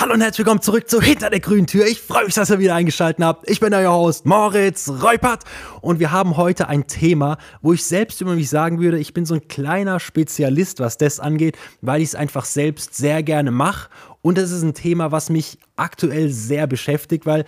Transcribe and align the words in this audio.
Hallo 0.00 0.14
und 0.14 0.22
herzlich 0.22 0.46
willkommen 0.46 0.62
zurück 0.62 0.88
zu 0.88 1.02
Hinter 1.02 1.28
der 1.28 1.40
grünen 1.40 1.66
Tür. 1.66 1.86
Ich 1.86 2.00
freue 2.00 2.24
mich, 2.24 2.32
dass 2.32 2.48
ihr 2.48 2.58
wieder 2.58 2.74
eingeschaltet 2.74 3.22
habt. 3.22 3.50
Ich 3.50 3.60
bin 3.60 3.74
euer 3.74 3.92
Host 3.92 4.24
Moritz 4.24 4.88
Reupert 4.88 5.44
und 5.82 6.00
wir 6.00 6.10
haben 6.10 6.38
heute 6.38 6.68
ein 6.68 6.86
Thema, 6.86 7.36
wo 7.60 7.74
ich 7.74 7.84
selbst 7.84 8.22
über 8.22 8.34
mich 8.34 8.48
sagen 8.48 8.80
würde, 8.80 8.98
ich 8.98 9.12
bin 9.12 9.26
so 9.26 9.34
ein 9.34 9.46
kleiner 9.46 10.00
Spezialist, 10.00 10.80
was 10.80 10.96
das 10.96 11.20
angeht, 11.20 11.58
weil 11.82 12.00
ich 12.00 12.08
es 12.08 12.14
einfach 12.14 12.46
selbst 12.46 12.94
sehr 12.94 13.22
gerne 13.22 13.50
mache. 13.50 13.90
Und 14.22 14.38
es 14.38 14.52
ist 14.52 14.62
ein 14.62 14.72
Thema, 14.72 15.12
was 15.12 15.28
mich 15.28 15.58
aktuell 15.76 16.30
sehr 16.30 16.66
beschäftigt, 16.66 17.26
weil 17.26 17.44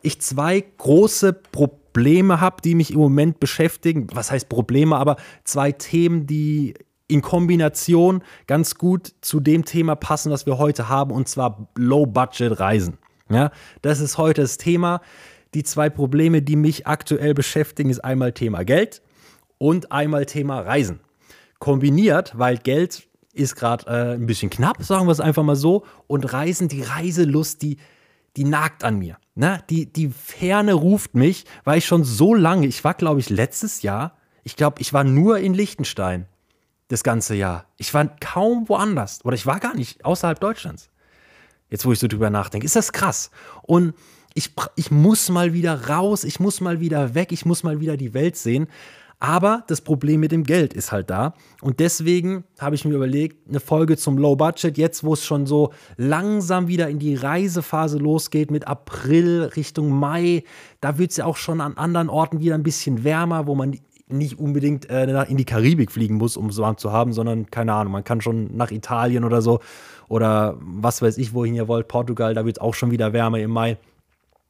ich 0.00 0.22
zwei 0.22 0.64
große 0.78 1.34
Probleme 1.34 2.40
habe, 2.40 2.62
die 2.64 2.76
mich 2.76 2.92
im 2.92 2.98
Moment 2.98 3.40
beschäftigen. 3.40 4.06
Was 4.14 4.30
heißt 4.30 4.48
Probleme, 4.48 4.96
aber 4.96 5.16
zwei 5.44 5.70
Themen, 5.72 6.26
die 6.26 6.72
in 7.10 7.22
Kombination 7.22 8.22
ganz 8.46 8.76
gut 8.76 9.12
zu 9.20 9.40
dem 9.40 9.64
Thema 9.64 9.96
passen, 9.96 10.30
was 10.30 10.46
wir 10.46 10.58
heute 10.58 10.88
haben, 10.88 11.10
und 11.10 11.28
zwar 11.28 11.68
Low-Budget-Reisen. 11.74 12.98
Ja, 13.28 13.50
das 13.82 14.00
ist 14.00 14.18
heute 14.18 14.42
das 14.42 14.58
Thema. 14.58 15.00
Die 15.54 15.62
zwei 15.62 15.90
Probleme, 15.90 16.42
die 16.42 16.56
mich 16.56 16.86
aktuell 16.86 17.34
beschäftigen, 17.34 17.90
ist 17.90 18.00
einmal 18.00 18.32
Thema 18.32 18.64
Geld 18.64 19.02
und 19.58 19.92
einmal 19.92 20.26
Thema 20.26 20.60
Reisen. 20.60 21.00
Kombiniert, 21.58 22.38
weil 22.38 22.56
Geld 22.58 23.08
ist 23.32 23.56
gerade 23.56 23.86
äh, 23.86 24.14
ein 24.14 24.26
bisschen 24.26 24.50
knapp, 24.50 24.82
sagen 24.82 25.06
wir 25.06 25.12
es 25.12 25.20
einfach 25.20 25.42
mal 25.42 25.56
so, 25.56 25.84
und 26.06 26.32
Reisen, 26.32 26.68
die 26.68 26.82
Reiselust, 26.82 27.62
die, 27.62 27.76
die 28.36 28.44
nagt 28.44 28.84
an 28.84 28.98
mir. 28.98 29.18
Ne? 29.34 29.62
Die, 29.70 29.92
die 29.92 30.08
Ferne 30.08 30.72
ruft 30.72 31.14
mich, 31.14 31.44
weil 31.64 31.78
ich 31.78 31.86
schon 31.86 32.04
so 32.04 32.34
lange, 32.34 32.66
ich 32.66 32.82
war 32.82 32.94
glaube 32.94 33.20
ich 33.20 33.30
letztes 33.30 33.82
Jahr, 33.82 34.16
ich 34.42 34.56
glaube, 34.56 34.80
ich 34.80 34.92
war 34.92 35.04
nur 35.04 35.38
in 35.38 35.54
Liechtenstein 35.54 36.26
das 36.90 37.04
ganze 37.04 37.34
Jahr. 37.34 37.66
Ich 37.76 37.94
war 37.94 38.06
kaum 38.20 38.68
woanders 38.68 39.24
oder 39.24 39.34
ich 39.34 39.46
war 39.46 39.60
gar 39.60 39.74
nicht 39.74 40.04
außerhalb 40.04 40.38
Deutschlands. 40.38 40.90
Jetzt, 41.70 41.86
wo 41.86 41.92
ich 41.92 42.00
so 42.00 42.08
drüber 42.08 42.30
nachdenke, 42.30 42.66
ist 42.66 42.76
das 42.76 42.92
krass. 42.92 43.30
Und 43.62 43.94
ich, 44.34 44.52
ich 44.74 44.90
muss 44.90 45.28
mal 45.28 45.52
wieder 45.52 45.88
raus, 45.88 46.24
ich 46.24 46.40
muss 46.40 46.60
mal 46.60 46.80
wieder 46.80 47.14
weg, 47.14 47.30
ich 47.30 47.46
muss 47.46 47.62
mal 47.62 47.80
wieder 47.80 47.96
die 47.96 48.12
Welt 48.12 48.36
sehen. 48.36 48.66
Aber 49.22 49.64
das 49.66 49.82
Problem 49.82 50.20
mit 50.20 50.32
dem 50.32 50.44
Geld 50.44 50.72
ist 50.72 50.92
halt 50.92 51.10
da. 51.10 51.34
Und 51.60 51.78
deswegen 51.78 52.44
habe 52.58 52.74
ich 52.74 52.86
mir 52.86 52.94
überlegt, 52.94 53.48
eine 53.48 53.60
Folge 53.60 53.98
zum 53.98 54.16
Low 54.16 54.34
Budget, 54.34 54.78
jetzt 54.78 55.04
wo 55.04 55.12
es 55.12 55.24
schon 55.24 55.46
so 55.46 55.72
langsam 55.96 56.68
wieder 56.68 56.88
in 56.88 56.98
die 56.98 57.14
Reisephase 57.14 57.98
losgeht, 57.98 58.50
mit 58.50 58.66
April 58.66 59.50
Richtung 59.56 59.90
Mai, 59.90 60.42
da 60.80 60.96
wird 60.96 61.10
es 61.10 61.18
ja 61.18 61.26
auch 61.26 61.36
schon 61.36 61.60
an 61.60 61.76
anderen 61.76 62.08
Orten 62.08 62.40
wieder 62.40 62.54
ein 62.54 62.62
bisschen 62.62 63.04
wärmer, 63.04 63.46
wo 63.46 63.54
man 63.54 63.78
nicht 64.12 64.38
unbedingt 64.38 64.88
äh, 64.90 65.24
in 65.24 65.36
die 65.36 65.44
Karibik 65.44 65.90
fliegen 65.92 66.16
muss, 66.16 66.36
um 66.36 66.48
es 66.48 66.58
warm 66.58 66.76
zu 66.78 66.92
haben, 66.92 67.12
sondern 67.12 67.50
keine 67.50 67.72
Ahnung, 67.74 67.92
man 67.92 68.04
kann 68.04 68.20
schon 68.20 68.56
nach 68.56 68.70
Italien 68.70 69.24
oder 69.24 69.42
so 69.42 69.60
oder 70.08 70.56
was 70.60 71.02
weiß 71.02 71.18
ich, 71.18 71.34
wohin 71.34 71.54
ihr 71.54 71.68
wollt, 71.68 71.88
Portugal, 71.88 72.34
da 72.34 72.44
wird 72.44 72.56
es 72.56 72.60
auch 72.60 72.74
schon 72.74 72.90
wieder 72.90 73.12
wärmer 73.12 73.38
im 73.38 73.50
Mai. 73.50 73.78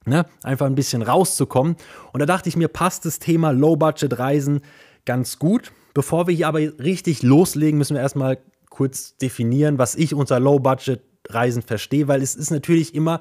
Ne? 0.07 0.25
Einfach 0.43 0.67
ein 0.67 0.75
bisschen 0.75 1.03
rauszukommen. 1.03 1.77
Und 2.13 2.21
da 2.21 2.27
dachte 2.27 2.49
ich 2.49 2.57
mir, 2.57 2.69
passt 2.69 3.05
das 3.05 3.19
Thema 3.19 3.51
Low-Budget-Reisen 3.51 4.63
ganz 5.05 5.39
gut. 5.39 5.73
Bevor 5.93 6.27
wir 6.27 6.35
hier 6.35 6.49
aber 6.49 6.61
richtig 6.61 7.23
loslegen, 7.23 7.77
müssen 7.77 7.95
wir 7.95 8.01
erstmal 8.01 8.39
kurz 8.71 9.17
definieren, 9.19 9.79
was 9.79 9.95
ich 9.95 10.15
unter 10.15 10.41
Low-Budget-Reisen 10.41 11.63
verstehe, 11.63 12.09
weil 12.09 12.23
es 12.23 12.35
ist 12.35 12.51
natürlich 12.51 12.95
immer 12.95 13.21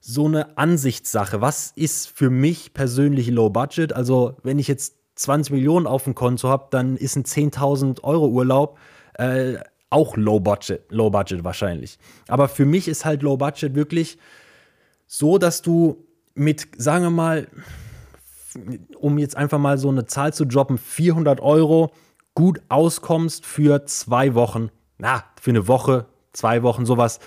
so 0.00 0.26
eine 0.26 0.56
Ansichtssache. 0.56 1.40
Was 1.40 1.72
ist 1.76 2.08
für 2.08 2.30
mich 2.30 2.72
persönlich 2.72 3.28
Low 3.28 3.50
Budget? 3.50 3.92
Also, 3.92 4.36
wenn 4.42 4.58
ich 4.58 4.66
jetzt 4.66 4.96
20 5.20 5.52
Millionen 5.52 5.86
auf 5.86 6.04
dem 6.04 6.14
Konto 6.14 6.48
habe, 6.48 6.68
dann 6.70 6.96
ist 6.96 7.16
ein 7.16 7.24
10.000 7.24 8.02
Euro 8.02 8.28
Urlaub 8.28 8.78
äh, 9.14 9.58
auch 9.90 10.16
Low 10.16 10.40
Budget, 10.40 10.82
Low 10.90 11.10
Budget 11.10 11.44
wahrscheinlich. 11.44 11.98
Aber 12.28 12.48
für 12.48 12.64
mich 12.64 12.88
ist 12.88 13.04
halt 13.04 13.22
Low 13.22 13.36
Budget 13.36 13.74
wirklich 13.74 14.18
so, 15.06 15.36
dass 15.36 15.62
du 15.62 16.06
mit, 16.34 16.68
sagen 16.76 17.04
wir 17.04 17.10
mal, 17.10 17.48
um 18.98 19.18
jetzt 19.18 19.36
einfach 19.36 19.58
mal 19.58 19.78
so 19.78 19.88
eine 19.88 20.06
Zahl 20.06 20.32
zu 20.32 20.44
droppen, 20.44 20.78
400 20.78 21.40
Euro 21.40 21.92
gut 22.34 22.62
auskommst 22.68 23.44
für 23.44 23.84
zwei 23.86 24.34
Wochen, 24.34 24.70
na, 24.98 25.24
für 25.40 25.50
eine 25.50 25.68
Woche, 25.68 26.06
zwei 26.32 26.62
Wochen, 26.62 26.86
sowas, 26.86 27.18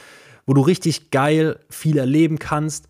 wo 0.45 0.53
du 0.53 0.61
richtig 0.61 1.11
geil 1.11 1.59
viel 1.69 1.97
erleben 1.97 2.39
kannst. 2.39 2.87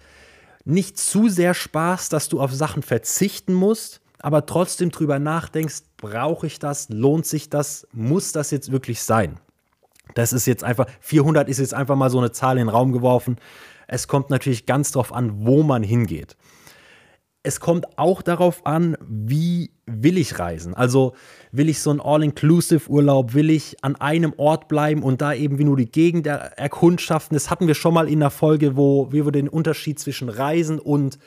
Nicht 0.65 0.97
zu 0.97 1.27
sehr 1.27 1.53
Spaß, 1.53 2.09
dass 2.09 2.29
du 2.29 2.39
auf 2.39 2.53
Sachen 2.53 2.83
verzichten 2.83 3.53
musst, 3.53 4.02
aber 4.23 4.45
trotzdem 4.45 4.89
drüber 4.89 5.19
nachdenkst, 5.19 5.83
brauche 5.97 6.47
ich 6.47 6.57
das, 6.57 6.87
lohnt 6.87 7.25
sich 7.25 7.49
das, 7.49 7.85
muss 7.91 8.31
das 8.31 8.51
jetzt 8.51 8.71
wirklich 8.71 9.03
sein? 9.03 9.37
Das 10.15 10.31
ist 10.31 10.45
jetzt 10.45 10.63
einfach, 10.63 10.87
400 11.01 11.49
ist 11.49 11.59
jetzt 11.59 11.73
einfach 11.73 11.97
mal 11.97 12.09
so 12.09 12.19
eine 12.19 12.31
Zahl 12.31 12.57
in 12.57 12.67
den 12.67 12.69
Raum 12.69 12.93
geworfen. 12.93 13.35
Es 13.85 14.07
kommt 14.07 14.29
natürlich 14.29 14.65
ganz 14.65 14.93
darauf 14.93 15.11
an, 15.11 15.45
wo 15.45 15.61
man 15.61 15.83
hingeht. 15.83 16.37
Es 17.43 17.59
kommt 17.59 17.97
auch 17.97 18.21
darauf 18.21 18.65
an, 18.65 18.95
wie 19.05 19.71
will 19.85 20.17
ich 20.17 20.39
reisen. 20.39 20.73
Also 20.73 21.11
will 21.51 21.67
ich 21.67 21.81
so 21.81 21.89
einen 21.89 21.99
All-Inclusive-Urlaub, 21.99 23.33
will 23.33 23.49
ich 23.49 23.83
an 23.83 23.97
einem 23.97 24.33
Ort 24.37 24.69
bleiben 24.69 25.03
und 25.03 25.19
da 25.19 25.33
eben 25.33 25.59
wie 25.59 25.65
nur 25.65 25.75
die 25.75 25.91
Gegend 25.91 26.27
erkundschaften. 26.27 27.35
Das 27.35 27.49
hatten 27.49 27.67
wir 27.67 27.75
schon 27.75 27.93
mal 27.93 28.07
in 28.07 28.21
der 28.21 28.29
Folge, 28.29 28.77
wo 28.77 29.11
wir 29.11 29.29
den 29.31 29.49
Unterschied 29.49 29.99
zwischen 29.99 30.29
Reisen 30.29 30.79
und 30.79 31.19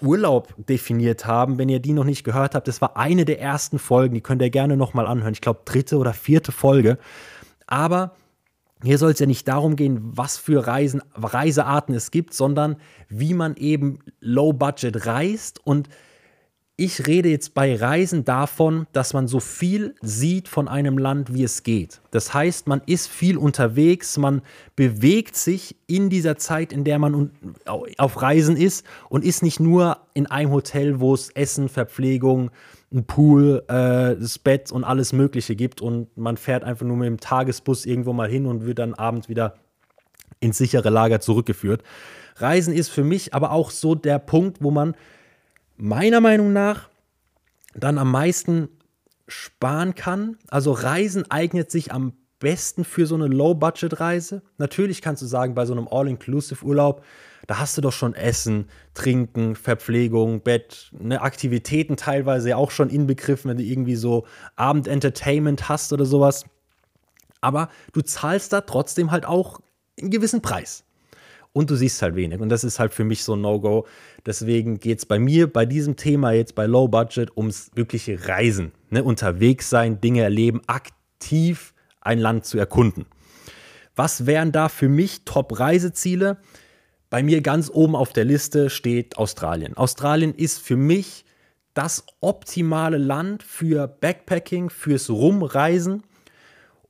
Urlaub 0.00 0.54
definiert 0.68 1.26
haben. 1.26 1.58
Wenn 1.58 1.68
ihr 1.68 1.80
die 1.80 1.92
noch 1.92 2.04
nicht 2.04 2.24
gehört 2.24 2.54
habt, 2.54 2.68
das 2.68 2.80
war 2.80 2.96
eine 2.96 3.24
der 3.24 3.40
ersten 3.40 3.78
Folgen, 3.78 4.14
die 4.14 4.20
könnt 4.20 4.42
ihr 4.42 4.50
gerne 4.50 4.76
nochmal 4.76 5.06
anhören. 5.06 5.32
Ich 5.32 5.40
glaube, 5.40 5.60
dritte 5.64 5.98
oder 5.98 6.12
vierte 6.12 6.52
Folge. 6.52 6.98
Aber 7.66 8.14
hier 8.82 8.98
soll 8.98 9.12
es 9.12 9.18
ja 9.18 9.26
nicht 9.26 9.48
darum 9.48 9.76
gehen, 9.76 10.00
was 10.02 10.36
für 10.36 10.66
Reisen, 10.66 11.02
Reisearten 11.14 11.94
es 11.94 12.10
gibt, 12.10 12.34
sondern 12.34 12.76
wie 13.08 13.32
man 13.32 13.56
eben 13.56 14.00
low 14.20 14.52
budget 14.52 15.06
reist 15.06 15.64
und 15.64 15.88
ich 16.78 17.06
rede 17.06 17.30
jetzt 17.30 17.54
bei 17.54 17.74
Reisen 17.74 18.26
davon, 18.26 18.86
dass 18.92 19.14
man 19.14 19.28
so 19.28 19.40
viel 19.40 19.94
sieht 20.02 20.46
von 20.46 20.68
einem 20.68 20.98
Land, 20.98 21.32
wie 21.32 21.42
es 21.42 21.62
geht. 21.62 22.02
Das 22.10 22.34
heißt, 22.34 22.66
man 22.66 22.82
ist 22.84 23.08
viel 23.08 23.38
unterwegs, 23.38 24.18
man 24.18 24.42
bewegt 24.76 25.36
sich 25.36 25.76
in 25.86 26.10
dieser 26.10 26.36
Zeit, 26.36 26.74
in 26.74 26.84
der 26.84 26.98
man 26.98 27.30
auf 27.96 28.20
Reisen 28.20 28.58
ist 28.58 28.84
und 29.08 29.24
ist 29.24 29.42
nicht 29.42 29.58
nur 29.58 29.98
in 30.12 30.26
einem 30.26 30.50
Hotel, 30.50 31.00
wo 31.00 31.14
es 31.14 31.30
Essen, 31.30 31.70
Verpflegung, 31.70 32.50
ein 32.92 33.04
Pool, 33.04 33.64
äh, 33.68 34.14
das 34.14 34.38
Bett 34.38 34.70
und 34.70 34.84
alles 34.84 35.14
Mögliche 35.14 35.56
gibt 35.56 35.80
und 35.80 36.14
man 36.16 36.36
fährt 36.36 36.62
einfach 36.62 36.84
nur 36.84 36.96
mit 36.98 37.06
dem 37.06 37.20
Tagesbus 37.20 37.86
irgendwo 37.86 38.12
mal 38.12 38.28
hin 38.28 38.44
und 38.44 38.66
wird 38.66 38.78
dann 38.78 38.92
abends 38.92 39.30
wieder 39.30 39.54
ins 40.40 40.58
sichere 40.58 40.90
Lager 40.90 41.20
zurückgeführt. 41.20 41.82
Reisen 42.36 42.74
ist 42.74 42.90
für 42.90 43.02
mich 43.02 43.32
aber 43.32 43.50
auch 43.50 43.70
so 43.70 43.94
der 43.94 44.18
Punkt, 44.18 44.58
wo 44.60 44.70
man 44.70 44.94
meiner 45.76 46.20
Meinung 46.20 46.52
nach 46.52 46.88
dann 47.74 47.98
am 47.98 48.10
meisten 48.10 48.68
sparen 49.28 49.94
kann. 49.94 50.36
Also 50.48 50.72
Reisen 50.72 51.30
eignet 51.30 51.70
sich 51.70 51.92
am 51.92 52.14
besten 52.38 52.84
für 52.84 53.06
so 53.06 53.14
eine 53.14 53.26
Low-Budget-Reise. 53.26 54.42
Natürlich 54.58 55.02
kannst 55.02 55.22
du 55.22 55.26
sagen, 55.26 55.54
bei 55.54 55.66
so 55.66 55.72
einem 55.72 55.88
All-Inclusive-Urlaub, 55.88 57.04
da 57.46 57.58
hast 57.58 57.76
du 57.76 57.80
doch 57.80 57.92
schon 57.92 58.14
Essen, 58.14 58.68
Trinken, 58.94 59.56
Verpflegung, 59.56 60.42
Bett, 60.42 60.90
ne, 60.98 61.20
Aktivitäten 61.20 61.96
teilweise 61.96 62.50
ja 62.50 62.56
auch 62.56 62.70
schon 62.70 62.90
inbegriffen, 62.90 63.50
wenn 63.50 63.58
du 63.58 63.62
irgendwie 63.62 63.96
so 63.96 64.26
Abendentertainment 64.56 65.68
hast 65.68 65.92
oder 65.92 66.04
sowas. 66.04 66.44
Aber 67.40 67.68
du 67.92 68.02
zahlst 68.02 68.52
da 68.52 68.62
trotzdem 68.62 69.10
halt 69.10 69.24
auch 69.24 69.60
einen 69.98 70.10
gewissen 70.10 70.42
Preis 70.42 70.85
und 71.56 71.70
du 71.70 71.74
siehst 71.74 72.02
halt 72.02 72.16
wenig. 72.16 72.40
Und 72.40 72.50
das 72.50 72.64
ist 72.64 72.78
halt 72.78 72.92
für 72.92 73.04
mich 73.04 73.24
so 73.24 73.34
ein 73.34 73.40
No-Go. 73.40 73.86
Deswegen 74.26 74.78
geht 74.78 74.98
es 74.98 75.06
bei 75.06 75.18
mir 75.18 75.50
bei 75.50 75.64
diesem 75.64 75.96
Thema 75.96 76.32
jetzt 76.32 76.54
bei 76.54 76.66
Low 76.66 76.86
Budget 76.86 77.34
ums 77.34 77.70
wirkliche 77.74 78.28
Reisen. 78.28 78.72
Ne? 78.90 79.02
Unterwegs 79.02 79.70
sein, 79.70 79.98
Dinge 79.98 80.20
erleben, 80.20 80.60
aktiv 80.66 81.72
ein 82.02 82.18
Land 82.18 82.44
zu 82.44 82.58
erkunden. 82.58 83.06
Was 83.94 84.26
wären 84.26 84.52
da 84.52 84.68
für 84.68 84.90
mich 84.90 85.24
Top-Reiseziele? 85.24 86.36
Bei 87.08 87.22
mir 87.22 87.40
ganz 87.40 87.70
oben 87.72 87.96
auf 87.96 88.12
der 88.12 88.26
Liste 88.26 88.68
steht 88.68 89.16
Australien. 89.16 89.78
Australien 89.78 90.34
ist 90.34 90.58
für 90.58 90.76
mich 90.76 91.24
das 91.72 92.04
optimale 92.20 92.98
Land 92.98 93.42
für 93.42 93.88
Backpacking, 93.88 94.68
fürs 94.68 95.08
Rumreisen 95.08 96.02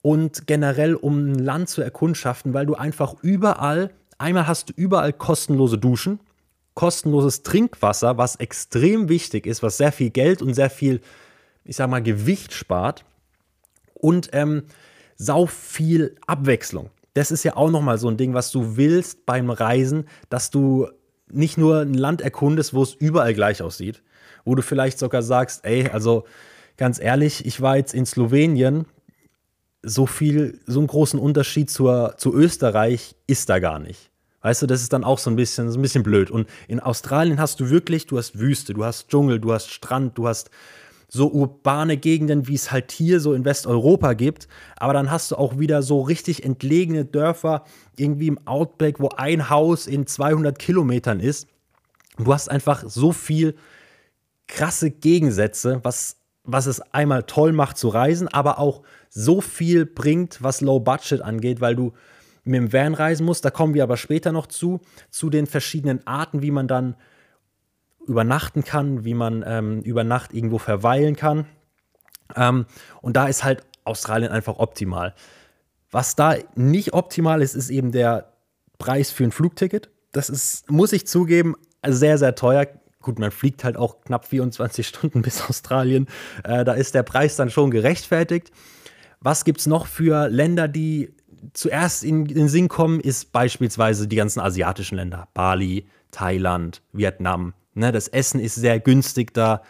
und 0.03 0.49
generell 0.49 0.97
um 0.97 1.31
ein 1.31 1.39
Land 1.39 1.69
zu 1.69 1.83
erkundschaften, 1.83 2.53
weil 2.53 2.67
du 2.67 2.75
einfach 2.75 3.15
überall 3.23 3.93
Einmal 4.19 4.47
hast 4.47 4.71
du 4.71 4.73
überall 4.77 5.13
kostenlose 5.13 5.79
Duschen, 5.79 6.21
kostenloses 6.75 7.43
Trinkwasser, 7.43 8.19
was 8.19 8.37
extrem 8.37 9.09
wichtig 9.09 9.47
ist, 9.47 9.63
was 9.63 9.77
sehr 9.77 9.93
viel 9.93 10.11
Geld 10.11 10.43
und 10.43 10.55
sehr 10.55 10.71
viel, 10.71 11.01
ich 11.65 11.77
sag 11.77 11.91
mal, 11.91 12.03
Gewicht 12.03 12.53
spart 12.53 13.05
und 13.95 14.31
ähm, 14.33 14.65
sau 15.17 15.47
viel 15.47 16.17
Abwechslung. 16.27 16.91
Das 17.15 17.31
ist 17.31 17.45
ja 17.45 17.57
auch 17.57 17.71
nochmal 17.71 17.99
so 17.99 18.09
ein 18.09 18.19
Ding, 18.19 18.35
was 18.35 18.51
du 18.51 18.77
willst 18.77 19.25
beim 19.27 19.51
Reisen, 19.51 20.07
dass 20.29 20.51
du 20.51 20.89
nicht 21.31 21.59
nur 21.59 21.81
ein 21.81 21.95
Land 21.95 22.21
erkundest, 22.21 22.75
wo 22.75 22.83
es 22.83 22.95
überall 22.95 23.35
gleich 23.35 23.63
aussieht, 23.63 24.03
wo 24.45 24.55
du 24.55 24.63
vielleicht 24.63 24.99
sogar 24.99 25.23
sagst, 25.23 25.65
ey, 25.65 25.89
also 25.89 26.25
ganz 26.77 27.01
ehrlich, 27.01 27.47
ich 27.47 27.61
war 27.61 27.77
jetzt 27.77 27.95
in 27.95 28.07
Slowenien, 28.07 28.87
so 29.87 30.07
viel, 30.07 30.59
so 30.67 30.81
einen 30.81 30.89
großen 30.89 31.19
Unterschied 31.19 31.71
zur, 31.71 32.15
zu 32.19 32.35
Österreich 32.35 33.15
ist 33.27 33.49
da 33.49 33.61
gar 33.61 33.79
nicht. 33.79 34.11
Weißt 34.43 34.63
du, 34.63 34.67
das 34.67 34.83
ist 34.83 34.93
dann 34.93 35.05
auch 35.05 35.19
so 35.19 35.31
ein 35.31 35.37
bisschen, 35.37 35.71
so 35.71 35.79
ein 35.79 35.83
bisschen 35.83 36.03
blöd. 36.03 36.31
Und 36.31 36.49
in 36.69 36.81
Australien 36.81 37.41
hast 37.41 37.61
du 37.61 37.71
wirklich, 37.71 38.07
du 38.07 38.19
hast 38.19 38.39
Wüste, 38.39 38.75
du 38.75 38.85
hast 38.85 39.09
Dschungel, 39.09 39.41
du 39.41 39.53
hast 39.53 39.71
Strand, 39.71 40.19
du 40.19 40.29
hast 40.29 40.51
so 41.09 41.29
urbane 41.31 41.97
Gegenden, 41.97 42.49
wie 42.49 42.55
es 42.55 42.73
halt 42.73 42.91
hier 42.91 43.21
so 43.21 43.33
in 43.33 43.45
Westeuropa 43.45 44.15
gibt. 44.15 44.49
Aber 44.77 44.93
dann 44.93 45.11
hast 45.11 45.31
du 45.31 45.37
auch 45.37 45.59
wieder 45.59 45.83
so 45.83 46.03
richtig 46.03 46.45
entlegene 46.45 47.05
Dörfer, 47.05 47.65
irgendwie 47.97 48.27
im 48.27 48.45
Outback, 48.47 48.99
wo 48.99 49.09
ein 49.17 49.51
Haus 49.51 49.87
in 49.87 50.07
200 50.07 50.59
Kilometern 50.59 51.21
ist. 51.21 51.47
Du 52.19 52.33
hast 52.33 52.51
einfach 52.51 52.85
so 52.87 53.13
viel 53.13 53.55
krasse 54.49 54.91
Gegensätze, 54.91 55.81
was, 55.83 56.17
was 56.45 56.67
es 56.67 56.81
einmal 56.93 57.23
toll 57.23 57.53
macht 57.53 57.79
zu 57.79 57.89
reisen, 57.89 58.29
aber 58.29 58.59
auch 58.59 58.83
so 59.11 59.41
viel 59.41 59.87
bringt, 59.87 60.43
was 60.43 60.61
Low 60.61 60.81
Budget 60.81 61.23
angeht, 61.23 61.61
weil 61.61 61.77
du 61.77 61.93
mit 62.45 62.55
dem 62.55 62.73
Van 62.73 62.95
reisen 62.95 63.27
musst. 63.27 63.45
Da 63.45 63.51
kommen 63.51 63.75
wir 63.75 63.83
aber 63.83 63.97
später 63.97 64.33
noch 64.33 64.47
zu, 64.47 64.81
zu 65.11 65.31
den 65.31 65.47
verschiedenen 65.47 66.07
Arten, 66.07 66.43
wie 66.43 66.51
man 66.51 66.69
dann 66.69 66.97
übernachten 68.07 68.65
kann, 68.65 69.05
wie 69.05 69.15
man 69.15 69.45
ähm, 69.47 69.81
über 69.81 70.05
Nacht 70.05 70.33
irgendwo 70.33 70.59
verweilen 70.59 71.17
kann. 71.17 71.47
Ähm, 72.35 72.67
und 73.03 73.17
da 73.17 73.27
ist 73.27 73.45
halt 73.45 73.63
Australien 73.85 74.33
einfach 74.33 74.59
optimal. 74.59 75.15
Was 75.91 76.17
da 76.17 76.37
nicht 76.55 76.93
optimal 76.93 77.43
ist, 77.43 77.55
ist 77.55 77.71
eben 77.71 77.93
der 77.93 78.33
Preis 78.79 79.11
für 79.11 79.25
ein 79.25 79.33
Flugticket. 79.33 79.91
Das 80.13 80.29
ist, 80.29 80.71
muss 80.71 80.93
ich 80.93 81.07
zugeben, 81.07 81.55
sehr, 81.87 82.19
sehr 82.19 82.35
teuer. 82.35 82.67
Gut, 83.01 83.19
man 83.19 83.31
fliegt 83.31 83.65
halt 83.65 83.77
auch 83.77 84.01
knapp 84.03 84.27
24 84.27 84.87
Stunden 84.89 85.23
bis 85.23 85.43
Australien. 85.49 86.07
Äh, 86.45 86.65
da 86.65 86.75
ist 86.75 86.95
der 86.95 87.03
Preis 87.03 87.37
dann 87.37 87.51
schon 87.51 87.71
gerechtfertigt. 87.71 88.51
Was 89.27 89.45
gibt 89.45 89.59
es 89.59 89.67
noch 89.67 89.89
für 89.89 90.29
Länder, 90.29 90.69
die 90.69 91.13
zuerst 91.53 92.05
in 92.05 92.27
den 92.27 92.49
Sinn 92.49 92.69
kommen, 92.69 93.01
ist 93.01 93.33
beispielsweise 93.33 94.07
die 94.07 94.15
ganzen 94.15 94.39
asiatischen 94.39 94.95
Länder. 94.95 95.27
Bali, 95.35 95.87
Thailand, 96.13 96.81
Vietnam, 96.93 97.53
Ne, 97.77 97.93
das 97.93 98.09
Essen 98.09 98.41
ist 98.41 98.55
sehr 98.55 98.81
günstig 98.81 99.35
da. 99.35 99.63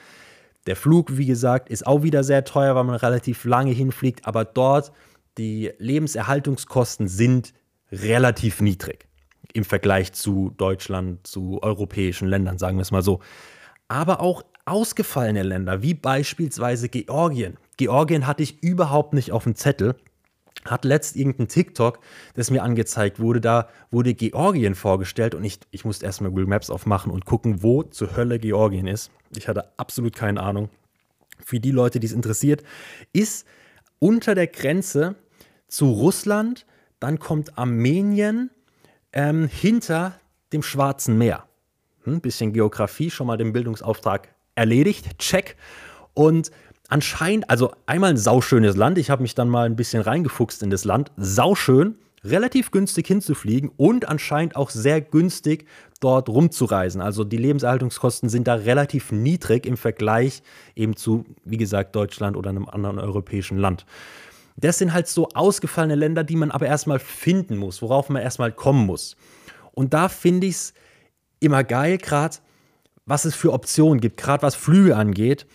Der 0.66 0.76
Flug, 0.76 1.16
wie 1.16 1.26
gesagt, 1.26 1.70
ist 1.70 1.86
auch 1.86 2.04
wieder 2.04 2.22
sehr 2.22 2.44
teuer, 2.44 2.76
weil 2.76 2.84
man 2.84 2.94
relativ 2.94 3.44
lange 3.44 3.72
hinfliegt, 3.72 4.26
aber 4.26 4.44
dort 4.44 4.92
die 5.38 5.72
Lebenserhaltungskosten 5.78 7.08
sind 7.08 7.52
relativ 7.90 8.60
niedrig 8.60 9.08
im 9.54 9.64
Vergleich 9.64 10.12
zu 10.12 10.52
Deutschland, 10.56 11.26
zu 11.26 11.62
europäischen 11.62 12.28
Ländern, 12.28 12.58
sagen 12.58 12.76
wir 12.76 12.82
es 12.82 12.92
mal 12.92 13.02
so. 13.02 13.20
Aber 13.88 14.20
auch 14.20 14.44
ausgefallene 14.66 15.42
Länder, 15.42 15.82
wie 15.82 15.94
beispielsweise 15.94 16.88
Georgien. 16.88 17.56
Georgien 17.76 18.26
hatte 18.26 18.42
ich 18.42 18.62
überhaupt 18.62 19.12
nicht 19.12 19.32
auf 19.32 19.44
dem 19.44 19.54
Zettel 19.54 19.96
hat 20.70 20.84
letzt 20.84 21.16
irgendein 21.16 21.48
TikTok, 21.48 22.00
das 22.34 22.50
mir 22.50 22.62
angezeigt 22.62 23.20
wurde, 23.20 23.40
da 23.40 23.68
wurde 23.90 24.14
Georgien 24.14 24.74
vorgestellt 24.74 25.34
und 25.34 25.44
ich, 25.44 25.60
ich 25.70 25.84
musste 25.84 26.06
erstmal 26.06 26.30
Google 26.30 26.46
Maps 26.46 26.70
aufmachen 26.70 27.12
und 27.12 27.24
gucken, 27.24 27.62
wo 27.62 27.82
zur 27.82 28.16
Hölle 28.16 28.38
Georgien 28.38 28.86
ist. 28.86 29.10
Ich 29.36 29.48
hatte 29.48 29.78
absolut 29.78 30.14
keine 30.14 30.42
Ahnung. 30.42 30.68
Für 31.44 31.60
die 31.60 31.70
Leute, 31.70 32.00
die 32.00 32.06
es 32.06 32.12
interessiert, 32.12 32.62
ist 33.12 33.46
unter 33.98 34.34
der 34.34 34.46
Grenze 34.46 35.16
zu 35.68 35.90
Russland, 35.90 36.66
dann 36.98 37.18
kommt 37.18 37.58
Armenien 37.58 38.50
ähm, 39.12 39.48
hinter 39.48 40.18
dem 40.52 40.62
Schwarzen 40.62 41.18
Meer. 41.18 41.44
Ein 42.06 42.14
hm, 42.14 42.20
bisschen 42.20 42.52
Geografie, 42.52 43.10
schon 43.10 43.26
mal 43.26 43.36
den 43.36 43.52
Bildungsauftrag 43.52 44.34
erledigt, 44.54 45.18
check. 45.18 45.56
Und 46.14 46.50
anscheinend, 46.88 47.50
also 47.50 47.72
einmal 47.86 48.10
ein 48.10 48.16
sauschönes 48.16 48.76
Land. 48.76 48.98
Ich 48.98 49.10
habe 49.10 49.22
mich 49.22 49.34
dann 49.34 49.48
mal 49.48 49.66
ein 49.66 49.76
bisschen 49.76 50.02
reingefuchst 50.02 50.62
in 50.62 50.70
das 50.70 50.84
Land. 50.84 51.12
Sauschön, 51.16 51.96
relativ 52.24 52.70
günstig 52.70 53.06
hinzufliegen 53.06 53.70
und 53.76 54.08
anscheinend 54.08 54.56
auch 54.56 54.70
sehr 54.70 55.00
günstig 55.00 55.66
dort 56.00 56.28
rumzureisen. 56.28 57.00
Also 57.00 57.24
die 57.24 57.36
Lebenserhaltungskosten 57.36 58.28
sind 58.28 58.46
da 58.48 58.54
relativ 58.54 59.12
niedrig 59.12 59.66
im 59.66 59.76
Vergleich 59.76 60.42
eben 60.74 60.96
zu, 60.96 61.24
wie 61.44 61.56
gesagt, 61.56 61.96
Deutschland 61.96 62.36
oder 62.36 62.50
einem 62.50 62.68
anderen 62.68 62.98
europäischen 62.98 63.58
Land. 63.58 63.86
Das 64.56 64.78
sind 64.78 64.92
halt 64.92 65.06
so 65.06 65.28
ausgefallene 65.34 65.94
Länder, 65.94 66.24
die 66.24 66.36
man 66.36 66.50
aber 66.50 66.66
erstmal 66.66 66.98
finden 66.98 67.56
muss, 67.56 67.82
worauf 67.82 68.08
man 68.08 68.22
erstmal 68.22 68.52
kommen 68.52 68.86
muss. 68.86 69.16
Und 69.72 69.92
da 69.92 70.08
finde 70.08 70.46
ich 70.46 70.54
es 70.54 70.74
immer 71.40 71.62
geil, 71.62 71.98
gerade 71.98 72.36
was 73.04 73.24
es 73.24 73.34
für 73.34 73.52
Optionen 73.52 74.00
gibt, 74.00 74.16
gerade 74.16 74.42
was 74.42 74.54
Flüge 74.54 74.96
angeht. 74.96 75.46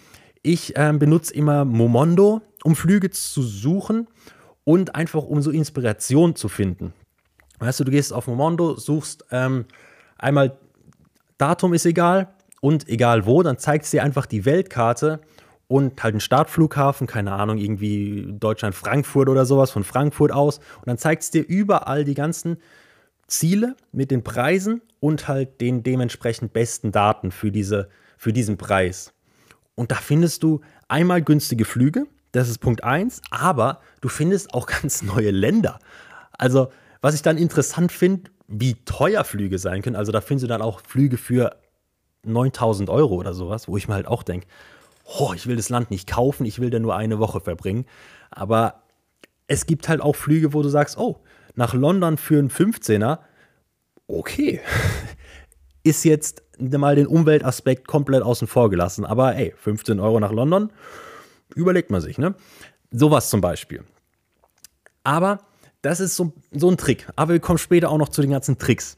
Ich 0.43 0.75
äh, 0.75 0.93
benutze 0.93 1.33
immer 1.33 1.65
Momondo, 1.65 2.41
um 2.63 2.75
Flüge 2.75 3.09
zu 3.11 3.43
suchen 3.43 4.07
und 4.63 4.95
einfach 4.95 5.23
um 5.23 5.41
so 5.41 5.51
Inspiration 5.51 6.35
zu 6.35 6.49
finden. 6.49 6.93
Weißt 7.59 7.79
du, 7.79 7.83
du 7.83 7.91
gehst 7.91 8.11
auf 8.11 8.27
Momondo, 8.27 8.75
suchst 8.75 9.25
ähm, 9.31 9.65
einmal 10.17 10.57
Datum 11.37 11.73
ist 11.73 11.85
egal 11.85 12.33
und 12.59 12.87
egal 12.87 13.25
wo, 13.25 13.43
dann 13.43 13.57
zeigt 13.57 13.85
es 13.85 13.91
dir 13.91 14.03
einfach 14.03 14.25
die 14.25 14.45
Weltkarte 14.45 15.21
und 15.67 16.03
halt 16.03 16.13
einen 16.13 16.19
Startflughafen, 16.19 17.07
keine 17.07 17.31
Ahnung, 17.31 17.57
irgendwie 17.57 18.27
Deutschland, 18.29 18.75
Frankfurt 18.75 19.29
oder 19.29 19.45
sowas, 19.45 19.71
von 19.71 19.83
Frankfurt 19.83 20.31
aus. 20.31 20.57
Und 20.57 20.87
dann 20.87 20.97
zeigt 20.97 21.23
es 21.23 21.31
dir 21.31 21.47
überall 21.47 22.03
die 22.03 22.13
ganzen 22.13 22.57
Ziele 23.27 23.75
mit 23.91 24.11
den 24.11 24.23
Preisen 24.23 24.81
und 24.99 25.27
halt 25.27 25.61
den 25.61 25.81
dementsprechend 25.81 26.51
besten 26.51 26.91
Daten 26.91 27.31
für, 27.31 27.51
diese, 27.51 27.89
für 28.17 28.33
diesen 28.33 28.57
Preis. 28.57 29.13
Und 29.75 29.91
da 29.91 29.95
findest 29.95 30.43
du 30.43 30.61
einmal 30.87 31.21
günstige 31.21 31.65
Flüge, 31.65 32.05
das 32.31 32.49
ist 32.49 32.59
Punkt 32.59 32.83
1, 32.83 33.21
aber 33.29 33.81
du 34.01 34.09
findest 34.09 34.53
auch 34.53 34.65
ganz 34.81 35.01
neue 35.01 35.31
Länder. 35.31 35.79
Also, 36.37 36.69
was 37.01 37.15
ich 37.15 37.21
dann 37.21 37.37
interessant 37.37 37.91
finde, 37.91 38.31
wie 38.47 38.75
teuer 38.85 39.23
Flüge 39.23 39.57
sein 39.57 39.81
können. 39.81 39.95
Also, 39.95 40.11
da 40.11 40.21
findest 40.21 40.43
du 40.43 40.47
dann 40.47 40.61
auch 40.61 40.81
Flüge 40.81 41.17
für 41.17 41.57
9000 42.23 42.89
Euro 42.89 43.15
oder 43.15 43.33
sowas, 43.33 43.67
wo 43.67 43.77
ich 43.77 43.87
mir 43.87 43.95
halt 43.95 44.07
auch 44.07 44.23
denke, 44.23 44.47
oh, 45.19 45.33
ich 45.33 45.47
will 45.47 45.55
das 45.55 45.69
Land 45.69 45.91
nicht 45.91 46.07
kaufen, 46.07 46.45
ich 46.45 46.59
will 46.59 46.69
da 46.69 46.79
nur 46.79 46.95
eine 46.95 47.19
Woche 47.19 47.41
verbringen. 47.41 47.85
Aber 48.29 48.83
es 49.47 49.65
gibt 49.65 49.89
halt 49.89 50.01
auch 50.01 50.15
Flüge, 50.15 50.53
wo 50.53 50.61
du 50.61 50.69
sagst, 50.69 50.97
oh, 50.97 51.21
nach 51.55 51.73
London 51.73 52.17
für 52.17 52.39
einen 52.39 52.49
15er, 52.49 53.19
okay. 54.07 54.61
ist 55.83 56.05
jetzt 56.05 56.43
mal 56.61 56.95
den 56.95 57.07
Umweltaspekt 57.07 57.87
komplett 57.87 58.23
außen 58.23 58.47
vor 58.47 58.69
gelassen. 58.69 59.05
Aber 59.05 59.35
ey, 59.35 59.53
15 59.57 59.99
Euro 59.99 60.19
nach 60.19 60.31
London, 60.31 60.71
überlegt 61.55 61.91
man 61.91 62.01
sich, 62.01 62.17
ne? 62.17 62.35
Sowas 62.91 63.29
zum 63.29 63.41
Beispiel. 63.41 63.83
Aber 65.03 65.39
das 65.81 65.99
ist 65.99 66.15
so, 66.15 66.33
so 66.51 66.69
ein 66.69 66.77
Trick. 66.77 67.07
Aber 67.15 67.33
wir 67.33 67.39
kommen 67.39 67.57
später 67.57 67.89
auch 67.89 67.97
noch 67.97 68.09
zu 68.09 68.21
den 68.21 68.31
ganzen 68.31 68.57
Tricks. 68.57 68.97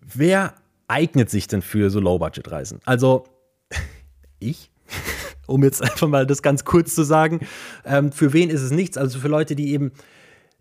Wer 0.00 0.54
eignet 0.88 1.30
sich 1.30 1.46
denn 1.46 1.62
für 1.62 1.90
so 1.90 2.00
Low-Budget-Reisen? 2.00 2.80
Also, 2.84 3.24
ich, 4.38 4.70
um 5.46 5.62
jetzt 5.62 5.82
einfach 5.82 6.08
mal 6.08 6.26
das 6.26 6.42
ganz 6.42 6.64
kurz 6.64 6.94
zu 6.94 7.02
sagen. 7.02 7.40
Ähm, 7.84 8.12
für 8.12 8.32
wen 8.32 8.50
ist 8.50 8.62
es 8.62 8.70
nichts? 8.70 8.96
Also 8.96 9.18
für 9.18 9.28
Leute, 9.28 9.54
die 9.54 9.72
eben 9.72 9.92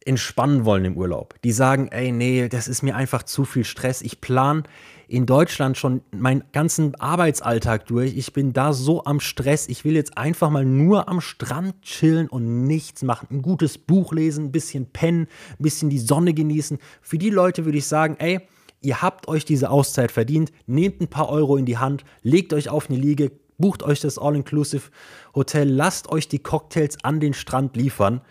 entspannen 0.05 0.65
wollen 0.65 0.85
im 0.85 0.97
Urlaub. 0.97 1.35
Die 1.43 1.51
sagen, 1.51 1.87
ey, 1.89 2.11
nee, 2.11 2.49
das 2.49 2.67
ist 2.67 2.83
mir 2.83 2.95
einfach 2.95 3.23
zu 3.23 3.45
viel 3.45 3.63
Stress. 3.63 4.01
Ich 4.01 4.19
plane 4.21 4.63
in 5.07 5.25
Deutschland 5.25 5.77
schon 5.77 6.01
meinen 6.11 6.43
ganzen 6.51 6.95
Arbeitsalltag 6.95 7.85
durch. 7.87 8.15
Ich 8.15 8.33
bin 8.33 8.53
da 8.53 8.73
so 8.73 9.05
am 9.05 9.19
Stress. 9.19 9.67
Ich 9.67 9.85
will 9.85 9.95
jetzt 9.95 10.17
einfach 10.17 10.49
mal 10.49 10.65
nur 10.65 11.07
am 11.07 11.21
Strand 11.21 11.81
chillen 11.81 12.27
und 12.27 12.67
nichts 12.67 13.03
machen. 13.03 13.27
Ein 13.31 13.41
gutes 13.41 13.77
Buch 13.77 14.13
lesen, 14.13 14.45
ein 14.45 14.51
bisschen 14.51 14.87
pennen, 14.87 15.27
ein 15.59 15.63
bisschen 15.63 15.89
die 15.89 15.99
Sonne 15.99 16.33
genießen. 16.33 16.77
Für 17.01 17.17
die 17.17 17.29
Leute 17.29 17.65
würde 17.65 17.77
ich 17.77 17.87
sagen, 17.87 18.15
ey, 18.19 18.41
ihr 18.81 19.01
habt 19.01 19.27
euch 19.27 19.45
diese 19.45 19.69
Auszeit 19.69 20.11
verdient. 20.11 20.51
Nehmt 20.65 21.01
ein 21.01 21.07
paar 21.07 21.29
Euro 21.29 21.57
in 21.57 21.65
die 21.65 21.77
Hand, 21.77 22.03
legt 22.21 22.53
euch 22.53 22.69
auf 22.69 22.89
eine 22.89 22.99
Liege, 22.99 23.31
bucht 23.57 23.83
euch 23.83 23.99
das 23.99 24.17
All-Inclusive 24.17 24.89
Hotel, 25.35 25.69
lasst 25.69 26.09
euch 26.09 26.27
die 26.27 26.39
Cocktails 26.39 26.97
an 27.03 27.19
den 27.19 27.33
Strand 27.33 27.75
liefern 27.75 28.21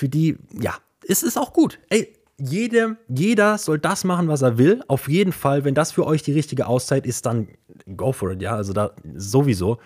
für 0.00 0.08
die, 0.08 0.38
ja, 0.58 0.74
es 1.06 1.22
ist 1.22 1.36
auch 1.36 1.52
gut. 1.52 1.78
Ey, 1.90 2.14
jede, 2.40 2.96
jeder 3.08 3.58
soll 3.58 3.78
das 3.78 4.04
machen, 4.04 4.28
was 4.28 4.42
er 4.42 4.58
will. 4.58 4.82
Auf 4.88 5.08
jeden 5.08 5.32
Fall, 5.32 5.64
wenn 5.64 5.74
das 5.74 5.92
für 5.92 6.06
euch 6.06 6.22
die 6.22 6.32
richtige 6.32 6.66
Auszeit 6.66 7.06
ist, 7.06 7.26
dann 7.26 7.48
go 7.96 8.12
for 8.12 8.32
it, 8.32 8.42
ja. 8.42 8.56
Also 8.56 8.72
da 8.72 8.92
sowieso. 9.14 9.78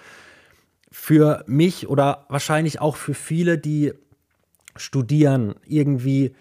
Für 0.91 1.45
mich 1.47 1.89
oder 1.89 2.27
wahrscheinlich 2.29 2.81
auch 2.81 2.97
für 2.97 3.15
viele, 3.15 3.59
die 3.59 3.93
studieren, 4.77 5.55
irgendwie 5.67 6.35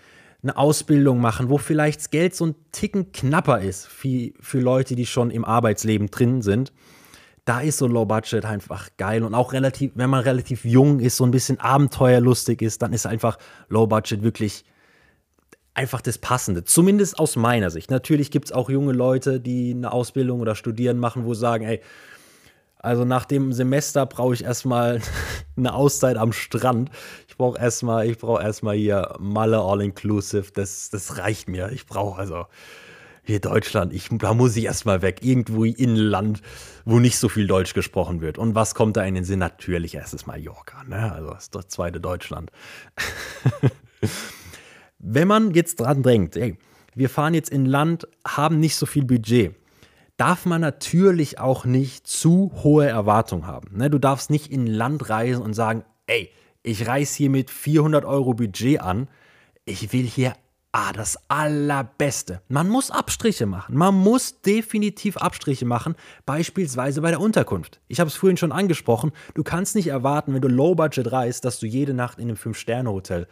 eine 0.44 0.58
Ausbildung 0.58 1.22
machen, 1.22 1.50
wo 1.50 1.58
vielleicht 1.58 2.02
das 2.02 2.10
Geld 2.10 2.36
so 2.36 2.48
ein 2.48 2.56
Ticken 2.72 3.12
knapper 3.12 3.62
ist, 3.62 3.90
wie 4.04 4.34
für 4.40 4.60
Leute, 4.60 4.96
die 4.96 5.06
schon 5.06 5.32
im 5.32 5.46
Arbeitsleben 5.46 6.12
drin 6.12 6.42
sind 6.42 6.72
da 7.46 7.60
ist 7.60 7.78
so 7.78 7.88
Low 7.88 8.06
Budget 8.06 8.46
einfach 8.46 8.90
geil 8.98 9.24
und 9.24 9.34
auch 9.34 9.54
relativ, 9.54 9.92
wenn 9.96 10.10
man 10.10 10.22
relativ 10.22 10.64
jung 10.64 11.00
ist, 11.00 11.18
so 11.18 11.26
ein 11.26 11.32
bisschen 11.32 11.60
abenteuerlustig 11.60 12.62
ist, 12.62 12.82
dann 12.82 12.94
ist 12.94 13.06
einfach 13.06 13.38
Low 13.68 13.86
Budget 13.86 14.24
wirklich 14.24 14.64
einfach 15.74 16.02
das 16.02 16.18
Passende. 16.18 16.64
Zumindest 16.64 17.18
aus 17.20 17.36
meiner 17.36 17.70
Sicht. 17.70 17.90
Natürlich 17.90 18.32
gibt 18.32 18.46
es 18.46 18.52
auch 18.52 18.70
junge 18.70 18.94
Leute, 18.94 19.40
die 19.40 19.72
eine 19.72 19.92
Ausbildung 19.92 20.40
oder 20.40 20.56
Studieren 20.56 21.00
machen, 21.00 21.26
wo 21.26 21.34
sagen, 21.34 21.66
ey, 21.66 21.82
Also 22.78 23.06
nach 23.06 23.26
dem 23.26 23.54
Semester 23.54 24.06
brauche 24.06 24.34
ich 24.34 24.44
erstmal 24.44 25.02
eine 25.58 25.74
Auszeit 25.74 26.18
am 26.18 26.34
Strand. 26.34 26.90
Ich 27.28 27.38
brauche 27.38 27.58
erstmal, 27.58 28.08
ich 28.08 28.18
brauche 28.18 28.44
erstmal 28.44 28.76
hier 28.76 29.16
Malle 29.20 29.60
All-Inclusive. 29.60 30.52
Das, 30.54 30.90
das 30.90 31.18
reicht 31.18 31.48
mir. 31.48 31.72
Ich 31.72 31.86
brauche 31.88 32.20
also 32.20 32.46
hier 33.26 33.40
Deutschland, 33.40 33.94
ich, 33.94 34.10
da 34.12 34.34
muss 34.34 34.56
ich 34.58 34.66
erstmal 34.66 35.02
weg. 35.02 35.20
Irgendwo 35.24 35.64
in 35.64 35.92
ein 35.92 35.96
Land, 35.96 36.42
wo 36.84 37.00
nicht 37.00 37.18
so 37.18 37.30
viel 37.30 37.48
Deutsch 37.48 37.74
gesprochen 37.74 38.20
wird. 38.20 38.38
Und 38.38 38.54
was 38.54 38.76
kommt 38.76 38.98
da 38.98 39.04
in 39.06 39.16
den 39.16 39.24
Sinn? 39.24 39.40
Natürlich 39.40 39.96
erstes 39.96 40.26
Mallorca, 40.26 40.84
ne? 40.84 41.14
Also 41.14 41.38
das 41.52 41.70
zweite 41.70 42.02
Deutschland. 42.02 42.52
Wenn 45.06 45.28
man 45.28 45.54
jetzt 45.54 45.82
dran 45.82 46.02
denkt, 46.02 46.38
ey, 46.38 46.58
wir 46.96 47.10
fahren 47.10 47.34
jetzt 47.34 47.50
in 47.50 47.66
Land, 47.66 48.08
haben 48.26 48.62
nicht 48.62 48.78
so 48.78 48.86
viel 48.86 49.04
Budget, 49.04 49.54
darf 50.16 50.46
man 50.46 50.62
natürlich 50.62 51.40
auch 51.40 51.66
nicht 51.66 52.08
zu 52.08 52.54
hohe 52.64 52.88
Erwartungen 52.88 53.46
haben. 53.46 53.76
Ne? 53.76 53.90
Du 53.90 54.00
darfst 54.00 54.30
nicht 54.30 54.50
in 54.50 54.66
Land 54.66 55.10
reisen 55.10 55.42
und 55.42 55.56
sagen, 55.56 55.84
ey, 56.08 56.32
ich 56.62 56.88
reise 56.88 57.18
hier 57.18 57.30
mit 57.30 57.52
400 57.52 58.06
Euro 58.06 58.34
Budget 58.34 58.80
an, 58.80 59.10
ich 59.66 59.92
will 59.92 60.06
hier 60.06 60.36
ah, 60.72 60.94
das 60.94 61.18
Allerbeste. 61.28 62.42
Man 62.48 62.70
muss 62.70 62.90
Abstriche 62.90 63.46
machen. 63.46 63.76
Man 63.76 63.96
muss 63.96 64.40
definitiv 64.40 65.18
Abstriche 65.18 65.66
machen, 65.66 65.96
beispielsweise 66.26 67.02
bei 67.02 67.10
der 67.10 67.20
Unterkunft. 67.20 67.82
Ich 67.90 68.00
habe 68.00 68.08
es 68.08 68.16
vorhin 68.16 68.38
schon 68.38 68.54
angesprochen, 68.54 69.12
du 69.34 69.44
kannst 69.44 69.76
nicht 69.76 69.88
erwarten, 69.88 70.34
wenn 70.34 70.42
du 70.42 70.48
Low 70.48 70.76
Budget 70.76 71.12
reist, 71.12 71.44
dass 71.44 71.60
du 71.60 71.68
jede 71.68 71.94
Nacht 71.94 72.20
in 72.20 72.30
einem 72.30 72.38
Fünf-Sterne-Hotel 72.38 73.28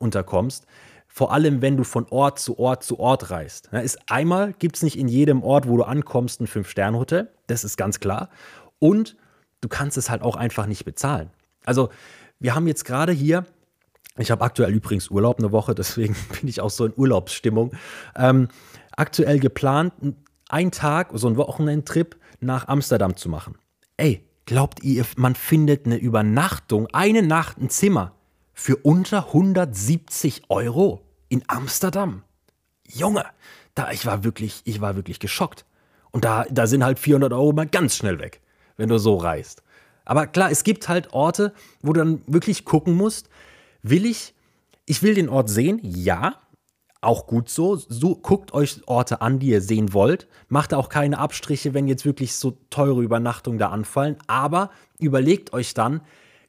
unterkommst. 0.00 0.66
Vor 1.14 1.32
allem, 1.32 1.60
wenn 1.60 1.76
du 1.76 1.84
von 1.84 2.06
Ort 2.08 2.38
zu 2.38 2.58
Ort 2.58 2.82
zu 2.82 2.98
Ort 2.98 3.30
reist. 3.30 3.68
ist 3.72 3.98
einmal 4.08 4.54
gibt 4.54 4.76
es 4.76 4.82
nicht 4.82 4.98
in 4.98 5.08
jedem 5.08 5.42
Ort, 5.42 5.68
wo 5.68 5.76
du 5.76 5.82
ankommst, 5.82 6.40
ein 6.40 6.46
Fünf-Sterne-Hotel. 6.46 7.28
Das 7.48 7.64
ist 7.64 7.76
ganz 7.76 8.00
klar. 8.00 8.30
Und 8.78 9.16
du 9.60 9.68
kannst 9.68 9.98
es 9.98 10.08
halt 10.08 10.22
auch 10.22 10.36
einfach 10.36 10.66
nicht 10.66 10.86
bezahlen. 10.86 11.30
Also, 11.66 11.90
wir 12.40 12.54
haben 12.54 12.66
jetzt 12.66 12.84
gerade 12.84 13.12
hier 13.12 13.44
ich 14.18 14.30
habe 14.30 14.44
aktuell 14.44 14.72
übrigens 14.72 15.08
Urlaub 15.08 15.38
eine 15.38 15.52
Woche, 15.52 15.74
deswegen 15.76 16.14
bin 16.40 16.48
ich 16.48 16.60
auch 16.60 16.70
so 16.70 16.86
in 16.86 16.92
Urlaubsstimmung. 16.96 17.72
Ähm, 18.16 18.48
aktuell 18.96 19.38
geplant, 19.38 19.92
einen 20.48 20.70
Tag, 20.70 21.10
so 21.14 21.26
einen 21.26 21.36
Wochenendtrip 21.36 22.16
nach 22.40 22.68
Amsterdam 22.68 23.16
zu 23.16 23.28
machen. 23.28 23.56
Ey, 23.96 24.26
glaubt 24.46 24.82
ihr, 24.82 25.04
man 25.16 25.34
findet 25.34 25.86
eine 25.86 25.96
Übernachtung, 25.96 26.88
eine 26.92 27.22
Nacht, 27.22 27.58
ein 27.58 27.70
Zimmer 27.70 28.14
für 28.52 28.76
unter 28.76 29.28
170 29.28 30.42
Euro 30.48 31.02
in 31.28 31.42
Amsterdam? 31.48 32.22
Junge, 32.88 33.24
da 33.74 33.90
ich 33.90 34.06
war 34.06 34.24
wirklich, 34.24 34.62
ich 34.64 34.80
war 34.80 34.96
wirklich 34.96 35.20
geschockt. 35.20 35.64
Und 36.10 36.24
da, 36.24 36.44
da 36.50 36.66
sind 36.66 36.84
halt 36.84 36.98
400 36.98 37.32
Euro 37.32 37.52
mal 37.52 37.66
ganz 37.66 37.96
schnell 37.96 38.18
weg, 38.18 38.40
wenn 38.76 38.88
du 38.88 38.98
so 38.98 39.16
reist. 39.16 39.62
Aber 40.04 40.26
klar, 40.26 40.50
es 40.50 40.64
gibt 40.64 40.88
halt 40.88 41.12
Orte, 41.12 41.54
wo 41.80 41.92
du 41.92 42.00
dann 42.00 42.22
wirklich 42.26 42.64
gucken 42.64 42.94
musst, 42.94 43.28
Will 43.82 44.06
ich, 44.06 44.34
ich 44.86 45.02
will 45.02 45.14
den 45.14 45.28
Ort 45.28 45.50
sehen, 45.50 45.80
ja, 45.82 46.36
auch 47.00 47.26
gut 47.26 47.48
so. 47.48 47.74
so. 47.74 48.14
Guckt 48.14 48.54
euch 48.54 48.80
Orte 48.86 49.20
an, 49.20 49.40
die 49.40 49.48
ihr 49.48 49.60
sehen 49.60 49.92
wollt. 49.92 50.28
Macht 50.48 50.72
auch 50.72 50.88
keine 50.88 51.18
Abstriche, 51.18 51.74
wenn 51.74 51.88
jetzt 51.88 52.04
wirklich 52.04 52.36
so 52.36 52.56
teure 52.70 53.02
Übernachtungen 53.02 53.58
da 53.58 53.70
anfallen. 53.70 54.16
Aber 54.28 54.70
überlegt 55.00 55.52
euch 55.52 55.74
dann, 55.74 56.00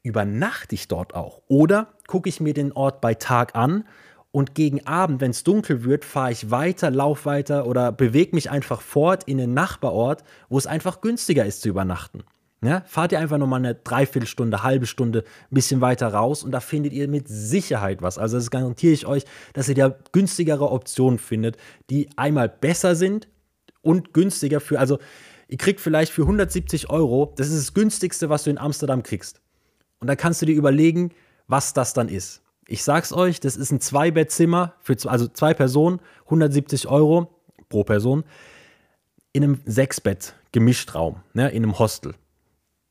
übernachte 0.03 0.75
ich 0.75 0.88
dort 0.88 1.15
auch? 1.15 1.41
Oder 1.48 1.88
gucke 2.07 2.29
ich 2.29 2.39
mir 2.39 2.53
den 2.53 2.74
Ort 2.74 3.01
bei 3.01 3.13
Tag 3.15 3.55
an 3.55 3.86
und 4.31 4.55
gegen 4.55 4.86
Abend, 4.86 5.22
wenn 5.22 5.31
es 5.31 5.43
dunkel 5.43 5.83
wird, 5.83 6.05
fahre 6.05 6.31
ich 6.31 6.51
weiter, 6.51 6.91
lauf 6.91 7.25
weiter 7.25 7.65
oder 7.67 7.91
bewege 7.91 8.36
mich 8.36 8.51
einfach 8.51 8.81
fort 8.81 9.24
in 9.25 9.38
den 9.38 9.53
Nachbarort, 9.53 10.24
wo 10.50 10.57
es 10.57 10.67
einfach 10.67 11.01
günstiger 11.01 11.45
ist 11.45 11.62
zu 11.62 11.69
übernachten. 11.69 12.24
Ja, 12.63 12.81
fahrt 12.86 13.12
ihr 13.12 13.19
einfach 13.19 13.38
nochmal 13.38 13.60
eine 13.60 13.75
Dreiviertelstunde, 13.75 14.63
halbe 14.63 14.88
Stunde 14.88 15.19
ein 15.19 15.53
bisschen 15.53 15.81
weiter 15.81 16.07
raus 16.07 16.43
und 16.43 16.51
da 16.51 16.62
findet 16.62 16.93
ihr 16.93 17.10
mit 17.10 17.27
Sicherheit 17.27 18.01
was. 18.01 18.17
Also 18.17 18.38
das 18.38 18.51
garantiere 18.51 18.93
ich 18.93 19.05
euch, 19.05 19.25
dass 19.51 19.67
ihr 19.67 19.75
da 19.75 19.95
günstigere 20.13 20.72
Optionen 20.72 21.19
findet, 21.19 21.57
die 21.89 22.10
einmal 22.15 22.48
besser 22.48 22.95
sind 22.95 23.27
und 23.81 24.13
günstiger 24.13 24.62
für, 24.62 24.79
also 24.79 24.98
ihr 25.50 25.57
kriegt 25.57 25.81
vielleicht 25.81 26.13
für 26.13 26.22
170 26.22 26.89
Euro, 26.89 27.33
das 27.36 27.50
ist 27.50 27.57
das 27.57 27.74
günstigste, 27.74 28.29
was 28.29 28.45
du 28.45 28.50
in 28.50 28.57
Amsterdam 28.57 29.03
kriegst. 29.03 29.42
Und 30.03 30.07
da 30.07 30.17
kannst 30.17 30.41
du 30.41 30.45
dir 30.45 30.55
überlegen, 30.55 31.12
was 31.48 31.74
das 31.74 31.93
dann 31.93 32.10
ist. 32.10 32.41
Ich 32.67 32.83
sag's 32.83 33.13
euch, 33.13 33.39
das 33.39 33.55
ist 33.55 33.72
ein 33.72 33.79
Zwei-Bett-Zimmer, 33.79 34.74
für, 34.81 34.98
also 35.05 35.27
zwei 35.27 35.53
Personen, 35.53 36.01
170 36.25 36.89
Euro 36.89 37.29
pro 37.69 37.86
Person, 37.86 38.25
in 39.31 39.43
einem 39.43 39.62
Sechs-Bett-Gemischtraum, 39.65 41.22
ne, 41.33 41.50
in 41.51 41.63
einem 41.63 41.79
Hostel 41.79 42.15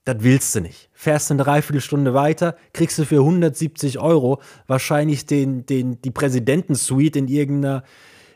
das 0.05 0.17
willst 0.21 0.55
du 0.55 0.61
nicht. 0.61 0.89
Fährst 0.93 1.31
eine 1.31 1.43
Dreiviertelstunde 1.43 2.15
weiter, 2.15 2.57
kriegst 2.73 2.99
du 2.99 3.05
für 3.05 3.19
170 3.19 3.99
Euro 4.01 4.41
wahrscheinlich 4.67 5.27
den, 5.27 5.65
den, 5.67 6.01
die 6.03 6.11
Präsidentensuite 6.11 7.19
in, 7.21 7.29
irgendeiner, 7.29 7.85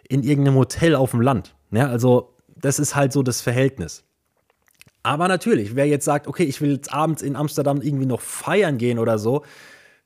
in 0.08 0.22
irgendeinem 0.22 0.56
Hotel 0.56 0.94
auf 0.94 1.10
dem 1.10 1.20
Land. 1.20 1.54
Ja, 1.72 1.88
also 1.88 2.34
das 2.54 2.78
ist 2.78 2.94
halt 2.94 3.12
so 3.12 3.22
das 3.22 3.40
Verhältnis. 3.40 4.04
Aber 5.06 5.28
natürlich, 5.28 5.76
wer 5.76 5.86
jetzt 5.86 6.04
sagt, 6.04 6.26
okay, 6.26 6.42
ich 6.42 6.60
will 6.60 6.72
jetzt 6.72 6.92
abends 6.92 7.22
in 7.22 7.36
Amsterdam 7.36 7.80
irgendwie 7.80 8.06
noch 8.06 8.20
feiern 8.20 8.76
gehen 8.76 8.98
oder 8.98 9.20
so, 9.20 9.44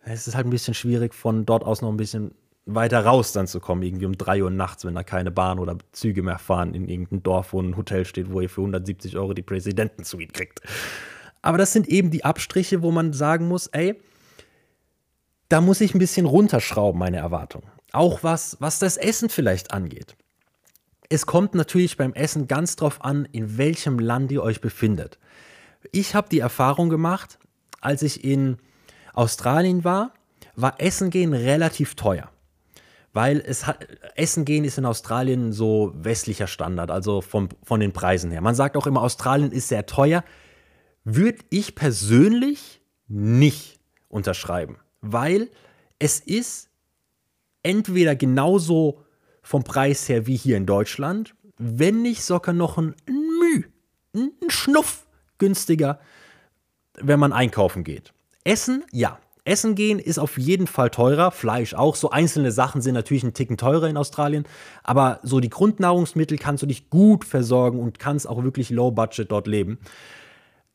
es 0.05 0.29
ist 0.29 0.35
halt 0.35 0.47
ein 0.47 0.51
bisschen 0.51 0.75
schwierig, 0.75 1.15
von 1.15 1.47
dort 1.47 1.65
aus 1.65 1.81
noch 1.81 1.89
ein 1.89 1.97
bisschen 1.97 2.35
weiter 2.67 3.07
raus 3.07 3.33
dann 3.33 3.47
zu 3.47 3.61
kommen, 3.61 3.83
irgendwie 3.83 4.05
um 4.05 4.19
3 4.19 4.43
Uhr 4.43 4.51
nachts, 4.51 4.85
wenn 4.85 4.95
da 4.95 5.03
keine 5.03 5.31
Bahn 5.31 5.59
oder 5.59 5.79
Züge 5.93 6.23
mehr 6.23 6.39
fahren 6.39 6.75
in 6.75 6.87
irgendein 6.87 7.23
Dorf, 7.23 7.55
wo 7.55 7.63
ein 7.63 7.79
Hotel 7.79 8.05
steht, 8.05 8.31
wo 8.31 8.43
ihr 8.43 8.51
für 8.51 8.61
170 8.61 9.17
Euro 9.17 9.33
die 9.33 9.41
Präsidentensuite 9.41 10.35
kriegt. 10.35 10.61
Aber 11.41 11.57
das 11.57 11.73
sind 11.73 11.89
eben 11.89 12.11
die 12.11 12.27
Abstriche, 12.27 12.83
wo 12.83 12.91
man 12.91 13.15
sagen 13.15 13.49
muss, 13.49 13.69
ey, 13.69 13.99
da 15.49 15.63
muss 15.63 15.81
ich 15.81 15.95
ein 15.95 15.99
bisschen 15.99 16.27
runterschrauben, 16.27 16.99
meine 16.99 17.17
Erwartungen. 17.17 17.67
Auch 17.93 18.23
was, 18.23 18.59
was 18.61 18.79
das 18.79 18.99
Essen 18.99 19.31
vielleicht 19.31 19.73
angeht. 19.73 20.15
Es 21.11 21.27
kommt 21.27 21.55
natürlich 21.55 21.99
beim 21.99 22.15
Essen 22.15 22.49
ganz 22.49 22.77
drauf 22.77 23.05
an, 23.05 23.29
in 23.33 23.59
welchem 23.59 23.99
Land 23.99 24.33
ihr 24.33 24.43
euch 24.43 24.63
befindet. 24.63 25.19
Ich 25.93 26.15
habe 26.15 26.31
die 26.31 26.39
Erfahrung 26.39 26.89
gemacht, 26.89 27.39
als 27.83 28.03
ich 28.03 28.25
in 28.25 28.57
Australien 29.13 29.85
war, 29.85 30.15
war 30.57 30.75
Essen 30.79 31.11
gehen 31.11 31.35
relativ 31.35 31.95
teuer. 31.97 32.31
Weil 33.13 33.43
es 33.45 33.67
hat, 33.67 33.87
Essen 34.15 34.45
gehen 34.45 34.65
ist 34.65 34.79
in 34.79 34.87
Australien 34.87 35.53
so 35.53 35.93
westlicher 35.97 36.47
Standard, 36.47 36.91
also 36.91 37.21
vom, 37.21 37.49
von 37.65 37.81
den 37.81 37.93
Preisen 37.93 38.31
her. 38.31 38.41
Man 38.41 38.55
sagt 38.55 38.77
auch 38.77 38.87
immer, 38.87 39.03
Australien 39.03 39.53
ist 39.53 39.69
sehr 39.69 39.85
teuer 39.85 40.25
würde 41.05 41.39
ich 41.51 41.75
persönlich 41.75 42.81
nicht 43.09 43.81
unterschreiben, 44.09 44.77
weil 45.01 45.51
es 45.99 46.21
ist 46.21 46.71
entweder 47.63 48.15
genauso 48.17 49.03
vom 49.51 49.65
Preis 49.65 50.09
her 50.09 50.29
wie 50.29 50.37
hier 50.37 50.57
in 50.57 50.65
Deutschland, 50.65 51.35
wenn 51.59 52.03
nicht 52.03 52.23
sogar 52.23 52.55
noch 52.55 52.79
ein 52.79 52.95
Müh, 53.09 53.65
ein 54.15 54.31
Schnuff 54.49 55.09
günstiger, 55.39 55.99
wenn 56.95 57.19
man 57.19 57.33
einkaufen 57.33 57.83
geht. 57.83 58.13
Essen, 58.45 58.85
ja. 58.93 59.19
Essen 59.45 59.75
gehen 59.75 59.99
ist 59.99 60.21
auf 60.21 60.39
jeden 60.39 60.69
Fall 60.69 60.91
teurer, 60.91 61.33
Fleisch 61.33 61.75
auch. 61.75 61.97
So 61.97 62.11
einzelne 62.11 62.53
Sachen 62.53 62.81
sind 62.81 62.95
natürlich 62.95 63.25
ein 63.25 63.35
Ticken 63.35 63.57
teurer 63.57 63.89
in 63.89 63.97
Australien, 63.97 64.45
aber 64.85 65.19
so 65.25 65.41
die 65.41 65.51
Grundnahrungsmittel 65.51 66.39
kannst 66.39 66.63
du 66.63 66.67
dich 66.67 66.89
gut 66.89 67.25
versorgen 67.25 67.81
und 67.81 67.99
kannst 67.99 68.29
auch 68.29 68.45
wirklich 68.45 68.71
low 68.71 68.93
budget 68.93 69.33
dort 69.33 69.49
leben. 69.49 69.81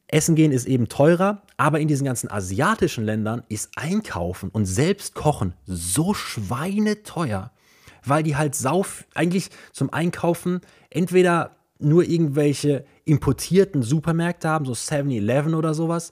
Essen 0.09 0.35
gehen 0.35 0.51
ist 0.51 0.65
eben 0.65 0.89
teurer, 0.89 1.43
aber 1.55 1.79
in 1.79 1.87
diesen 1.87 2.03
ganzen 2.03 2.29
asiatischen 2.29 3.05
Ländern 3.05 3.43
ist 3.47 3.69
Einkaufen 3.77 4.49
und 4.49 4.65
selbst 4.65 5.15
kochen 5.15 5.53
so 5.65 6.13
schweineteuer, 6.13 7.51
weil 8.05 8.23
die 8.23 8.35
halt 8.35 8.55
sauf 8.55 9.05
eigentlich 9.13 9.49
zum 9.71 9.91
Einkaufen 9.91 10.61
entweder 10.89 11.55
nur 11.79 12.03
irgendwelche 12.03 12.85
importierten 13.03 13.83
Supermärkte 13.83 14.49
haben, 14.49 14.65
so 14.65 14.73
7-Eleven 14.73 15.53
oder 15.53 15.73
sowas, 15.73 16.11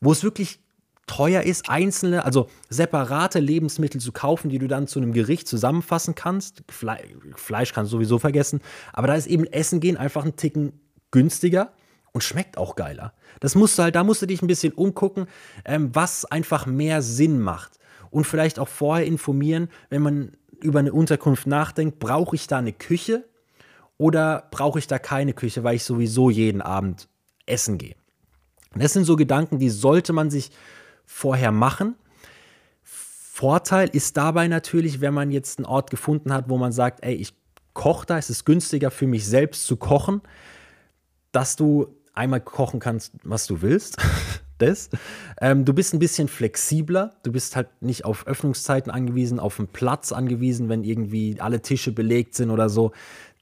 wo 0.00 0.12
es 0.12 0.22
wirklich 0.22 0.60
teuer 1.06 1.42
ist, 1.42 1.68
einzelne, 1.68 2.24
also 2.24 2.48
separate 2.68 3.40
Lebensmittel 3.40 4.00
zu 4.00 4.12
kaufen, 4.12 4.48
die 4.48 4.58
du 4.58 4.68
dann 4.68 4.86
zu 4.86 5.00
einem 5.00 5.12
Gericht 5.12 5.48
zusammenfassen 5.48 6.14
kannst. 6.14 6.62
Fle 6.70 6.98
Fleisch 7.34 7.72
kannst 7.72 7.90
du 7.92 7.96
sowieso 7.96 8.20
vergessen, 8.20 8.60
aber 8.92 9.08
da 9.08 9.14
ist 9.14 9.26
eben 9.26 9.44
Essen 9.46 9.80
gehen 9.80 9.96
einfach 9.96 10.24
ein 10.24 10.36
Ticken 10.36 10.72
günstiger 11.10 11.72
und 12.12 12.22
schmeckt 12.22 12.58
auch 12.58 12.76
geiler. 12.76 13.12
Das 13.40 13.56
musst 13.56 13.76
du 13.76 13.82
halt, 13.82 13.96
da 13.96 14.04
musst 14.04 14.22
du 14.22 14.26
dich 14.26 14.40
ein 14.40 14.46
bisschen 14.46 14.72
umgucken, 14.72 15.26
ähm, 15.64 15.90
was 15.92 16.24
einfach 16.24 16.66
mehr 16.66 17.02
Sinn 17.02 17.40
macht. 17.40 17.78
Und 18.10 18.24
vielleicht 18.24 18.58
auch 18.58 18.68
vorher 18.68 19.06
informieren, 19.06 19.68
wenn 19.88 20.02
man 20.02 20.32
über 20.64 20.78
eine 20.78 20.92
Unterkunft 20.92 21.46
nachdenkt, 21.46 21.98
brauche 21.98 22.36
ich 22.36 22.46
da 22.46 22.58
eine 22.58 22.72
Küche 22.72 23.24
oder 23.98 24.48
brauche 24.50 24.78
ich 24.78 24.86
da 24.86 24.98
keine 24.98 25.32
Küche, 25.32 25.64
weil 25.64 25.76
ich 25.76 25.84
sowieso 25.84 26.30
jeden 26.30 26.62
Abend 26.62 27.08
essen 27.46 27.78
gehe. 27.78 27.96
Das 28.74 28.92
sind 28.92 29.04
so 29.04 29.16
Gedanken, 29.16 29.58
die 29.58 29.70
sollte 29.70 30.12
man 30.12 30.30
sich 30.30 30.50
vorher 31.04 31.52
machen. 31.52 31.96
Vorteil 32.82 33.88
ist 33.88 34.16
dabei 34.16 34.48
natürlich, 34.48 35.00
wenn 35.00 35.14
man 35.14 35.30
jetzt 35.30 35.58
einen 35.58 35.66
Ort 35.66 35.90
gefunden 35.90 36.32
hat, 36.32 36.48
wo 36.48 36.58
man 36.58 36.72
sagt, 36.72 37.02
ey, 37.02 37.14
ich 37.14 37.34
koche 37.72 38.06
da, 38.06 38.18
es 38.18 38.30
ist 38.30 38.44
günstiger 38.44 38.90
für 38.90 39.06
mich 39.06 39.26
selbst 39.26 39.66
zu 39.66 39.76
kochen, 39.76 40.20
dass 41.32 41.56
du 41.56 41.96
einmal 42.12 42.40
kochen 42.40 42.80
kannst, 42.80 43.14
was 43.22 43.46
du 43.46 43.62
willst. 43.62 43.96
das. 44.62 44.90
Ähm, 45.40 45.64
du 45.64 45.72
bist 45.72 45.92
ein 45.94 45.98
bisschen 45.98 46.28
flexibler. 46.28 47.14
Du 47.22 47.32
bist 47.32 47.56
halt 47.56 47.68
nicht 47.80 48.04
auf 48.04 48.26
Öffnungszeiten 48.26 48.90
angewiesen, 48.90 49.40
auf 49.40 49.58
einen 49.58 49.68
Platz 49.68 50.12
angewiesen, 50.12 50.68
wenn 50.68 50.84
irgendwie 50.84 51.40
alle 51.40 51.62
Tische 51.62 51.92
belegt 51.92 52.34
sind 52.34 52.50
oder 52.50 52.68
so. 52.68 52.92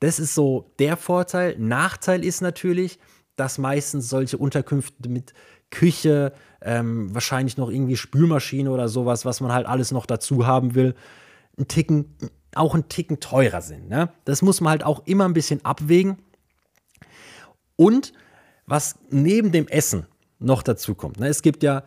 Das 0.00 0.18
ist 0.18 0.34
so 0.34 0.72
der 0.78 0.96
Vorteil. 0.96 1.56
Nachteil 1.58 2.24
ist 2.24 2.40
natürlich, 2.40 2.98
dass 3.36 3.58
meistens 3.58 4.08
solche 4.08 4.38
Unterkünfte 4.38 5.08
mit 5.08 5.32
Küche, 5.70 6.32
ähm, 6.62 7.14
wahrscheinlich 7.14 7.56
noch 7.56 7.70
irgendwie 7.70 7.96
Spülmaschine 7.96 8.70
oder 8.70 8.88
sowas, 8.88 9.24
was 9.24 9.40
man 9.40 9.52
halt 9.52 9.66
alles 9.66 9.92
noch 9.92 10.06
dazu 10.06 10.46
haben 10.46 10.74
will, 10.74 10.94
ein 11.58 11.68
Ticken, 11.68 12.16
auch 12.54 12.74
ein 12.74 12.88
Ticken 12.88 13.20
teurer 13.20 13.60
sind. 13.60 13.88
Ne? 13.88 14.10
Das 14.24 14.42
muss 14.42 14.60
man 14.60 14.70
halt 14.70 14.84
auch 14.84 15.06
immer 15.06 15.24
ein 15.24 15.34
bisschen 15.34 15.64
abwägen. 15.64 16.18
Und 17.76 18.12
was 18.66 18.96
neben 19.10 19.52
dem 19.52 19.68
Essen 19.68 20.06
noch 20.38 20.62
dazu 20.62 20.94
kommt, 20.94 21.18
ne? 21.20 21.28
es 21.28 21.42
gibt 21.42 21.62
ja 21.62 21.84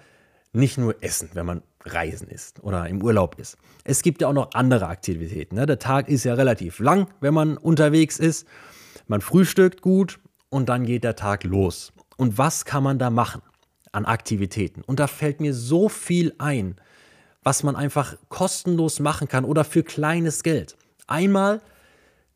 nicht 0.54 0.78
nur 0.78 1.02
Essen, 1.02 1.30
wenn 1.34 1.46
man 1.46 1.64
reisen 1.86 2.28
ist 2.28 2.64
oder 2.64 2.88
im 2.88 3.02
Urlaub 3.02 3.40
ist. 3.40 3.58
Es 3.84 4.02
gibt 4.02 4.22
ja 4.22 4.28
auch 4.28 4.34
noch 4.34 4.54
andere 4.54 4.88
Aktivitäten. 4.88 5.56
Ne? 5.56 5.66
Der 5.66 5.80
Tag 5.80 6.10
ist 6.10 6.24
ja 6.24 6.34
relativ 6.34 6.80
lang, 6.80 7.08
wenn 7.20 7.34
man 7.34 7.58
unterwegs 7.58 8.20
ist. 8.20 8.48
Man 9.08 9.22
frühstückt 9.22 9.82
gut 9.82 10.20
und 10.50 10.70
dann 10.70 10.86
geht 10.86 11.04
der 11.04 11.16
Tag 11.16 11.44
los. 11.44 11.94
Und 12.18 12.38
was 12.38 12.66
kann 12.66 12.84
man 12.84 13.00
da 13.00 13.10
machen 13.10 13.42
an 13.92 14.06
Aktivitäten? 14.06 14.84
Und 14.84 15.00
da 15.00 15.08
fällt 15.08 15.40
mir 15.40 15.54
so 15.54 15.90
viel 15.90 16.34
ein, 16.38 16.76
was 17.44 17.64
man 17.64 17.76
einfach 17.76 18.16
kostenlos 18.30 19.00
machen 19.00 19.28
kann 19.28 19.46
oder 19.46 19.64
für 19.64 19.84
kleines 19.84 20.44
Geld. 20.44 20.78
Einmal 21.08 21.62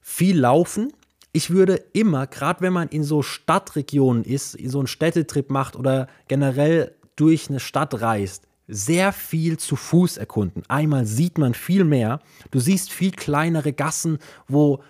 viel 0.02 0.40
laufen. 0.40 0.92
Ich 1.36 1.50
würde 1.50 1.84
immer, 1.92 2.28
gerade 2.28 2.62
wenn 2.62 2.72
man 2.72 2.88
in 2.88 3.04
so 3.04 3.22
Stadtregionen 3.22 4.24
ist, 4.24 4.52
so 4.52 4.78
einen 4.78 4.88
Städtetrip 4.88 5.50
macht 5.50 5.76
oder 5.76 6.08
generell 6.30 6.96
durch 7.18 7.50
eine 7.50 7.60
Stadt 7.60 8.00
reist, 8.00 8.48
sehr 8.70 9.12
viel 9.12 9.58
zu 9.58 9.76
Fuß 9.76 10.16
erkunden. 10.16 10.64
Einmal 10.70 11.06
sieht 11.06 11.38
man 11.38 11.54
viel 11.54 11.84
mehr. 11.84 12.22
Du 12.52 12.62
siehst 12.62 12.90
viel 12.90 13.12
kleinere 13.12 13.74
Gassen, 13.74 14.20
wo 14.48 14.82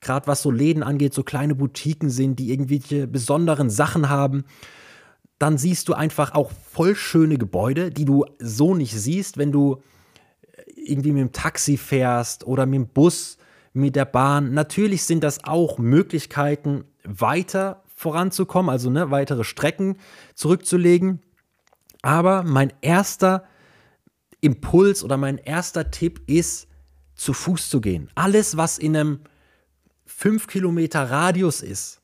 gerade 0.00 0.26
was 0.26 0.42
so 0.42 0.50
Läden 0.50 0.82
angeht, 0.82 1.14
so 1.14 1.22
kleine 1.22 1.54
Boutiquen 1.54 2.10
sind, 2.10 2.40
die 2.40 2.50
irgendwelche 2.50 3.06
besonderen 3.06 3.70
Sachen 3.70 4.08
haben. 4.08 4.46
Dann 5.38 5.58
siehst 5.58 5.88
du 5.88 5.94
einfach 5.94 6.34
auch 6.34 6.50
voll 6.72 6.96
schöne 6.96 7.38
Gebäude, 7.38 7.92
die 7.92 8.04
du 8.04 8.26
so 8.40 8.74
nicht 8.74 8.98
siehst, 8.98 9.38
wenn 9.38 9.52
du 9.52 9.80
irgendwie 10.74 11.12
mit 11.12 11.20
dem 11.20 11.32
Taxi 11.32 11.76
fährst 11.76 12.44
oder 12.48 12.66
mit 12.66 12.80
dem 12.80 12.88
Bus, 12.88 13.38
mit 13.74 13.96
der 13.96 14.06
Bahn. 14.06 14.54
Natürlich 14.54 15.04
sind 15.04 15.22
das 15.22 15.44
auch 15.44 15.78
Möglichkeiten, 15.78 16.84
weiter 17.04 17.82
voranzukommen, 17.94 18.70
also 18.70 18.88
ne, 18.88 19.10
weitere 19.10 19.44
Strecken 19.44 19.98
zurückzulegen. 20.34 21.20
Aber 22.00 22.42
mein 22.42 22.72
erster 22.80 23.44
Impuls 24.40 25.04
oder 25.04 25.16
mein 25.16 25.38
erster 25.38 25.90
Tipp 25.90 26.22
ist, 26.26 26.68
zu 27.14 27.32
Fuß 27.32 27.68
zu 27.68 27.80
gehen. 27.80 28.10
Alles, 28.14 28.56
was 28.56 28.78
in 28.78 28.96
einem 28.96 29.20
5 30.06 30.46
Kilometer 30.46 31.10
Radius 31.10 31.62
ist, 31.62 32.00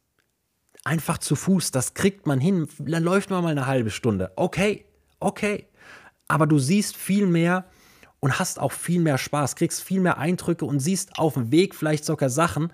einfach 0.84 1.18
zu 1.18 1.36
Fuß, 1.36 1.70
das 1.70 1.94
kriegt 1.94 2.26
man 2.26 2.40
hin. 2.40 2.68
Dann 2.78 3.02
läuft 3.02 3.30
man 3.30 3.42
mal 3.42 3.50
eine 3.50 3.66
halbe 3.66 3.90
Stunde. 3.90 4.32
Okay, 4.36 4.86
okay. 5.18 5.66
Aber 6.28 6.46
du 6.46 6.58
siehst 6.58 6.96
viel 6.96 7.26
mehr 7.26 7.66
und 8.20 8.38
hast 8.38 8.60
auch 8.60 8.72
viel 8.72 9.00
mehr 9.00 9.18
Spaß, 9.18 9.56
kriegst 9.56 9.82
viel 9.82 10.00
mehr 10.00 10.18
Eindrücke 10.18 10.64
und 10.64 10.80
siehst 10.80 11.18
auf 11.18 11.34
dem 11.34 11.50
Weg 11.50 11.74
vielleicht 11.74 12.04
sogar 12.04 12.30
Sachen 12.30 12.72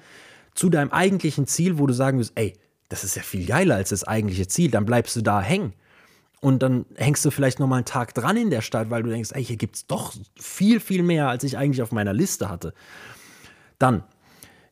zu 0.54 0.68
deinem 0.68 0.90
eigentlichen 0.90 1.46
Ziel, 1.46 1.78
wo 1.78 1.86
du 1.86 1.94
sagen 1.94 2.18
wirst, 2.18 2.32
ey, 2.34 2.54
das 2.88 3.04
ist 3.04 3.16
ja 3.16 3.22
viel 3.22 3.46
geiler 3.46 3.76
als 3.76 3.90
das 3.90 4.04
eigentliche 4.04 4.48
Ziel, 4.48 4.70
dann 4.70 4.86
bleibst 4.86 5.16
du 5.16 5.22
da 5.22 5.40
hängen. 5.40 5.72
Und 6.40 6.62
dann 6.62 6.84
hängst 6.96 7.24
du 7.24 7.30
vielleicht 7.30 7.58
noch 7.58 7.66
mal 7.66 7.76
einen 7.76 7.84
Tag 7.86 8.14
dran 8.14 8.36
in 8.36 8.50
der 8.50 8.60
Stadt, 8.60 8.90
weil 8.90 9.02
du 9.02 9.10
denkst, 9.10 9.30
ey, 9.32 9.44
hier 9.44 9.56
gibt 9.56 9.76
es 9.76 9.86
doch 9.86 10.14
viel, 10.38 10.80
viel 10.80 11.02
mehr, 11.02 11.28
als 11.28 11.44
ich 11.44 11.56
eigentlich 11.56 11.82
auf 11.82 11.92
meiner 11.92 12.12
Liste 12.12 12.48
hatte. 12.48 12.74
Dann, 13.78 14.04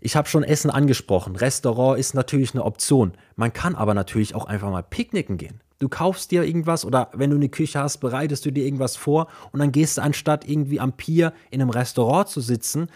ich 0.01 0.15
habe 0.15 0.29
schon 0.29 0.45
Essen 0.45 0.71
angesprochen. 0.71 1.37
Restaurant 1.37 1.99
ist 1.99 2.15
natürlich 2.15 2.53
eine 2.53 2.65
Option. 2.65 3.13
Man 3.37 3.53
kann 3.53 3.75
aber 3.75 3.95
natürlich 3.95 4.35
auch 4.35 4.45
einfach 4.45 4.71
mal 4.71 4.83
picknicken 4.83 5.39
gehen. 5.39 5.61
Du 5.85 5.91
kaufst 5.91 6.31
dir 6.31 6.45
irgendwas 6.45 6.87
oder 6.87 7.11
wenn 7.13 7.29
du 7.29 7.37
eine 7.37 7.51
Küche 7.51 7.79
hast, 7.79 7.99
bereitest 7.99 8.47
du 8.47 8.51
dir 8.51 8.65
irgendwas 8.65 8.97
vor 8.97 9.29
und 9.53 9.61
dann 9.61 9.71
gehst 9.71 9.99
du 9.99 10.03
anstatt 10.03 10.49
irgendwie 10.49 10.81
am 10.81 10.95
Pier 10.95 11.35
in 11.51 11.61
einem 11.61 11.69
Restaurant 11.69 12.29
zu 12.29 12.41
sitzen, 12.41 12.89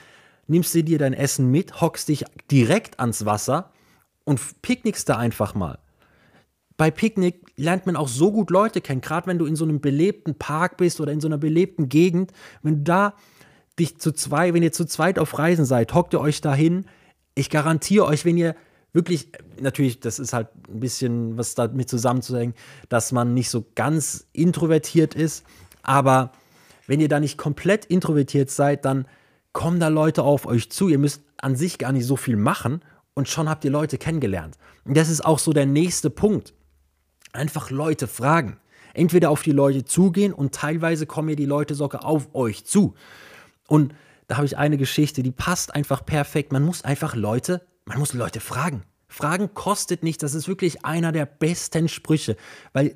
nimmst 0.46 0.74
du 0.74 0.82
dir 0.82 0.98
dein 0.98 1.12
Essen 1.12 1.50
mit, 1.50 1.82
hockst 1.82 2.08
dich 2.08 2.24
direkt 2.50 2.98
ans 2.98 3.26
Wasser 3.26 3.72
und 4.24 4.40
picknickst 4.62 5.06
da 5.06 5.18
einfach 5.18 5.54
mal 5.54 5.78
bei 6.78 6.90
Picknick 6.90 7.44
lernt 7.56 7.84
man 7.84 7.96
auch 7.96 8.08
so 8.08 8.32
gut 8.32 8.50
Leute 8.50 8.80
kennen, 8.80 9.02
gerade 9.02 9.26
wenn 9.26 9.38
du 9.38 9.44
in 9.44 9.56
so 9.56 9.64
einem 9.64 9.80
belebten 9.80 10.36
Park 10.36 10.78
bist 10.78 11.00
oder 11.00 11.12
in 11.12 11.20
so 11.20 11.26
einer 11.26 11.36
belebten 11.36 11.90
Gegend. 11.90 12.32
Wenn 12.62 12.76
du 12.76 12.82
da 12.84 13.14
dich 13.78 13.98
zu 13.98 14.12
zwei, 14.12 14.54
wenn 14.54 14.62
ihr 14.62 14.72
zu 14.72 14.86
zweit 14.86 15.18
auf 15.18 15.38
Reisen 15.38 15.64
seid, 15.64 15.92
hockt 15.92 16.14
ihr 16.14 16.20
euch 16.20 16.40
dahin. 16.40 16.86
Ich 17.34 17.50
garantiere 17.50 18.06
euch, 18.06 18.24
wenn 18.24 18.36
ihr 18.36 18.54
wirklich, 18.92 19.30
natürlich, 19.60 20.00
das 20.00 20.18
ist 20.18 20.32
halt 20.32 20.48
ein 20.68 20.80
bisschen 20.80 21.36
was 21.36 21.54
damit 21.54 21.88
zusammenzuhängen, 21.88 22.54
dass 22.88 23.12
man 23.12 23.34
nicht 23.34 23.50
so 23.50 23.66
ganz 23.74 24.26
introvertiert 24.32 25.14
ist, 25.14 25.44
aber 25.82 26.32
wenn 26.86 27.00
ihr 27.00 27.08
da 27.08 27.20
nicht 27.20 27.38
komplett 27.38 27.84
introvertiert 27.84 28.50
seid, 28.50 28.84
dann 28.84 29.06
kommen 29.52 29.80
da 29.80 29.88
Leute 29.88 30.22
auf 30.22 30.46
euch 30.46 30.70
zu. 30.70 30.88
Ihr 30.88 30.98
müsst 30.98 31.22
an 31.36 31.54
sich 31.54 31.78
gar 31.78 31.92
nicht 31.92 32.06
so 32.06 32.16
viel 32.16 32.36
machen 32.36 32.82
und 33.14 33.28
schon 33.28 33.48
habt 33.48 33.64
ihr 33.64 33.70
Leute 33.70 33.98
kennengelernt. 33.98 34.56
Und 34.84 34.96
das 34.96 35.08
ist 35.08 35.24
auch 35.24 35.38
so 35.38 35.52
der 35.52 35.66
nächste 35.66 36.10
Punkt 36.10 36.54
einfach 37.32 37.70
Leute 37.70 38.06
fragen. 38.06 38.58
Entweder 38.94 39.30
auf 39.30 39.42
die 39.42 39.52
Leute 39.52 39.84
zugehen 39.84 40.32
und 40.32 40.54
teilweise 40.54 41.06
kommen 41.06 41.28
ja 41.28 41.34
die 41.34 41.44
Leute 41.44 41.74
sogar 41.74 42.04
auf 42.04 42.34
euch 42.34 42.64
zu. 42.64 42.94
Und 43.66 43.94
da 44.26 44.36
habe 44.36 44.46
ich 44.46 44.56
eine 44.56 44.76
Geschichte, 44.76 45.22
die 45.22 45.30
passt 45.30 45.74
einfach 45.74 46.04
perfekt. 46.04 46.52
Man 46.52 46.64
muss 46.64 46.84
einfach 46.84 47.14
Leute, 47.14 47.66
man 47.88 47.98
muss 47.98 48.12
Leute 48.12 48.40
fragen. 48.40 48.82
Fragen 49.08 49.54
kostet 49.54 50.02
nicht, 50.02 50.22
das 50.22 50.34
ist 50.34 50.46
wirklich 50.46 50.84
einer 50.84 51.10
der 51.10 51.24
besten 51.24 51.88
Sprüche, 51.88 52.36
weil 52.74 52.94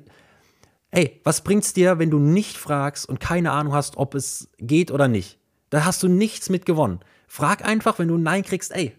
ey, 0.91 1.19
was 1.23 1.43
bringt's 1.43 1.73
dir, 1.73 1.97
wenn 1.97 2.11
du 2.11 2.19
nicht 2.19 2.55
fragst 2.57 3.09
und 3.09 3.19
keine 3.19 3.51
Ahnung 3.51 3.73
hast, 3.73 3.97
ob 3.97 4.13
es 4.13 4.49
geht 4.59 4.91
oder 4.91 5.07
nicht? 5.07 5.39
Da 5.71 5.85
hast 5.85 6.03
du 6.03 6.07
nichts 6.07 6.49
mit 6.49 6.67
gewonnen. 6.67 6.99
Frag 7.27 7.65
einfach, 7.65 7.97
wenn 7.97 8.07
du 8.07 8.17
Nein 8.17 8.43
kriegst, 8.43 8.71
ey, 8.71 8.95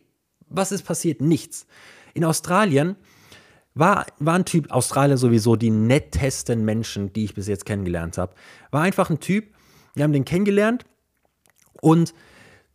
was 0.48 0.72
ist 0.72 0.82
passiert? 0.82 1.20
Nichts. 1.20 1.66
In 2.12 2.24
Australien 2.24 2.96
war, 3.74 4.06
war 4.18 4.34
ein 4.34 4.44
Typ, 4.44 4.72
Australier 4.72 5.16
sowieso, 5.16 5.54
die 5.54 5.70
nettesten 5.70 6.64
Menschen, 6.64 7.12
die 7.12 7.24
ich 7.24 7.34
bis 7.34 7.46
jetzt 7.46 7.64
kennengelernt 7.64 8.18
habe. 8.18 8.34
War 8.72 8.82
einfach 8.82 9.10
ein 9.10 9.20
Typ, 9.20 9.54
wir 9.94 10.02
haben 10.02 10.12
den 10.12 10.24
kennengelernt 10.24 10.84
und 11.80 12.12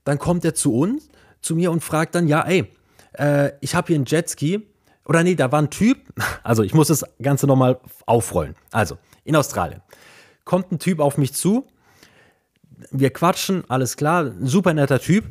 dann 0.05 0.17
kommt 0.17 0.45
er 0.45 0.55
zu 0.55 0.73
uns, 0.73 1.10
zu 1.41 1.55
mir 1.55 1.71
und 1.71 1.84
fragt 1.84 2.15
dann, 2.15 2.29
ja, 2.29 2.41
ey, 2.43 2.71
äh, 3.13 3.52
ich 3.62 3.76
habe 3.76 3.88
hier 3.88 3.95
einen 3.95 4.06
Jetski. 4.06 4.67
Oder 5.06 5.24
nee, 5.24 5.36
da 5.36 5.52
war 5.52 5.62
ein 5.62 5.69
Typ, 5.69 5.98
also 6.43 6.63
ich 6.63 6.74
muss 6.74 6.89
das 6.89 7.04
Ganze 7.22 7.48
nochmal 7.48 7.80
aufrollen. 8.06 8.56
Also, 8.72 8.98
in 9.24 9.36
Australien 9.36 9.82
kommt 10.50 10.72
ein 10.72 10.80
Typ 10.80 11.00
auf 11.00 11.19
mich 11.19 11.36
zu, 11.36 11.67
wir 12.89 13.12
quatschen, 13.12 13.63
alles 13.69 13.98
klar, 13.98 14.32
super 14.41 14.74
netter 14.74 15.00
Typ, 15.00 15.26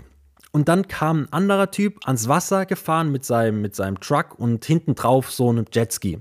und 0.53 0.69
dann 0.69 0.87
kam 0.87 1.23
ein 1.23 1.33
anderer 1.33 1.73
Typ 1.73 1.99
ans 2.07 2.29
Wasser 2.29 2.67
gefahren 2.67 3.11
mit 3.11 3.25
seinem, 3.25 3.61
mit 3.61 3.75
seinem 3.75 3.99
Truck 3.99 4.39
und 4.39 4.65
hinten 4.65 4.95
drauf 4.95 5.33
so 5.33 5.53
ein 5.53 5.65
Jetski. 5.73 6.21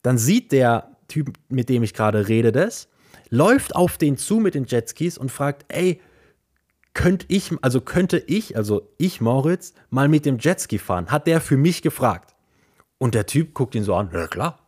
Dann 0.00 0.16
sieht 0.16 0.52
der 0.52 0.96
Typ, 1.08 1.34
mit 1.50 1.68
dem 1.68 1.82
ich 1.82 1.92
gerade 1.92 2.26
rede, 2.26 2.52
das, 2.52 2.88
läuft 3.28 3.76
auf 3.76 3.98
den 3.98 4.16
zu 4.16 4.36
mit 4.36 4.54
den 4.54 4.64
Jetskis 4.64 5.18
und 5.18 5.30
fragt, 5.30 5.66
ey, 5.68 6.00
könnte 6.94 7.26
ich, 7.28 7.52
also 7.62 7.80
könnte 7.80 8.18
ich, 8.18 8.56
also 8.56 8.88
ich, 8.98 9.20
Moritz, 9.20 9.74
mal 9.90 10.08
mit 10.08 10.26
dem 10.26 10.38
Jetski 10.38 10.78
fahren? 10.78 11.10
Hat 11.10 11.26
der 11.26 11.40
für 11.40 11.56
mich 11.56 11.82
gefragt. 11.82 12.34
Und 12.98 13.14
der 13.14 13.26
Typ 13.26 13.54
guckt 13.54 13.74
ihn 13.74 13.84
so 13.84 13.94
an, 13.94 14.10
ja 14.12 14.26
klar. 14.26 14.60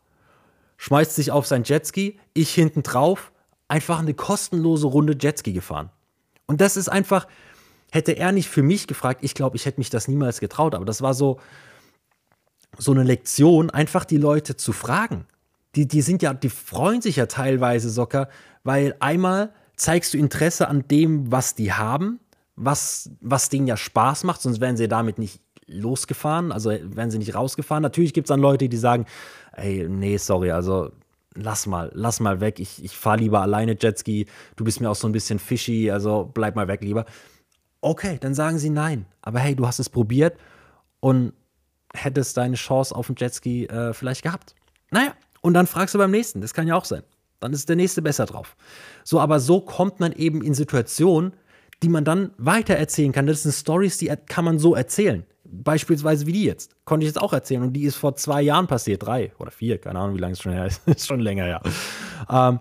Schmeißt 0.77 1.15
sich 1.15 1.31
auf 1.31 1.47
sein 1.47 1.63
Jetski, 1.65 2.19
ich 2.35 2.53
hinten 2.53 2.83
drauf, 2.83 3.33
einfach 3.69 4.01
eine 4.01 4.13
kostenlose 4.13 4.87
Runde 4.87 5.17
Jetski 5.19 5.53
gefahren. 5.53 5.91
Und 6.47 6.61
das 6.61 6.77
ist 6.77 6.89
einfach, 6.89 7.27
Hätte 7.93 8.13
er 8.13 8.33
nicht 8.33 8.49
für 8.49 8.63
mich 8.63 8.87
gefragt, 8.87 9.21
ich 9.23 9.35
glaube, 9.35 9.57
ich 9.57 9.65
hätte 9.65 9.79
mich 9.79 9.91
das 9.91 10.09
niemals 10.09 10.41
getraut. 10.41 10.75
Aber 10.75 10.85
das 10.85 11.03
war 11.03 11.15
so, 11.15 11.41
so 12.77 12.93
eine 12.93 13.05
Lektion, 13.05 13.71
einfach 13.71 14.05
die 14.05 14.17
Leute 14.17 14.57
zu 14.57 14.73
fragen. 14.73 15.27
Die, 15.77 15.87
die 15.87 16.03
sind 16.03 16.23
ja, 16.23 16.35
die 16.35 16.49
freuen 16.49 17.01
sich 17.01 17.17
ja 17.17 17.27
teilweise 17.27 17.91
sogar, 17.91 18.29
weil 18.65 18.97
einmal 18.99 19.53
zeigst 19.77 20.15
du 20.15 20.19
Interesse 20.19 20.69
an 20.69 20.87
dem, 20.89 21.31
was 21.31 21.55
die 21.55 21.73
haben, 21.73 22.21
was, 22.57 23.11
was 23.21 23.49
denen 23.49 23.67
ja 23.67 23.77
Spaß 23.77 24.25
macht, 24.25 24.43
sonst 24.43 24.61
wären 24.61 24.77
sie 24.77 24.89
damit 24.89 25.19
nicht 25.19 25.41
losgefahren, 25.67 26.53
also 26.53 26.71
wären 26.71 27.11
sie 27.11 27.19
nicht 27.19 27.35
rausgefahren. 27.35 27.83
Natürlich 27.83 28.15
gibt 28.15 28.27
es 28.27 28.29
dann 28.29 28.41
Leute, 28.41 28.69
die 28.69 28.77
sagen, 28.77 29.07
ey, 29.53 29.87
nee, 29.89 30.17
sorry, 30.17 30.53
also 30.53 30.91
lass 31.35 31.67
mal, 31.67 31.91
lass 31.93 32.21
mal 32.21 32.41
weg, 32.41 32.61
ich, 32.61 32.83
ich 32.83 32.97
fahre 32.97 33.19
lieber 33.19 33.43
alleine 33.43 33.77
Jetski, 33.79 34.27
du 34.55 34.65
bist 34.65 34.81
mir 34.81 34.91
auch 34.91 34.97
so 34.97 35.09
ein 35.09 35.13
bisschen 35.13 35.39
fishy, 35.39 35.91
also 35.91 36.31
bleib 36.33 36.57
mal 36.57 36.69
weg 36.69 36.83
lieber 36.83 37.05
okay, 37.87 38.19
dann 38.21 38.35
sagen 38.35 38.59
sie 38.59 38.71
nein. 38.71 39.07
Aber 39.23 39.39
hey, 39.39 39.55
du 39.55 39.67
hast 39.67 39.79
es 39.79 39.89
probiert 39.89 40.39
und 41.01 41.33
hättest 41.95 42.37
deine 42.37 42.57
Chance 42.57 42.95
auf 42.95 43.07
den 43.07 43.17
Jetski 43.17 43.67
äh, 43.67 43.93
vielleicht 43.93 44.23
gehabt. 44.23 44.55
Naja, 44.91 45.15
und 45.41 45.55
dann 45.55 45.67
fragst 45.67 45.95
du 45.95 45.99
beim 45.99 46.11
nächsten, 46.11 46.41
das 46.41 46.53
kann 46.53 46.67
ja 46.67 46.75
auch 46.75 46.85
sein. 46.85 47.03
Dann 47.47 47.53
ist 47.53 47.69
der 47.69 47.77
nächste 47.77 48.03
besser 48.03 48.27
drauf. 48.27 48.57
So, 49.05 49.21
aber 49.21 49.39
so 49.39 49.61
kommt 49.61 50.01
man 50.01 50.11
eben 50.11 50.43
in 50.43 50.53
Situationen, 50.53 51.33
die 51.81 51.89
man 51.89 52.05
dann 52.05 52.33
weiter 52.39 52.75
erzählen 52.75 53.13
kann. 53.13 53.29
Das 53.29 53.45
sind 53.45 53.53
Stories, 53.53 53.99
die 53.99 54.13
kann 54.27 54.45
man 54.45 54.59
so 54.59 54.75
erzählen. 54.75 55.25
Beispielsweise 55.45 56.27
wie 56.27 56.33
die 56.33 56.43
jetzt. 56.43 56.75
Konnte 56.85 57.05
ich 57.05 57.11
jetzt 57.11 57.23
auch 57.23 57.33
erzählen. 57.33 57.63
Und 57.63 57.73
die 57.75 57.85
ist 57.85 57.95
vor 57.95 58.17
zwei 58.17 58.43
Jahren 58.43 58.67
passiert. 58.67 59.07
Drei 59.07 59.31
oder 59.39 59.53
vier. 59.53 59.79
Keine 59.79 60.01
Ahnung, 60.01 60.17
wie 60.17 60.21
lange 60.21 60.33
es 60.33 60.41
schon 60.41 60.53
her 60.53 60.67
ist. 60.67 60.83
ist 60.89 61.07
schon 61.07 61.21
länger, 61.21 61.47
ja. 61.47 61.61
Ähm, 62.29 62.59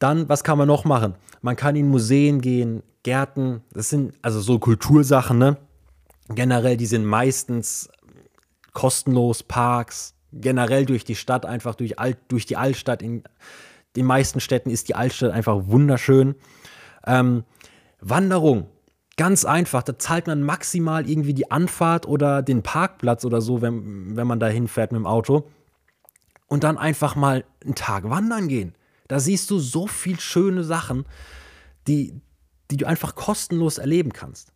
dann, 0.00 0.28
was 0.28 0.42
kann 0.42 0.58
man 0.58 0.66
noch 0.66 0.84
machen? 0.84 1.14
Man 1.42 1.54
kann 1.54 1.76
in 1.76 1.88
Museen 1.88 2.40
gehen, 2.40 2.82
Gärten. 3.04 3.62
Das 3.72 3.88
sind 3.88 4.14
also 4.20 4.40
so 4.40 4.58
Kultursachen, 4.58 5.38
ne? 5.38 5.58
Generell, 6.28 6.76
die 6.76 6.86
sind 6.86 7.04
meistens 7.04 7.88
kostenlos. 8.72 9.44
Parks. 9.44 10.14
Generell 10.32 10.86
durch 10.86 11.04
die 11.04 11.14
Stadt, 11.14 11.46
einfach 11.46 11.76
durch, 11.76 12.00
Alt, 12.00 12.18
durch 12.26 12.46
die 12.46 12.56
Altstadt. 12.56 13.02
In 13.02 13.22
den 13.96 14.06
meisten 14.06 14.40
Städten 14.40 14.70
ist 14.70 14.88
die 14.88 14.94
Altstadt 14.94 15.32
einfach 15.32 15.66
wunderschön. 15.66 16.34
Ähm, 17.06 17.44
Wanderung. 18.00 18.68
Ganz 19.16 19.44
einfach, 19.44 19.84
da 19.84 19.96
zahlt 19.96 20.26
man 20.26 20.42
maximal 20.42 21.08
irgendwie 21.08 21.34
die 21.34 21.50
Anfahrt 21.50 22.06
oder 22.06 22.42
den 22.42 22.62
Parkplatz 22.62 23.24
oder 23.24 23.40
so, 23.40 23.62
wenn, 23.62 24.16
wenn 24.16 24.26
man 24.26 24.40
da 24.40 24.48
hinfährt 24.48 24.90
mit 24.90 24.98
dem 24.98 25.06
Auto. 25.06 25.48
Und 26.48 26.64
dann 26.64 26.78
einfach 26.78 27.14
mal 27.14 27.44
einen 27.64 27.76
Tag 27.76 28.10
wandern 28.10 28.48
gehen. 28.48 28.74
Da 29.06 29.20
siehst 29.20 29.50
du 29.50 29.58
so 29.58 29.86
viel 29.86 30.18
schöne 30.18 30.64
Sachen, 30.64 31.04
die, 31.86 32.20
die 32.70 32.76
du 32.76 32.86
einfach 32.86 33.14
kostenlos 33.14 33.78
erleben 33.78 34.12
kannst. 34.12 34.52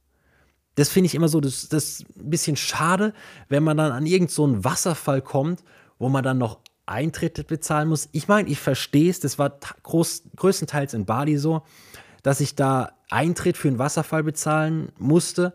Das 0.74 0.88
finde 0.88 1.06
ich 1.06 1.14
immer 1.14 1.28
so, 1.28 1.40
das, 1.40 1.68
das 1.68 2.04
ein 2.18 2.30
bisschen 2.30 2.56
schade, 2.56 3.12
wenn 3.48 3.62
man 3.62 3.76
dann 3.76 3.92
an 3.92 4.06
irgendeinen 4.06 4.56
so 4.56 4.64
Wasserfall 4.64 5.22
kommt, 5.22 5.62
wo 5.98 6.08
man 6.08 6.24
dann 6.24 6.38
noch 6.38 6.60
Eintritt 6.88 7.46
bezahlen 7.46 7.88
muss. 7.88 8.08
Ich 8.12 8.28
meine, 8.28 8.48
ich 8.48 8.58
verstehe 8.58 9.10
es, 9.10 9.20
das 9.20 9.38
war 9.38 9.58
groß, 9.82 10.24
größtenteils 10.36 10.94
in 10.94 11.04
Bali 11.04 11.36
so, 11.36 11.62
dass 12.22 12.40
ich 12.40 12.54
da 12.54 12.92
Eintritt 13.10 13.56
für 13.56 13.68
einen 13.68 13.78
Wasserfall 13.78 14.22
bezahlen 14.22 14.92
musste. 14.98 15.54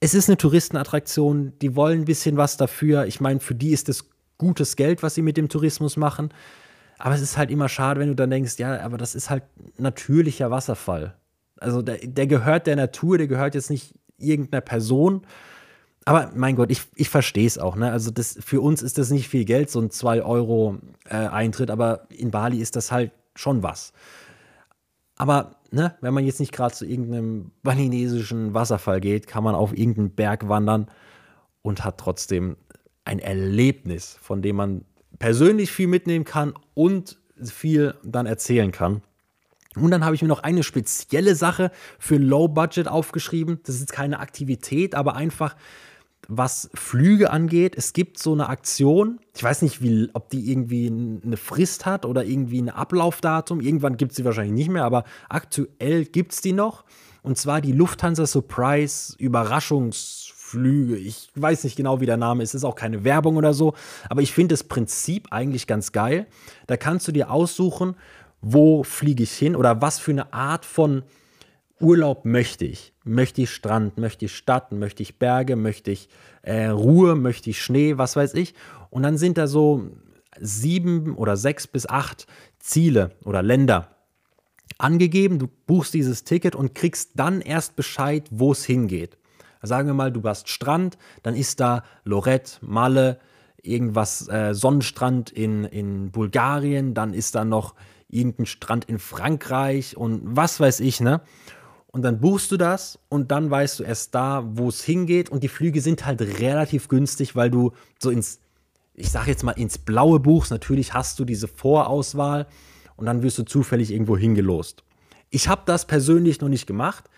Es 0.00 0.14
ist 0.14 0.28
eine 0.28 0.38
Touristenattraktion, 0.38 1.58
die 1.60 1.76
wollen 1.76 2.00
ein 2.00 2.04
bisschen 2.06 2.36
was 2.36 2.56
dafür. 2.56 3.06
Ich 3.06 3.20
meine, 3.20 3.40
für 3.40 3.54
die 3.54 3.70
ist 3.70 3.88
das 3.88 4.06
gutes 4.38 4.76
Geld, 4.76 5.02
was 5.02 5.14
sie 5.14 5.22
mit 5.22 5.36
dem 5.36 5.48
Tourismus 5.48 5.96
machen. 5.96 6.32
Aber 6.98 7.14
es 7.14 7.20
ist 7.20 7.36
halt 7.36 7.50
immer 7.50 7.68
schade, 7.68 8.00
wenn 8.00 8.08
du 8.08 8.14
dann 8.14 8.30
denkst, 8.30 8.58
ja, 8.58 8.80
aber 8.80 8.98
das 8.98 9.14
ist 9.14 9.30
halt 9.30 9.44
natürlicher 9.78 10.50
Wasserfall. 10.50 11.16
Also 11.58 11.82
der, 11.82 11.98
der 11.98 12.26
gehört 12.26 12.66
der 12.66 12.76
Natur, 12.76 13.18
der 13.18 13.26
gehört 13.26 13.54
jetzt 13.54 13.70
nicht 13.70 13.94
irgendeiner 14.16 14.60
Person. 14.60 15.26
Aber 16.04 16.30
mein 16.34 16.56
Gott, 16.56 16.70
ich, 16.70 16.82
ich 16.94 17.08
verstehe 17.08 17.46
es 17.46 17.58
auch. 17.58 17.76
Ne? 17.76 17.90
Also 17.92 18.10
das, 18.10 18.38
für 18.40 18.60
uns 18.60 18.82
ist 18.82 18.98
das 18.98 19.10
nicht 19.10 19.28
viel 19.28 19.44
Geld, 19.44 19.70
so 19.70 19.80
ein 19.80 19.90
2 19.90 20.22
Euro 20.22 20.78
äh, 21.04 21.16
Eintritt, 21.16 21.70
aber 21.70 22.06
in 22.08 22.30
Bali 22.30 22.58
ist 22.58 22.76
das 22.76 22.90
halt 22.90 23.12
schon 23.34 23.62
was. 23.62 23.92
Aber 25.16 25.56
ne, 25.70 25.94
wenn 26.00 26.14
man 26.14 26.24
jetzt 26.24 26.40
nicht 26.40 26.52
gerade 26.52 26.74
zu 26.74 26.86
irgendeinem 26.86 27.52
balinesischen 27.62 28.54
Wasserfall 28.54 29.00
geht, 29.00 29.26
kann 29.26 29.44
man 29.44 29.54
auf 29.54 29.76
irgendeinen 29.76 30.10
Berg 30.14 30.48
wandern 30.48 30.90
und 31.62 31.84
hat 31.84 31.98
trotzdem 31.98 32.56
ein 33.04 33.18
Erlebnis, 33.18 34.16
von 34.20 34.40
dem 34.40 34.56
man 34.56 34.84
persönlich 35.18 35.70
viel 35.70 35.88
mitnehmen 35.88 36.24
kann 36.24 36.54
und 36.74 37.18
viel 37.42 37.94
dann 38.02 38.26
erzählen 38.26 38.72
kann. 38.72 39.02
Und 39.76 39.90
dann 39.90 40.04
habe 40.04 40.14
ich 40.14 40.22
mir 40.22 40.28
noch 40.28 40.42
eine 40.42 40.62
spezielle 40.62 41.34
Sache 41.34 41.70
für 41.98 42.16
Low 42.16 42.48
Budget 42.48 42.88
aufgeschrieben. 42.88 43.60
Das 43.64 43.76
ist 43.76 43.92
keine 43.92 44.18
Aktivität, 44.18 44.94
aber 44.94 45.14
einfach 45.14 45.54
was 46.28 46.70
Flüge 46.74 47.30
angeht. 47.30 47.74
Es 47.76 47.92
gibt 47.92 48.18
so 48.18 48.32
eine 48.32 48.48
Aktion, 48.48 49.18
ich 49.34 49.42
weiß 49.42 49.62
nicht, 49.62 49.82
wie, 49.82 50.08
ob 50.12 50.30
die 50.30 50.50
irgendwie 50.50 50.86
eine 50.86 51.36
Frist 51.36 51.86
hat 51.86 52.04
oder 52.04 52.24
irgendwie 52.24 52.62
ein 52.62 52.70
Ablaufdatum. 52.70 53.60
Irgendwann 53.60 53.96
gibt 53.96 54.12
es 54.12 54.16
sie 54.16 54.24
wahrscheinlich 54.24 54.54
nicht 54.54 54.70
mehr, 54.70 54.84
aber 54.84 55.04
aktuell 55.28 56.04
gibt 56.04 56.32
es 56.32 56.40
die 56.40 56.52
noch. 56.52 56.84
Und 57.22 57.36
zwar 57.36 57.60
die 57.60 57.72
Lufthansa 57.72 58.26
Surprise 58.26 59.14
Überraschungsflüge. 59.18 60.96
Ich 60.96 61.30
weiß 61.34 61.64
nicht 61.64 61.76
genau, 61.76 62.00
wie 62.00 62.06
der 62.06 62.16
Name 62.16 62.42
ist. 62.42 62.50
Es 62.50 62.62
ist 62.62 62.64
auch 62.64 62.76
keine 62.76 63.04
Werbung 63.04 63.36
oder 63.36 63.52
so. 63.52 63.74
Aber 64.08 64.22
ich 64.22 64.32
finde 64.32 64.54
das 64.54 64.64
Prinzip 64.64 65.28
eigentlich 65.30 65.66
ganz 65.66 65.92
geil. 65.92 66.26
Da 66.66 66.76
kannst 66.76 67.08
du 67.08 67.12
dir 67.12 67.30
aussuchen, 67.30 67.96
wo 68.40 68.84
fliege 68.84 69.22
ich 69.22 69.32
hin 69.32 69.54
oder 69.54 69.82
was 69.82 69.98
für 69.98 70.12
eine 70.12 70.32
Art 70.32 70.64
von 70.64 71.02
Urlaub 71.80 72.24
möchte 72.24 72.64
ich. 72.64 72.92
Möchte 73.04 73.42
ich 73.42 73.50
Strand, 73.50 73.98
möchte 73.98 74.26
ich 74.26 74.36
Stadt, 74.36 74.72
möchte 74.72 75.02
ich 75.02 75.18
Berge, 75.18 75.56
möchte 75.56 75.90
ich 75.90 76.08
äh, 76.42 76.66
Ruhe, 76.66 77.16
möchte 77.16 77.50
ich 77.50 77.62
Schnee, 77.62 77.98
was 77.98 78.16
weiß 78.16 78.34
ich. 78.34 78.54
Und 78.90 79.02
dann 79.02 79.16
sind 79.16 79.38
da 79.38 79.46
so 79.46 79.90
sieben 80.38 81.16
oder 81.16 81.36
sechs 81.36 81.66
bis 81.66 81.86
acht 81.88 82.26
Ziele 82.58 83.12
oder 83.24 83.42
Länder 83.42 83.96
angegeben. 84.78 85.38
Du 85.38 85.48
buchst 85.66 85.94
dieses 85.94 86.24
Ticket 86.24 86.54
und 86.54 86.74
kriegst 86.74 87.12
dann 87.14 87.40
erst 87.40 87.76
Bescheid, 87.76 88.28
wo 88.30 88.52
es 88.52 88.64
hingeht. 88.64 89.16
Sagen 89.62 89.88
wir 89.88 89.94
mal, 89.94 90.10
du 90.10 90.22
hast 90.22 90.48
Strand, 90.48 90.96
dann 91.22 91.34
ist 91.34 91.60
da 91.60 91.84
Lorette, 92.04 92.52
Malle, 92.62 93.20
irgendwas, 93.62 94.26
äh, 94.28 94.54
Sonnenstrand 94.54 95.30
in, 95.30 95.64
in 95.64 96.10
Bulgarien, 96.10 96.94
dann 96.94 97.12
ist 97.12 97.34
da 97.34 97.44
noch 97.44 97.74
irgendein 98.08 98.46
Strand 98.46 98.86
in 98.86 98.98
Frankreich 98.98 99.96
und 99.96 100.22
was 100.24 100.60
weiß 100.60 100.80
ich, 100.80 101.00
ne? 101.00 101.20
Und 101.92 102.02
dann 102.02 102.20
buchst 102.20 102.52
du 102.52 102.56
das 102.56 102.98
und 103.08 103.30
dann 103.32 103.50
weißt 103.50 103.80
du 103.80 103.82
erst 103.82 104.14
da, 104.14 104.44
wo 104.46 104.68
es 104.68 104.82
hingeht 104.82 105.28
und 105.28 105.42
die 105.42 105.48
Flüge 105.48 105.80
sind 105.80 106.06
halt 106.06 106.20
relativ 106.40 106.88
günstig, 106.88 107.34
weil 107.34 107.50
du 107.50 107.72
so 108.00 108.10
ins, 108.10 108.40
ich 108.94 109.10
sag 109.10 109.26
jetzt 109.26 109.42
mal, 109.42 109.52
ins 109.52 109.78
Blaue 109.78 110.20
buchst. 110.20 110.52
Natürlich 110.52 110.94
hast 110.94 111.18
du 111.18 111.24
diese 111.24 111.48
Vorauswahl 111.48 112.46
und 112.96 113.06
dann 113.06 113.22
wirst 113.22 113.38
du 113.38 113.42
zufällig 113.42 113.90
irgendwo 113.90 114.16
hingelost. 114.16 114.84
Ich 115.30 115.48
habe 115.48 115.62
das 115.66 115.86
persönlich 115.86 116.40
noch 116.40 116.48
nicht 116.48 116.66
gemacht. 116.66 117.10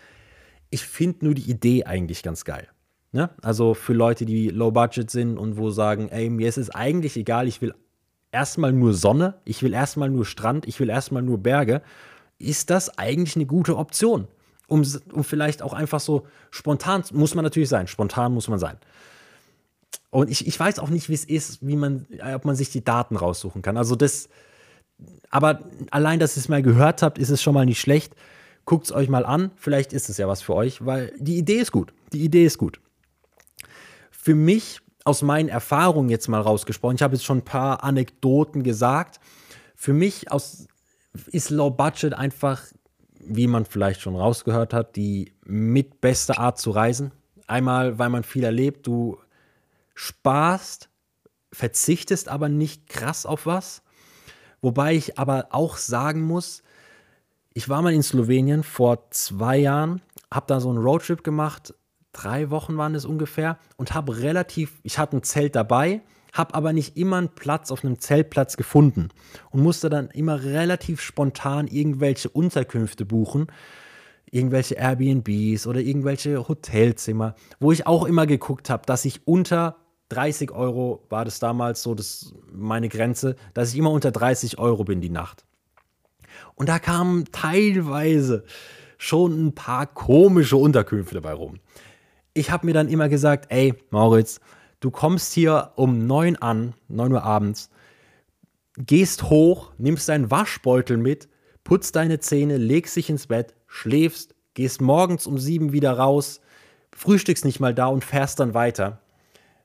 Ich 0.71 0.83
finde 0.83 1.25
nur 1.25 1.35
die 1.35 1.49
Idee 1.49 1.85
eigentlich 1.85 2.23
ganz 2.23 2.43
geil. 2.43 2.67
Ne? 3.11 3.29
Also 3.43 3.75
für 3.75 3.93
Leute, 3.93 4.25
die 4.25 4.49
low 4.49 4.71
budget 4.71 5.11
sind 5.11 5.37
und 5.37 5.57
wo 5.57 5.69
sagen, 5.69 6.09
ey, 6.09 6.31
mir 6.31 6.49
ist 6.49 6.57
es 6.57 6.71
eigentlich 6.71 7.15
egal, 7.15 7.47
ich 7.47 7.61
will 7.61 7.75
erstmal 8.31 8.73
nur 8.73 8.95
Sonne, 8.95 9.35
ich 9.45 9.61
will 9.61 9.73
erstmal 9.73 10.09
nur 10.09 10.25
Strand, 10.25 10.67
ich 10.67 10.79
will 10.79 10.89
erstmal 10.89 11.21
nur 11.21 11.37
Berge, 11.37 11.83
ist 12.39 12.71
das 12.71 12.97
eigentlich 12.97 13.35
eine 13.35 13.45
gute 13.45 13.77
Option 13.77 14.27
um, 14.67 14.83
um 15.11 15.23
vielleicht 15.23 15.61
auch 15.61 15.73
einfach 15.73 15.99
so 15.99 16.25
spontan, 16.51 17.03
muss 17.11 17.35
man 17.35 17.43
natürlich 17.43 17.69
sein, 17.69 17.87
spontan 17.87 18.33
muss 18.33 18.47
man 18.47 18.59
sein. 18.59 18.77
Und 20.09 20.29
ich, 20.29 20.47
ich 20.47 20.59
weiß 20.59 20.79
auch 20.79 20.89
nicht, 20.89 21.09
wie 21.09 21.13
es 21.13 21.25
ist, 21.25 21.65
wie 21.65 21.75
man, 21.75 22.05
ob 22.35 22.45
man 22.45 22.55
sich 22.55 22.69
die 22.69 22.83
Daten 22.83 23.15
raussuchen 23.15 23.61
kann. 23.61 23.77
Also 23.77 23.95
das, 23.95 24.29
aber 25.29 25.61
allein, 25.89 26.19
dass 26.19 26.37
ihr 26.37 26.41
es 26.41 26.49
mal 26.49 26.61
gehört 26.61 27.01
habt, 27.01 27.17
ist 27.17 27.29
es 27.29 27.41
schon 27.41 27.53
mal 27.53 27.65
nicht 27.65 27.81
schlecht. 27.81 28.15
Guckt 28.65 28.85
es 28.85 28.91
euch 28.91 29.09
mal 29.09 29.25
an, 29.25 29.51
vielleicht 29.55 29.91
ist 29.91 30.09
es 30.09 30.17
ja 30.17 30.27
was 30.27 30.41
für 30.41 30.55
euch, 30.55 30.85
weil 30.85 31.13
die 31.17 31.37
Idee 31.37 31.57
ist 31.57 31.71
gut. 31.71 31.93
Die 32.13 32.23
Idee 32.23 32.45
ist 32.45 32.57
gut. 32.57 32.79
Für 34.11 34.35
mich, 34.35 34.79
aus 35.03 35.21
meinen 35.21 35.49
Erfahrungen 35.49 36.09
jetzt 36.09 36.29
mal 36.29 36.39
rausgesprochen, 36.39 36.95
ich 36.95 37.01
habe 37.01 37.15
jetzt 37.15 37.25
schon 37.25 37.39
ein 37.39 37.45
paar 37.45 37.83
Anekdoten 37.83 38.63
gesagt. 38.63 39.19
Für 39.75 39.93
mich 39.93 40.31
aus, 40.31 40.67
ist 41.27 41.49
Low 41.49 41.71
Budget 41.71 42.13
einfach 42.13 42.61
wie 43.27 43.47
man 43.47 43.65
vielleicht 43.65 44.01
schon 44.01 44.15
rausgehört 44.15 44.73
hat, 44.73 44.95
die 44.95 45.33
mit 45.45 46.01
beste 46.01 46.37
Art 46.37 46.59
zu 46.59 46.71
reisen. 46.71 47.11
Einmal, 47.47 47.99
weil 47.99 48.09
man 48.09 48.23
viel 48.23 48.43
erlebt, 48.43 48.87
du 48.87 49.17
sparst, 49.95 50.89
verzichtest 51.51 52.29
aber 52.29 52.49
nicht 52.49 52.87
krass 52.87 53.25
auf 53.25 53.45
was. 53.45 53.83
Wobei 54.61 54.95
ich 54.95 55.19
aber 55.19 55.47
auch 55.51 55.77
sagen 55.77 56.21
muss, 56.21 56.63
ich 57.53 57.69
war 57.69 57.81
mal 57.81 57.93
in 57.93 58.03
Slowenien 58.03 58.63
vor 58.63 59.09
zwei 59.11 59.57
Jahren, 59.57 60.01
habe 60.31 60.47
da 60.47 60.59
so 60.59 60.69
einen 60.69 60.79
Roadtrip 60.79 61.23
gemacht, 61.23 61.73
drei 62.11 62.49
Wochen 62.49 62.77
waren 62.77 62.95
es 62.95 63.05
ungefähr 63.05 63.59
und 63.75 63.93
habe 63.93 64.19
relativ, 64.19 64.79
ich 64.83 64.97
hatte 64.97 65.17
ein 65.17 65.23
Zelt 65.23 65.55
dabei, 65.55 66.01
habe 66.33 66.55
aber 66.55 66.73
nicht 66.73 66.97
immer 66.97 67.17
einen 67.17 67.29
Platz 67.29 67.71
auf 67.71 67.85
einem 67.85 67.99
Zeltplatz 67.99 68.57
gefunden 68.57 69.09
und 69.51 69.61
musste 69.61 69.89
dann 69.89 70.09
immer 70.09 70.43
relativ 70.43 70.99
spontan 70.99 71.67
irgendwelche 71.67 72.27
Unterkünfte 72.27 73.05
buchen, 73.05 73.47
irgendwelche 74.31 74.75
Airbnbs 74.75 75.67
oder 75.67 75.79
irgendwelche 75.79 76.47
Hotelzimmer, 76.47 77.35
wo 77.59 77.71
ich 77.71 77.85
auch 77.85 78.05
immer 78.05 78.25
geguckt 78.25 78.71
habe, 78.71 78.83
dass 78.87 79.05
ich 79.05 79.27
unter 79.27 79.77
30 80.09 80.51
Euro 80.51 81.05
war 81.09 81.23
das 81.23 81.39
damals 81.39 81.83
so 81.83 81.95
das 81.95 82.33
meine 82.51 82.89
Grenze, 82.89 83.35
dass 83.53 83.71
ich 83.71 83.77
immer 83.77 83.91
unter 83.91 84.11
30 84.11 84.57
Euro 84.57 84.83
bin 84.83 85.01
die 85.01 85.09
Nacht. 85.09 85.45
Und 86.55 86.67
da 86.67 86.79
kamen 86.79 87.25
teilweise 87.31 88.43
schon 88.97 89.47
ein 89.47 89.55
paar 89.55 89.85
komische 89.85 90.57
Unterkünfte 90.57 91.15
dabei 91.15 91.33
rum. 91.33 91.59
Ich 92.33 92.49
habe 92.49 92.65
mir 92.65 92.73
dann 92.73 92.89
immer 92.89 93.09
gesagt, 93.09 93.47
ey, 93.49 93.75
Moritz, 93.91 94.39
Du 94.83 94.91
kommst 94.91 95.31
hier 95.31 95.71
um 95.77 96.07
9 96.07 96.35
an, 96.35 96.73
9 96.89 97.13
Uhr 97.13 97.23
abends, 97.23 97.69
gehst 98.77 99.29
hoch, 99.29 99.71
nimmst 99.77 100.09
deinen 100.09 100.29
Waschbeutel 100.29 100.97
mit, 100.97 101.29
putzt 101.63 101.95
deine 101.95 102.19
Zähne, 102.19 102.57
legst 102.57 102.97
dich 102.97 103.09
ins 103.09 103.27
Bett, 103.27 103.55
schläfst, 103.65 104.35
gehst 104.55 104.81
morgens 104.81 105.25
um 105.25 105.37
7 105.37 105.71
wieder 105.71 105.93
raus, 105.93 106.41
frühstückst 106.93 107.45
nicht 107.45 107.61
mal 107.61 107.73
da 107.73 107.85
und 107.85 108.03
fährst 108.03 108.41
dann 108.41 108.53
weiter. 108.53 108.99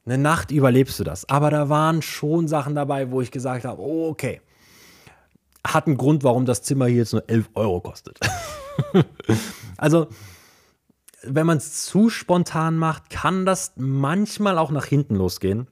Eine 0.06 0.18
Nacht 0.18 0.52
überlebst 0.52 1.00
du 1.00 1.02
das. 1.02 1.28
Aber 1.28 1.50
da 1.50 1.68
waren 1.68 2.00
schon 2.00 2.46
Sachen 2.46 2.76
dabei, 2.76 3.10
wo 3.10 3.20
ich 3.20 3.32
gesagt 3.32 3.64
habe, 3.64 3.82
oh, 3.82 4.10
okay. 4.10 4.40
Hat 5.66 5.88
einen 5.88 5.96
Grund, 5.96 6.22
warum 6.22 6.46
das 6.46 6.62
Zimmer 6.62 6.86
hier 6.86 6.98
jetzt 6.98 7.12
nur 7.12 7.28
11 7.28 7.50
Euro 7.54 7.80
kostet. 7.80 8.20
also, 9.78 10.06
wenn 11.28 11.46
man 11.46 11.58
es 11.58 11.84
zu 11.84 12.10
spontan 12.10 12.76
macht, 12.76 13.10
kann 13.10 13.46
das 13.46 13.72
manchmal 13.76 14.58
auch 14.58 14.70
nach 14.70 14.86
hinten 14.86 15.14
losgehen. 15.14 15.68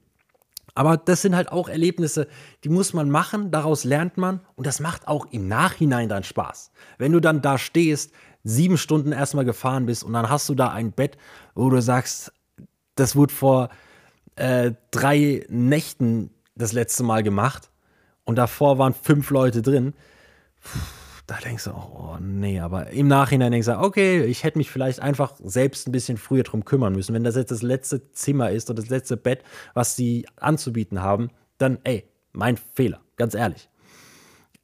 Aber 0.75 0.95
das 0.95 1.23
sind 1.23 1.35
halt 1.35 1.51
auch 1.51 1.69
Erlebnisse, 1.69 2.27
die 2.63 2.69
muss 2.69 2.93
man 2.93 3.09
machen, 3.09 3.49
daraus 3.49 3.83
lernt 3.83 4.17
man 4.17 4.41
und 4.55 4.67
das 4.67 4.79
macht 4.79 5.07
auch 5.07 5.25
im 5.31 5.47
Nachhinein 5.47 6.07
dann 6.07 6.23
Spaß. 6.23 6.71
Wenn 6.99 7.13
du 7.13 7.19
dann 7.19 7.41
da 7.41 7.57
stehst, 7.57 8.11
sieben 8.43 8.77
Stunden 8.77 9.11
erstmal 9.11 9.43
gefahren 9.43 9.87
bist 9.87 10.03
und 10.03 10.13
dann 10.13 10.29
hast 10.29 10.47
du 10.49 10.53
da 10.53 10.69
ein 10.69 10.91
Bett, 10.91 11.17
wo 11.55 11.69
du 11.71 11.81
sagst, 11.81 12.31
das 12.93 13.15
wurde 13.15 13.33
vor 13.33 13.69
äh, 14.35 14.73
drei 14.91 15.45
Nächten 15.49 16.29
das 16.55 16.73
letzte 16.73 17.03
Mal 17.03 17.23
gemacht 17.23 17.71
und 18.23 18.35
davor 18.35 18.77
waren 18.77 18.93
fünf 18.93 19.31
Leute 19.31 19.63
drin. 19.63 19.93
Da 21.27 21.37
denkst 21.43 21.65
du, 21.65 21.71
oh 21.71 22.17
nee, 22.21 22.61
aber 22.61 22.89
im 22.91 23.09
Nachhinein 23.09 23.51
denkst 23.51 23.67
du, 23.67 23.77
okay, 23.77 24.23
ich 24.23 24.45
hätte 24.45 24.57
mich 24.57 24.71
vielleicht 24.71 25.01
einfach 25.01 25.33
selbst 25.43 25.85
ein 25.87 25.91
bisschen 25.91 26.17
früher 26.17 26.43
drum 26.43 26.63
kümmern 26.63 26.93
müssen. 26.93 27.13
Wenn 27.13 27.25
das 27.25 27.35
jetzt 27.35 27.51
das 27.51 27.61
letzte 27.61 28.11
Zimmer 28.13 28.51
ist 28.51 28.69
oder 28.69 28.81
das 28.81 28.89
letzte 28.89 29.17
Bett, 29.17 29.43
was 29.73 29.97
sie 29.97 30.25
anzubieten 30.37 31.01
haben, 31.01 31.29
dann 31.57 31.79
ey, 31.83 32.07
mein 32.31 32.55
Fehler, 32.55 33.01
ganz 33.17 33.33
ehrlich. 33.33 33.69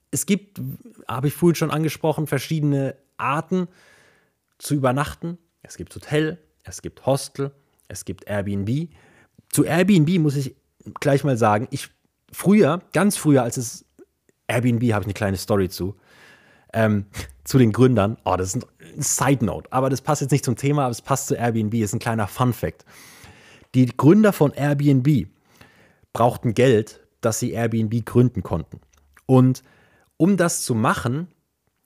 Es 0.09 0.25
gibt, 0.25 0.61
habe 1.05 1.27
ich 1.27 1.33
vorhin 1.33 1.55
schon 1.55 1.71
angesprochen, 1.71 2.27
verschiedene 2.27 2.95
Arten 3.17 3.67
zu 4.57 4.73
übernachten. 4.73 5.37
Es 5.63 5.75
gibt 5.75 5.93
Hotel, 5.93 6.37
es 6.63 6.81
gibt 6.81 7.05
Hostel, 7.05 7.51
es 7.89 8.05
gibt 8.05 8.25
Airbnb. 8.25 8.89
Zu 9.49 9.65
Airbnb 9.65 10.17
muss 10.19 10.37
ich 10.37 10.55
gleich 11.01 11.25
mal 11.25 11.35
sagen, 11.35 11.67
ich 11.71 11.89
früher, 12.31 12.81
ganz 12.93 13.17
früher, 13.17 13.43
als 13.43 13.57
es 13.57 13.85
Airbnb 14.47 14.93
habe 14.93 15.01
ich 15.01 15.07
eine 15.07 15.13
kleine 15.13 15.37
Story 15.37 15.67
zu. 15.67 15.95
Ähm, 16.73 17.05
zu 17.43 17.57
den 17.57 17.71
Gründern. 17.71 18.17
Oh, 18.25 18.35
das 18.35 18.55
ist 18.55 18.67
ein 18.95 19.01
Side 19.01 19.45
Note, 19.45 19.71
aber 19.71 19.89
das 19.89 20.01
passt 20.01 20.21
jetzt 20.21 20.31
nicht 20.31 20.45
zum 20.45 20.55
Thema, 20.55 20.83
aber 20.83 20.91
es 20.91 21.01
passt 21.01 21.27
zu 21.27 21.35
Airbnb. 21.35 21.73
Ist 21.75 21.93
ein 21.93 21.99
kleiner 21.99 22.27
Fun 22.27 22.53
Fact. 22.53 22.85
Die 23.75 23.85
Gründer 23.85 24.33
von 24.33 24.51
Airbnb 24.51 25.27
brauchten 26.13 26.53
Geld, 26.53 27.01
dass 27.21 27.39
sie 27.39 27.51
Airbnb 27.51 28.05
gründen 28.05 28.43
konnten. 28.43 28.79
Und 29.25 29.63
um 30.17 30.37
das 30.37 30.61
zu 30.61 30.75
machen, 30.75 31.27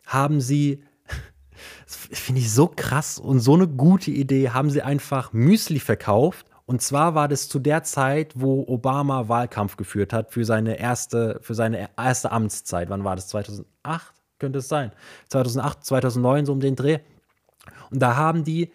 haben 0.05 0.41
sie, 0.41 0.83
finde 1.85 2.41
ich 2.41 2.51
so 2.51 2.67
krass 2.67 3.19
und 3.19 3.39
so 3.39 3.55
eine 3.55 3.67
gute 3.67 4.11
Idee, 4.11 4.49
haben 4.49 4.69
sie 4.69 4.81
einfach 4.81 5.33
Müsli 5.33 5.79
verkauft 5.79 6.45
und 6.67 6.81
zwar 6.81 7.15
war 7.15 7.29
das 7.29 7.47
zu 7.47 7.59
der 7.59 7.83
Zeit, 7.83 8.33
wo 8.35 8.65
Obama 8.67 9.29
Wahlkampf 9.29 9.77
geführt 9.77 10.11
hat 10.11 10.33
für 10.33 10.43
seine 10.43 10.77
erste, 10.77 11.39
für 11.41 11.55
seine 11.55 11.89
erste 11.97 12.33
Amtszeit. 12.33 12.89
Wann 12.89 13.05
war 13.05 13.15
das? 13.15 13.29
2008 13.29 14.13
könnte 14.39 14.59
es 14.59 14.67
sein. 14.67 14.91
2008, 15.29 15.85
2009 15.85 16.45
so 16.45 16.51
um 16.53 16.59
den 16.59 16.75
Dreh. 16.75 16.99
Und 17.91 18.01
da 18.01 18.15
haben 18.15 18.43
die 18.43 18.71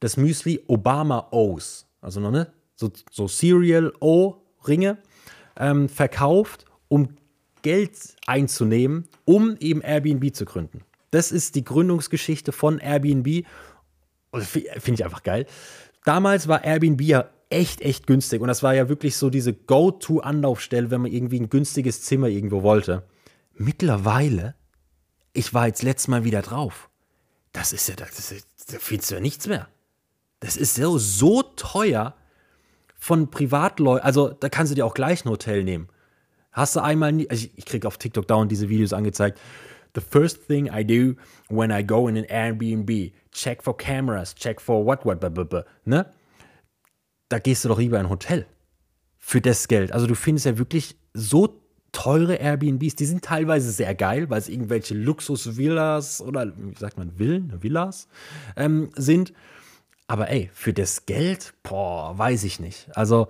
das 0.00 0.16
Müsli 0.16 0.62
Obama 0.66 1.28
O's, 1.30 1.86
also 2.00 2.20
noch 2.20 2.30
ne, 2.30 2.52
so, 2.74 2.90
so 3.10 3.26
Cereal 3.26 3.92
O-Ringe 4.00 4.98
ähm, 5.58 5.88
verkauft, 5.88 6.66
um 6.88 7.08
Geld 7.62 8.16
einzunehmen, 8.26 9.08
um 9.24 9.56
eben 9.58 9.80
Airbnb 9.80 10.34
zu 10.34 10.44
gründen. 10.44 10.82
Das 11.10 11.32
ist 11.32 11.54
die 11.54 11.64
Gründungsgeschichte 11.64 12.52
von 12.52 12.78
Airbnb. 12.78 13.46
Finde 14.32 14.94
ich 14.94 15.04
einfach 15.04 15.22
geil. 15.22 15.46
Damals 16.04 16.46
war 16.46 16.62
Airbnb 16.64 17.00
ja 17.00 17.30
echt, 17.50 17.80
echt 17.80 18.06
günstig. 18.06 18.40
Und 18.40 18.48
das 18.48 18.62
war 18.62 18.74
ja 18.74 18.88
wirklich 18.88 19.16
so 19.16 19.30
diese 19.30 19.54
Go-To-Anlaufstelle, 19.54 20.90
wenn 20.90 21.00
man 21.00 21.12
irgendwie 21.12 21.40
ein 21.40 21.48
günstiges 21.48 22.02
Zimmer 22.02 22.28
irgendwo 22.28 22.62
wollte. 22.62 23.04
Mittlerweile, 23.54 24.54
ich 25.36 25.54
war 25.54 25.66
jetzt 25.66 25.82
letztes 25.82 26.08
Mal 26.08 26.24
wieder 26.24 26.42
drauf. 26.42 26.90
Das 27.52 27.72
ist 27.72 27.88
ja, 27.88 27.96
das 27.96 28.30
ist, 28.30 28.46
da 28.72 28.78
findest 28.78 29.10
du 29.10 29.14
ja 29.16 29.20
nichts 29.20 29.46
mehr. 29.46 29.68
Das 30.40 30.56
ist 30.56 30.74
so, 30.74 30.98
so 30.98 31.42
teuer 31.42 32.14
von 32.98 33.30
Privatleuten. 33.30 34.04
Also, 34.04 34.28
da 34.28 34.48
kannst 34.48 34.72
du 34.72 34.74
dir 34.74 34.84
auch 34.84 34.94
gleich 34.94 35.24
ein 35.24 35.30
Hotel 35.30 35.64
nehmen. 35.64 35.88
Hast 36.52 36.76
du 36.76 36.80
einmal, 36.80 37.12
nie, 37.12 37.28
also 37.30 37.46
ich, 37.46 37.56
ich 37.58 37.64
kriege 37.64 37.86
auf 37.86 37.98
TikTok 37.98 38.26
dauernd 38.28 38.50
diese 38.50 38.68
Videos 38.68 38.92
angezeigt. 38.92 39.38
The 39.94 40.00
first 40.00 40.46
thing 40.46 40.66
I 40.66 40.84
do 40.84 41.18
when 41.48 41.70
I 41.70 41.86
go 41.86 42.08
in 42.08 42.18
an 42.18 42.24
Airbnb, 42.24 43.12
check 43.32 43.62
for 43.62 43.76
cameras, 43.76 44.34
check 44.34 44.60
for 44.60 44.84
what, 44.84 45.04
what, 45.06 45.22
what, 45.22 45.52
what, 45.52 45.66
ne? 45.84 46.06
da 47.28 47.38
gehst 47.38 47.64
du 47.64 47.68
doch 47.68 47.78
lieber 47.78 47.98
in 47.98 48.06
ein 48.06 48.10
Hotel 48.10 48.46
für 49.18 49.40
das 49.40 49.68
Geld. 49.68 49.92
Also 49.92 50.06
du 50.06 50.14
findest 50.14 50.46
ja 50.46 50.58
wirklich 50.58 50.96
so 51.12 51.60
teure 51.96 52.34
Airbnbs, 52.34 52.94
die 52.94 53.06
sind 53.06 53.24
teilweise 53.24 53.70
sehr 53.70 53.94
geil, 53.94 54.28
weil 54.28 54.38
es 54.38 54.50
irgendwelche 54.50 54.92
Luxus-Villas 54.92 56.20
oder 56.20 56.52
wie 56.54 56.78
sagt 56.78 56.98
man, 56.98 57.12
Villen, 57.12 57.62
Villas 57.62 58.06
ähm, 58.54 58.90
sind. 58.96 59.32
Aber 60.06 60.28
ey, 60.28 60.50
für 60.52 60.74
das 60.74 61.06
Geld, 61.06 61.54
boah, 61.62 62.18
weiß 62.18 62.44
ich 62.44 62.60
nicht. 62.60 62.94
Also 62.94 63.28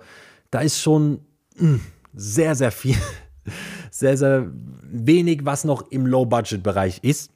da 0.51 0.59
ist 0.59 0.81
schon 0.81 1.21
mh, 1.55 1.61
hm, 1.61 1.81
sehr, 2.13 2.55
sehr 2.55 2.71
viel, 2.71 2.97
sehr, 3.89 4.17
sehr 4.17 4.51
wenig, 4.83 5.45
was 5.45 5.63
noch 5.63 5.89
im 5.89 6.05
Low-Budget-Bereich 6.05 6.99
ist. 7.03 7.31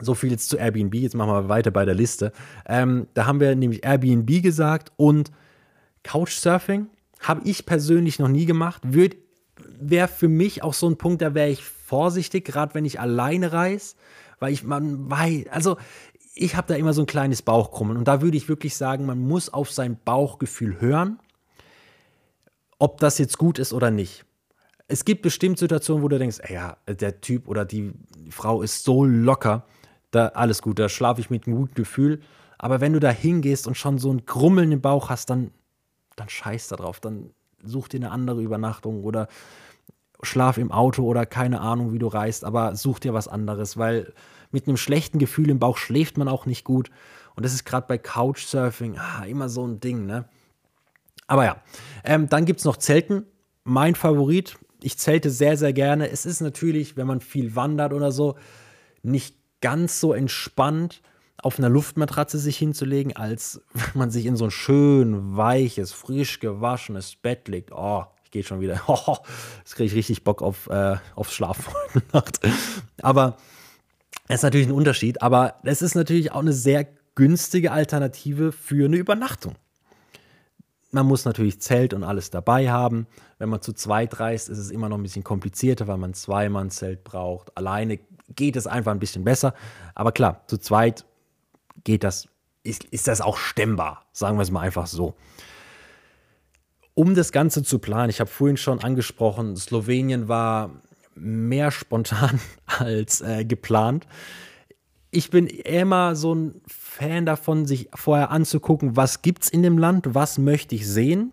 So 0.00 0.16
viel 0.16 0.32
jetzt 0.32 0.48
zu 0.48 0.56
Airbnb. 0.56 0.92
Jetzt 0.96 1.14
machen 1.14 1.30
wir 1.30 1.48
weiter 1.48 1.70
bei 1.70 1.84
der 1.84 1.94
Liste. 1.94 2.32
Ähm, 2.66 3.06
da 3.14 3.26
haben 3.26 3.38
wir 3.38 3.54
nämlich 3.54 3.84
Airbnb 3.84 4.42
gesagt 4.42 4.90
und 4.96 5.30
Couchsurfing 6.02 6.88
habe 7.20 7.42
ich 7.44 7.64
persönlich 7.64 8.18
noch 8.18 8.28
nie 8.28 8.44
gemacht. 8.44 8.82
Wäre 9.80 10.08
für 10.08 10.28
mich 10.28 10.62
auch 10.62 10.74
so 10.74 10.88
ein 10.88 10.96
Punkt, 10.96 11.22
da 11.22 11.34
wäre 11.34 11.48
ich 11.48 11.62
vorsichtig, 11.62 12.44
gerade 12.44 12.74
wenn 12.74 12.84
ich 12.84 13.00
alleine 13.00 13.52
reise, 13.52 13.96
weil 14.38 14.52
ich, 14.52 14.64
man 14.64 15.10
weiß, 15.10 15.46
also 15.50 15.76
ich 16.34 16.56
habe 16.56 16.68
da 16.68 16.74
immer 16.74 16.92
so 16.92 17.02
ein 17.02 17.06
kleines 17.06 17.42
Bauchkrummeln 17.42 17.98
und 17.98 18.06
da 18.06 18.20
würde 18.22 18.36
ich 18.36 18.48
wirklich 18.48 18.76
sagen, 18.76 19.06
man 19.06 19.18
muss 19.18 19.52
auf 19.52 19.70
sein 19.70 19.98
Bauchgefühl 20.04 20.80
hören, 20.80 21.18
ob 22.78 22.98
das 22.98 23.18
jetzt 23.18 23.38
gut 23.38 23.58
ist 23.58 23.72
oder 23.72 23.90
nicht. 23.90 24.24
Es 24.86 25.04
gibt 25.04 25.22
bestimmt 25.22 25.58
Situationen, 25.58 26.02
wo 26.02 26.08
du 26.08 26.18
denkst, 26.18 26.38
ey, 26.40 26.54
ja, 26.54 26.76
der 26.86 27.20
Typ 27.20 27.48
oder 27.48 27.64
die 27.64 27.92
Frau 28.30 28.62
ist 28.62 28.84
so 28.84 29.04
locker, 29.04 29.66
da 30.10 30.28
alles 30.28 30.62
gut, 30.62 30.78
da 30.78 30.88
schlafe 30.88 31.20
ich 31.20 31.28
mit 31.28 31.46
einem 31.46 31.56
guten 31.56 31.74
Gefühl. 31.74 32.20
Aber 32.56 32.80
wenn 32.80 32.94
du 32.94 33.00
da 33.00 33.10
hingehst 33.10 33.66
und 33.66 33.76
schon 33.76 33.98
so 33.98 34.10
ein 34.10 34.24
Grummeln 34.24 34.72
im 34.72 34.80
Bauch 34.80 35.10
hast, 35.10 35.30
dann 35.30 35.50
dann 36.18 36.28
scheiß 36.28 36.68
da 36.68 36.76
drauf. 36.76 37.00
Dann 37.00 37.30
such 37.62 37.88
dir 37.88 37.98
eine 37.98 38.10
andere 38.10 38.42
Übernachtung 38.42 39.04
oder 39.04 39.28
schlaf 40.22 40.58
im 40.58 40.72
Auto 40.72 41.04
oder 41.04 41.26
keine 41.26 41.60
Ahnung, 41.60 41.92
wie 41.92 41.98
du 41.98 42.08
reist, 42.08 42.44
aber 42.44 42.74
such 42.76 42.98
dir 42.98 43.14
was 43.14 43.28
anderes, 43.28 43.76
weil 43.76 44.12
mit 44.50 44.66
einem 44.66 44.76
schlechten 44.76 45.18
Gefühl 45.18 45.50
im 45.50 45.58
Bauch 45.58 45.76
schläft 45.76 46.18
man 46.18 46.28
auch 46.28 46.46
nicht 46.46 46.64
gut. 46.64 46.90
Und 47.36 47.44
das 47.44 47.52
ist 47.52 47.64
gerade 47.64 47.86
bei 47.86 47.98
Couchsurfing 47.98 48.98
ah, 48.98 49.24
immer 49.24 49.48
so 49.48 49.66
ein 49.66 49.80
Ding, 49.80 50.06
ne? 50.06 50.28
Aber 51.28 51.44
ja, 51.44 51.62
ähm, 52.04 52.28
dann 52.28 52.46
gibt 52.46 52.60
es 52.60 52.64
noch 52.64 52.78
Zelten. 52.78 53.26
Mein 53.62 53.94
Favorit. 53.94 54.58
Ich 54.82 54.98
zelte 54.98 55.30
sehr, 55.30 55.56
sehr 55.56 55.72
gerne. 55.72 56.10
Es 56.10 56.24
ist 56.24 56.40
natürlich, 56.40 56.96
wenn 56.96 57.06
man 57.06 57.20
viel 57.20 57.54
wandert 57.54 57.92
oder 57.92 58.12
so, 58.12 58.36
nicht 59.02 59.36
ganz 59.60 60.00
so 60.00 60.14
entspannt 60.14 61.02
auf 61.40 61.58
einer 61.58 61.68
Luftmatratze 61.68 62.38
sich 62.38 62.56
hinzulegen, 62.56 63.14
als 63.14 63.62
wenn 63.72 63.98
man 63.98 64.10
sich 64.10 64.26
in 64.26 64.36
so 64.36 64.46
ein 64.46 64.50
schön 64.50 65.36
weiches, 65.36 65.92
frisch 65.92 66.40
gewaschenes 66.40 67.16
Bett 67.16 67.46
legt. 67.46 67.72
Oh, 67.72 68.04
ich 68.28 68.32
gehe 68.32 68.44
schon 68.44 68.60
wieder. 68.60 68.82
Oh, 68.88 69.16
jetzt 69.58 69.74
kriege 69.74 69.86
ich 69.86 69.94
richtig 69.94 70.22
Bock 70.22 70.42
auf, 70.42 70.68
äh, 70.68 70.96
aufs 71.14 71.32
Schlafen 71.32 71.72
Nacht. 72.12 72.40
Aber 73.00 73.38
es 74.28 74.36
ist 74.36 74.42
natürlich 74.42 74.66
ein 74.66 74.72
Unterschied. 74.72 75.22
Aber 75.22 75.54
es 75.62 75.80
ist 75.80 75.94
natürlich 75.94 76.32
auch 76.32 76.40
eine 76.40 76.52
sehr 76.52 76.86
günstige 77.14 77.72
Alternative 77.72 78.52
für 78.52 78.84
eine 78.84 78.96
Übernachtung. 78.96 79.54
Man 80.90 81.06
muss 81.06 81.24
natürlich 81.24 81.60
Zelt 81.60 81.94
und 81.94 82.04
alles 82.04 82.30
dabei 82.30 82.70
haben. 82.70 83.06
Wenn 83.38 83.48
man 83.48 83.62
zu 83.62 83.72
zweit 83.72 84.20
reist, 84.20 84.50
ist 84.50 84.58
es 84.58 84.70
immer 84.70 84.90
noch 84.90 84.98
ein 84.98 85.02
bisschen 85.02 85.24
komplizierter, 85.24 85.86
weil 85.88 85.96
man 85.96 86.12
zweimal 86.12 86.64
ein 86.64 86.70
Zelt 86.70 87.04
braucht. 87.04 87.56
Alleine 87.56 87.98
geht 88.36 88.56
es 88.56 88.66
einfach 88.66 88.92
ein 88.92 88.98
bisschen 88.98 89.24
besser. 89.24 89.54
Aber 89.94 90.12
klar, 90.12 90.42
zu 90.48 90.58
zweit 90.58 91.06
geht 91.84 92.04
das, 92.04 92.28
ist, 92.62 92.84
ist 92.84 93.08
das 93.08 93.22
auch 93.22 93.38
stemmbar, 93.38 94.04
sagen 94.12 94.36
wir 94.36 94.42
es 94.42 94.50
mal 94.50 94.60
einfach 94.60 94.86
so. 94.86 95.14
Um 96.98 97.14
das 97.14 97.30
Ganze 97.30 97.62
zu 97.62 97.78
planen, 97.78 98.10
ich 98.10 98.18
habe 98.18 98.28
vorhin 98.28 98.56
schon 98.56 98.80
angesprochen, 98.80 99.54
Slowenien 99.54 100.26
war 100.26 100.82
mehr 101.14 101.70
spontan 101.70 102.40
als 102.66 103.20
äh, 103.20 103.44
geplant. 103.44 104.04
Ich 105.12 105.30
bin 105.30 105.46
immer 105.46 106.16
so 106.16 106.34
ein 106.34 106.60
Fan 106.66 107.24
davon, 107.24 107.66
sich 107.66 107.88
vorher 107.94 108.32
anzugucken, 108.32 108.96
was 108.96 109.22
gibt 109.22 109.44
es 109.44 109.48
in 109.48 109.62
dem 109.62 109.78
Land, 109.78 110.12
was 110.16 110.38
möchte 110.38 110.74
ich 110.74 110.88
sehen 110.88 111.32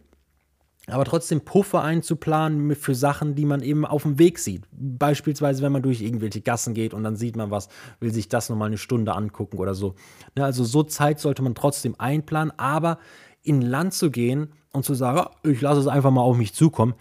aber 0.88 1.06
trotzdem 1.06 1.41
Puffer 1.41 1.82
einzuplanen 1.82 2.75
für 2.75 2.93
Sachen, 2.93 3.36
die 3.36 3.45
man 3.45 3.62
eben 3.62 3.86
auf 3.86 4.04
dem 4.04 4.19
Weg 4.19 4.38
sieht. 4.38 4.65
Beispielsweise, 4.71 5.63
wenn 5.63 5.71
man 5.71 5.82
durch 5.82 6.01
irgendwelche 6.01 6.41
Gassen 6.41 6.73
geht 6.73 6.93
und 6.93 7.04
dann 7.04 7.15
sieht 7.15 7.36
man 7.36 7.49
was, 7.49 7.69
will 7.99 8.13
sich 8.13 8.30
das 8.30 8.49
nochmal 8.49 8.67
eine 8.67 8.78
Stunde 8.78 9.13
angucken 9.13 9.58
oder 9.58 9.73
so. 9.73 9.95
Ja, 10.38 10.45
also 10.45 10.63
so 10.63 10.84
Zeit 10.84 11.19
sollte 11.19 11.41
man 11.41 11.56
trotzdem 11.56 11.95
einplanen, 11.97 12.54
aber 12.58 12.99
in 13.45 13.62
Land 13.62 13.93
zu 13.93 14.12
gehen 14.12 14.53
und 14.71 14.84
zu 14.84 14.93
sagen, 14.93 15.27
oh, 15.27 15.47
ich 15.47 15.62
lasse 15.62 15.79
es 15.79 15.88
einfach 15.88 16.12
mal 16.12 16.21
auf 16.21 16.38
mich 16.38 16.53
zukommen, 16.53 16.95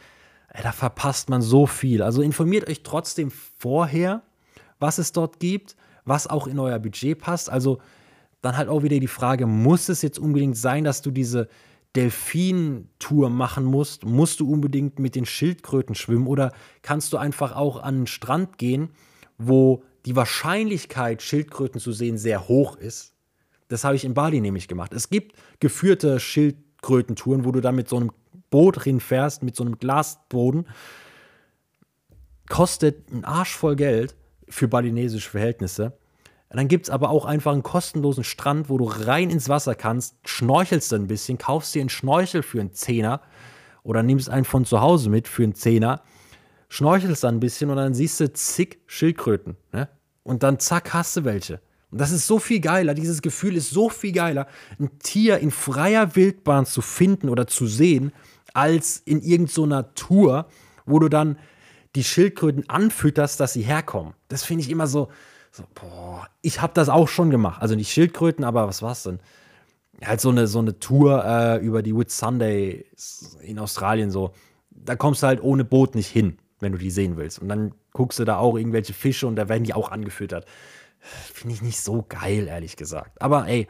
da 0.63 0.73
verpasst 0.73 1.31
man 1.31 1.43
so 1.43 1.67
viel. 1.67 2.03
Also 2.03 2.23
informiert 2.23 2.69
euch 2.69 2.83
trotzdem 2.83 3.31
vorher, 3.31 4.23
was 4.79 4.99
es 4.99 5.13
dort 5.13 5.41
gibt, 5.41 5.77
was 6.05 6.27
auch 6.27 6.47
in 6.47 6.59
euer 6.59 6.79
Budget 6.79 7.19
passt. 7.19 7.51
Also 7.51 7.79
dann 8.41 8.57
halt 8.57 8.69
auch 8.69 8.83
wieder 8.83 9.01
die 9.01 9.09
Frage, 9.09 9.47
muss 9.47 9.89
es 9.89 10.03
jetzt 10.03 10.19
unbedingt 10.19 10.57
sein, 10.57 10.85
dass 10.85 11.03
du 11.03 11.11
diese 11.11 11.49
Delfin-Tour 11.97 13.31
machen 13.31 13.65
musst? 13.65 14.05
Musst 14.05 14.41
du 14.41 14.51
unbedingt 14.51 14.99
mit 14.99 15.15
den 15.15 15.27
Schildkröten 15.27 15.95
schwimmen 15.95 16.27
oder 16.27 16.53
kannst 16.83 17.13
du 17.13 17.17
einfach 17.17 17.57
auch 17.57 17.83
an 17.83 18.01
den 18.01 18.07
Strand 18.07 18.59
gehen, 18.59 18.91
wo 19.39 19.83
die 20.05 20.17
Wahrscheinlichkeit, 20.17 21.23
Schildkröten 21.23 21.81
zu 21.81 21.93
sehen, 21.93 22.19
sehr 22.19 22.49
hoch 22.49 22.77
ist? 22.77 23.14
Das 23.69 23.85
habe 23.85 23.97
ich 23.97 24.05
in 24.05 24.15
Bali 24.15 24.41
nämlich 24.41 24.69
gemacht. 24.69 24.93
Es 24.93 25.09
gibt 25.09 25.37
geführte 25.61 26.21
Schildkrötentouren, 26.21 27.45
wo 27.45 27.53
du 27.53 27.61
dann 27.61 27.75
mit 27.75 27.89
so 27.89 27.97
einem 27.97 28.13
Boot 28.51 28.83
hinfährst, 28.83 29.43
mit 29.43 29.57
so 29.57 29.65
einem 29.65 29.79
Glasboden. 29.79 30.67
Kostet 32.49 33.11
ein 33.11 33.25
Arsch 33.25 33.57
voll 33.57 33.77
Geld 33.77 34.15
für 34.49 34.69
balinesische 34.69 35.31
Verhältnisse. 35.31 35.97
Dann 36.51 36.69
gibt 36.69 36.87
es 36.87 36.91
aber 36.91 37.11
auch 37.11 37.25
einfach 37.25 37.53
einen 37.53 37.65
kostenlosen 37.65 38.23
Strand, 38.23 38.69
wo 38.69 38.79
du 38.79 38.85
rein 38.85 39.31
ins 39.31 39.49
Wasser 39.49 39.75
kannst, 39.75 40.17
schnorchelst 40.25 40.93
ein 40.93 41.09
bisschen, 41.09 41.37
kaufst 41.37 41.75
dir 41.75 41.81
einen 41.81 41.89
Schnorchel 41.89 42.45
für 42.45 42.61
einen 42.61 42.73
Zehner 42.73 43.23
oder 43.83 44.05
nimmst 44.05 44.31
einen 44.31 44.45
von 44.45 44.65
zu 44.65 44.81
Hause 44.81 45.11
mit 45.11 45.27
für 45.27 45.43
einen 45.43 45.57
Zehner, 45.57 46.03
schnorchelst 46.69 47.25
dann 47.25 47.37
ein 47.37 47.41
bisschen 47.41 47.71
und 47.71 47.77
dann 47.77 47.93
siehst 47.93 48.21
du 48.21 48.33
zig 48.33 48.79
Schildkröten. 48.87 49.57
Ne? 49.73 49.89
Und 50.23 50.45
dann 50.45 50.61
zack, 50.61 50.95
hast 50.95 51.17
du 51.17 51.25
welche. 51.25 51.61
Und 51.95 52.01
das 52.01 52.11
ist 52.11 52.27
so 52.27 52.41
viel 52.41 52.59
geiler, 52.59 52.93
dieses 52.93 53.23
Gefühl 53.23 53.55
ist 53.57 53.71
so 53.71 53.89
viel 53.89 54.11
geiler, 54.11 54.49
ein 54.81 54.99
Tier 54.99 55.39
in 55.39 55.53
freier 55.53 56.17
Wildbahn 56.17 56.67
zu 56.67 56.83
finden 56.83 57.29
oder 57.29 57.47
zu 57.47 57.69
sehen, 57.69 58.13
als 58.53 59.01
in 59.05 59.23
irgendeiner 59.23 59.83
so 59.83 60.09
Tour, 60.09 60.49
wo 60.87 60.99
du 60.99 61.09
dann 61.09 61.39
die 61.95 62.03
Schildkröten 62.03 62.69
anfütterst, 62.69 63.39
dass 63.39 63.53
sie 63.53 63.63
herkommen. 63.63 64.15
Das 64.27 64.43
finde 64.43 64.65
ich 64.65 64.71
immer 64.71 64.89
so, 64.89 65.07
so, 65.53 65.63
boah, 65.73 66.27
ich 66.43 66.61
habe 66.61 66.73
das 66.75 66.89
auch 66.89 67.07
schon 67.07 67.31
gemacht. 67.31 67.63
Also 67.63 67.77
nicht 67.77 67.93
Schildkröten, 67.93 68.45
aber 68.45 68.67
was 68.67 68.83
war's 68.83 69.05
denn? 69.05 69.21
Halt 70.05 70.21
so 70.21 70.31
eine, 70.31 70.49
so 70.49 70.59
eine 70.59 70.81
Tour 70.81 71.25
äh, 71.25 71.65
über 71.65 71.81
die 71.81 71.97
Whit 71.97 72.11
Sunday 72.11 72.87
in 73.41 73.61
Australien 73.61 74.11
so. 74.11 74.33
Da 74.69 74.97
kommst 74.97 75.23
du 75.23 75.29
halt 75.29 75.41
ohne 75.41 75.65
Boot 75.65 75.95
nicht 75.95 76.09
hin, 76.09 76.39
wenn 76.59 76.73
du 76.73 76.79
die 76.79 76.91
sehen 76.91 77.17
willst. 77.17 77.39
Und 77.39 77.49
dann 77.49 77.73
guckst 77.93 78.19
du 78.19 78.25
da 78.25 78.39
auch 78.39 78.57
irgendwelche 78.57 78.95
Fische 78.95 79.29
und 79.29 79.37
da 79.37 79.49
werden 79.49 79.63
die 79.63 79.75
auch 79.75 79.93
angefüttert. 79.93 80.45
Finde 81.33 81.55
ich 81.55 81.63
nicht 81.63 81.81
so 81.81 82.05
geil, 82.09 82.49
ehrlich 82.49 82.77
gesagt. 82.77 83.21
Aber 83.21 83.47
ey, 83.47 83.69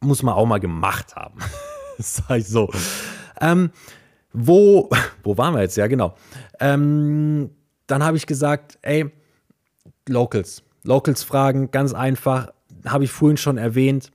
muss 0.00 0.22
man 0.22 0.34
auch 0.34 0.46
mal 0.46 0.60
gemacht 0.60 1.16
haben. 1.16 1.38
sag 1.98 2.38
ich 2.38 2.48
so. 2.48 2.70
Ähm, 3.40 3.70
wo, 4.32 4.90
wo 5.22 5.38
waren 5.38 5.54
wir 5.54 5.62
jetzt? 5.62 5.76
Ja, 5.76 5.86
genau. 5.86 6.14
Ähm, 6.60 7.50
dann 7.86 8.04
habe 8.04 8.16
ich 8.16 8.26
gesagt, 8.26 8.78
ey, 8.82 9.10
Locals. 10.08 10.62
Locals 10.82 11.22
fragen, 11.22 11.70
ganz 11.70 11.94
einfach, 11.94 12.52
habe 12.84 13.04
ich 13.04 13.10
vorhin 13.10 13.36
schon 13.36 13.58
erwähnt. 13.58 14.12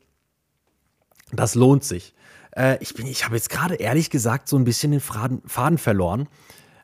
Das 1.34 1.56
lohnt 1.56 1.84
sich. 1.84 2.13
Äh, 2.56 2.78
ich 2.82 2.98
ich 3.00 3.26
habe 3.26 3.36
jetzt 3.36 3.50
gerade 3.50 3.76
ehrlich 3.76 4.10
gesagt 4.10 4.48
so 4.48 4.58
ein 4.58 4.63
bisschen 4.63 4.91
den 4.91 5.02
Faden, 5.02 5.41
Faden 5.46 5.78
verloren. 5.78 6.28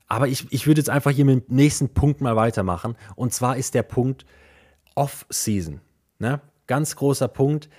Aber 0.08 0.28
ich, 0.28 0.48
ich 0.52 0.68
würde 0.68 0.80
jetzt 0.80 0.90
einfach 0.90 1.12
hier 1.12 1.26
mit 1.26 1.50
dem 1.50 1.56
nächsten 1.56 1.90
Punkt 1.90 2.22
mal 2.22 2.36
weitermachen. 2.36 2.96
Und 3.16 3.34
zwar 3.34 3.58
ist 3.58 3.74
der 3.74 3.84
Punkt 3.84 4.26
Off-Season. 4.98 5.80
Ne? 6.20 6.42
Ganz 6.66 6.96
großer 6.96 7.28
Punkt. 7.28 7.70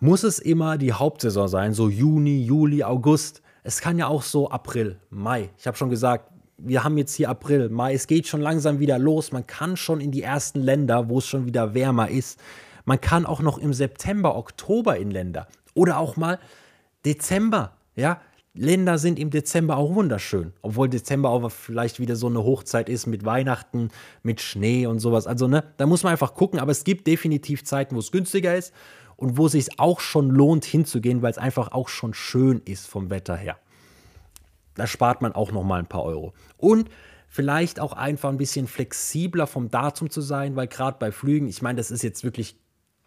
Muss 0.00 0.22
es 0.22 0.38
immer 0.38 0.78
die 0.78 0.92
Hauptsaison 0.92 1.48
sein, 1.48 1.74
so 1.74 1.88
Juni, 1.88 2.44
Juli, 2.44 2.84
August? 2.84 3.42
Es 3.64 3.80
kann 3.80 3.98
ja 3.98 4.06
auch 4.06 4.22
so 4.22 4.50
April, 4.50 5.00
Mai. 5.10 5.50
Ich 5.58 5.66
habe 5.66 5.76
schon 5.76 5.90
gesagt, 5.90 6.30
wir 6.58 6.84
haben 6.84 6.96
jetzt 6.98 7.14
hier 7.14 7.30
April, 7.30 7.68
Mai, 7.68 7.94
es 7.94 8.06
geht 8.06 8.26
schon 8.26 8.40
langsam 8.40 8.78
wieder 8.78 8.98
los. 8.98 9.32
Man 9.32 9.46
kann 9.46 9.76
schon 9.76 10.00
in 10.00 10.12
die 10.12 10.22
ersten 10.22 10.60
Länder, 10.60 11.08
wo 11.08 11.18
es 11.18 11.26
schon 11.26 11.46
wieder 11.46 11.74
wärmer 11.74 12.10
ist. 12.10 12.38
Man 12.84 13.00
kann 13.00 13.26
auch 13.26 13.40
noch 13.40 13.58
im 13.58 13.72
September, 13.72 14.36
Oktober 14.36 14.96
in 14.96 15.10
Länder 15.10 15.48
oder 15.74 15.98
auch 15.98 16.16
mal 16.16 16.38
Dezember. 17.04 17.72
Ja, 17.96 18.20
Länder 18.58 18.98
sind 18.98 19.18
im 19.18 19.30
Dezember 19.30 19.76
auch 19.76 19.94
wunderschön, 19.94 20.52
obwohl 20.62 20.88
Dezember 20.88 21.30
auch 21.30 21.48
vielleicht 21.50 22.00
wieder 22.00 22.16
so 22.16 22.26
eine 22.26 22.42
Hochzeit 22.42 22.88
ist 22.88 23.06
mit 23.06 23.24
Weihnachten, 23.24 23.90
mit 24.22 24.40
Schnee 24.40 24.86
und 24.86 24.98
sowas. 24.98 25.26
Also, 25.26 25.46
ne, 25.46 25.64
da 25.76 25.86
muss 25.86 26.02
man 26.02 26.12
einfach 26.12 26.34
gucken, 26.34 26.58
aber 26.58 26.72
es 26.72 26.84
gibt 26.84 27.06
definitiv 27.06 27.64
Zeiten, 27.64 27.94
wo 27.94 28.00
es 28.00 28.10
günstiger 28.10 28.56
ist 28.56 28.74
und 29.16 29.36
wo 29.36 29.46
es 29.46 29.52
sich 29.52 29.78
auch 29.78 30.00
schon 30.00 30.30
lohnt 30.30 30.64
hinzugehen, 30.64 31.22
weil 31.22 31.30
es 31.30 31.38
einfach 31.38 31.72
auch 31.72 31.88
schon 31.88 32.14
schön 32.14 32.60
ist 32.64 32.88
vom 32.88 33.10
Wetter 33.10 33.36
her. 33.36 33.58
Da 34.74 34.86
spart 34.86 35.22
man 35.22 35.32
auch 35.32 35.52
noch 35.52 35.64
mal 35.64 35.78
ein 35.78 35.88
paar 35.88 36.04
Euro. 36.04 36.32
Und 36.56 36.90
vielleicht 37.28 37.78
auch 37.78 37.92
einfach 37.92 38.28
ein 38.28 38.38
bisschen 38.38 38.66
flexibler 38.66 39.46
vom 39.46 39.70
Datum 39.70 40.10
zu 40.10 40.20
sein, 40.20 40.56
weil 40.56 40.66
gerade 40.66 40.98
bei 40.98 41.12
Flügen, 41.12 41.48
ich 41.48 41.62
meine, 41.62 41.76
das 41.76 41.90
ist 41.90 42.02
jetzt 42.02 42.24
wirklich 42.24 42.56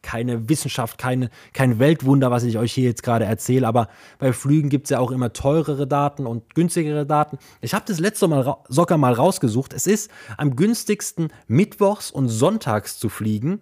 keine 0.02 0.50
Wissenschaft, 0.50 0.98
keine, 0.98 1.30
kein 1.54 1.80
Weltwunder, 1.80 2.32
was 2.32 2.44
ich 2.44 2.58
euch 2.58 2.74
hier 2.74 2.86
jetzt 2.86 3.04
gerade 3.04 3.26
erzähle, 3.26 3.68
aber 3.68 3.90
bei 4.20 4.34
Flügen 4.34 4.70
gibt 4.70 4.86
es 4.86 4.90
ja 4.90 5.00
auch 5.00 5.12
immer 5.12 5.34
teurere 5.34 5.88
Daten 5.88 6.26
und 6.26 6.56
günstigere 6.56 7.06
Daten. 7.06 7.38
Ich 7.62 7.74
habe 7.74 7.86
das 7.88 8.00
letzte 8.00 8.28
Mal 8.28 8.58
sogar 8.68 8.98
mal 8.98 9.14
rausgesucht. 9.14 9.74
Es 9.74 9.88
ist 9.88 10.12
am 10.38 10.56
günstigsten 10.56 11.30
mittwochs 11.48 12.12
und 12.12 12.30
sonntags 12.30 13.00
zu 13.00 13.10
fliegen 13.10 13.62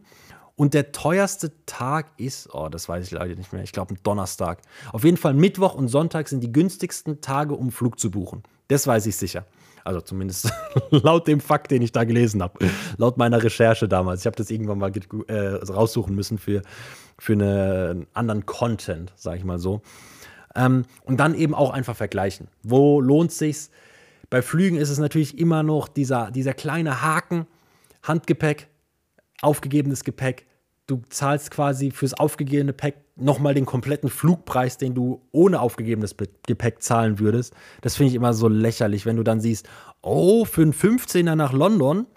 und 0.59 0.73
der 0.73 0.91
teuerste 0.91 1.53
Tag 1.65 2.07
ist, 2.17 2.53
oh, 2.53 2.67
das 2.67 2.89
weiß 2.89 3.05
ich 3.05 3.11
leider 3.11 3.33
nicht 3.35 3.53
mehr, 3.53 3.63
ich 3.63 3.71
glaube 3.71 3.93
ein 3.93 3.99
Donnerstag. 4.03 4.61
Auf 4.91 5.05
jeden 5.05 5.15
Fall 5.15 5.33
Mittwoch 5.33 5.73
und 5.73 5.87
Sonntag 5.87 6.27
sind 6.27 6.41
die 6.41 6.51
günstigsten 6.51 7.21
Tage, 7.21 7.53
um 7.53 7.71
Flug 7.71 7.97
zu 7.97 8.11
buchen. 8.11 8.43
Das 8.67 8.85
weiß 8.85 9.05
ich 9.05 9.15
sicher. 9.15 9.45
Also 9.83 10.01
zumindest 10.01 10.51
laut 10.89 11.27
dem 11.27 11.39
Fakt, 11.39 11.71
den 11.71 11.81
ich 11.81 11.91
da 11.91 12.03
gelesen 12.03 12.41
habe. 12.41 12.69
laut 12.97 13.17
meiner 13.17 13.41
Recherche 13.41 13.87
damals. 13.87 14.21
Ich 14.21 14.25
habe 14.25 14.35
das 14.35 14.49
irgendwann 14.51 14.77
mal 14.77 14.91
äh, 15.27 15.55
raussuchen 15.71 16.15
müssen 16.15 16.37
für, 16.37 16.61
für 17.17 17.33
einen 17.33 18.07
anderen 18.13 18.45
Content, 18.45 19.13
sage 19.15 19.37
ich 19.37 19.43
mal 19.43 19.59
so. 19.59 19.81
Ähm, 20.55 20.85
und 21.03 21.19
dann 21.19 21.35
eben 21.35 21.53
auch 21.53 21.71
einfach 21.71 21.95
vergleichen. 21.95 22.47
Wo 22.63 23.01
lohnt 23.01 23.31
sich's? 23.31 23.69
Bei 24.29 24.41
Flügen 24.41 24.77
ist 24.77 24.89
es 24.89 24.99
natürlich 24.99 25.39
immer 25.39 25.63
noch 25.63 25.87
dieser, 25.87 26.31
dieser 26.31 26.53
kleine 26.53 27.01
Haken, 27.01 27.47
Handgepäck, 28.03 28.67
aufgegebenes 29.41 30.03
Gepäck, 30.03 30.45
du 30.89 31.01
zahlst 31.09 31.51
quasi 31.51 31.91
fürs 31.91 32.13
aufgegebene 32.13 32.73
Gepäck 32.73 32.95
nochmal 33.15 33.53
den 33.53 33.65
kompletten 33.65 34.09
Flugpreis, 34.09 34.77
den 34.77 34.95
du 34.95 35.21
ohne 35.31 35.59
aufgegebenes 35.59 36.15
Gepäck 36.47 36.81
zahlen 36.81 37.19
würdest. 37.19 37.53
Das 37.81 37.95
finde 37.95 38.11
ich 38.11 38.15
immer 38.15 38.33
so 38.33 38.47
lächerlich, 38.47 39.05
wenn 39.05 39.17
du 39.17 39.23
dann 39.23 39.41
siehst, 39.41 39.67
oh, 40.01 40.45
für 40.45 40.61
einen 40.61 40.73
15er 40.73 41.35
nach 41.35 41.53
London, 41.53 42.07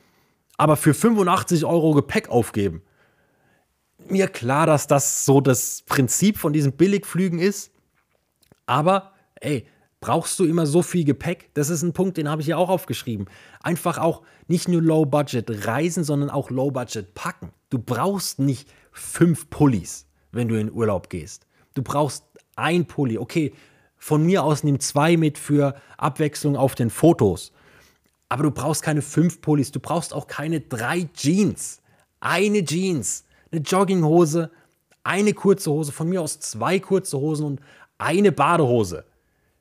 aber 0.57 0.77
für 0.77 0.95
85 0.95 1.65
Euro 1.65 1.93
Gepäck 1.93 2.29
aufgeben. 2.29 2.83
Mir 4.09 4.29
klar, 4.29 4.67
dass 4.67 4.87
das 4.87 5.25
so 5.25 5.41
das 5.41 5.83
Prinzip 5.83 6.37
von 6.37 6.53
diesen 6.53 6.73
Billigflügen 6.73 7.39
ist. 7.39 7.73
Aber, 8.67 9.13
ey, 9.41 9.67
brauchst 10.01 10.39
du 10.39 10.45
immer 10.45 10.67
so 10.67 10.83
viel 10.83 11.05
Gepäck? 11.05 11.51
Das 11.55 11.71
ist 11.71 11.83
ein 11.83 11.93
Punkt, 11.93 12.17
den 12.17 12.29
habe 12.29 12.43
ich 12.43 12.49
ja 12.49 12.57
auch 12.57 12.69
aufgeschrieben. 12.69 13.27
Einfach 13.61 13.99
auch 13.99 14.23
nicht 14.49 14.69
nur 14.69 14.83
Low 14.83 15.05
Budget 15.05 15.67
reisen, 15.67 16.05
sondern 16.05 16.31
auch 16.31 16.51
Low 16.51 16.71
Budget 16.71 17.15
packen. 17.15 17.53
Du 17.73 17.79
brauchst 17.79 18.39
nicht 18.39 18.69
fünf 18.91 19.49
Pullis, 19.49 20.07
wenn 20.31 20.47
du 20.47 20.61
in 20.61 20.71
Urlaub 20.71 21.09
gehst. 21.09 21.47
Du 21.73 21.83
brauchst 21.83 22.27
ein 22.55 22.85
Pulli. 22.85 23.17
Okay, 23.17 23.55
von 23.97 24.27
mir 24.27 24.45
aus 24.45 24.63
nimm 24.63 24.79
zwei 24.79 25.17
mit 25.17 25.39
für 25.39 25.75
Abwechslung 25.97 26.55
auf 26.55 26.75
den 26.75 26.91
Fotos. 26.91 27.51
Aber 28.29 28.43
du 28.43 28.51
brauchst 28.51 28.83
keine 28.83 29.01
fünf 29.01 29.41
Pullis. 29.41 29.73
Du 29.73 29.81
brauchst 29.81 30.13
auch 30.13 30.27
keine 30.27 30.61
drei 30.61 31.09
Jeans. 31.15 31.81
Eine 32.21 32.63
Jeans, 32.63 33.25
eine 33.51 33.63
Jogginghose, 33.63 34.51
eine 35.03 35.33
kurze 35.33 35.71
Hose, 35.71 35.93
von 35.93 36.11
mir 36.11 36.21
aus 36.21 36.41
zwei 36.41 36.79
kurze 36.79 37.17
Hosen 37.17 37.47
und 37.47 37.61
eine 37.97 38.33
Badehose. 38.33 39.07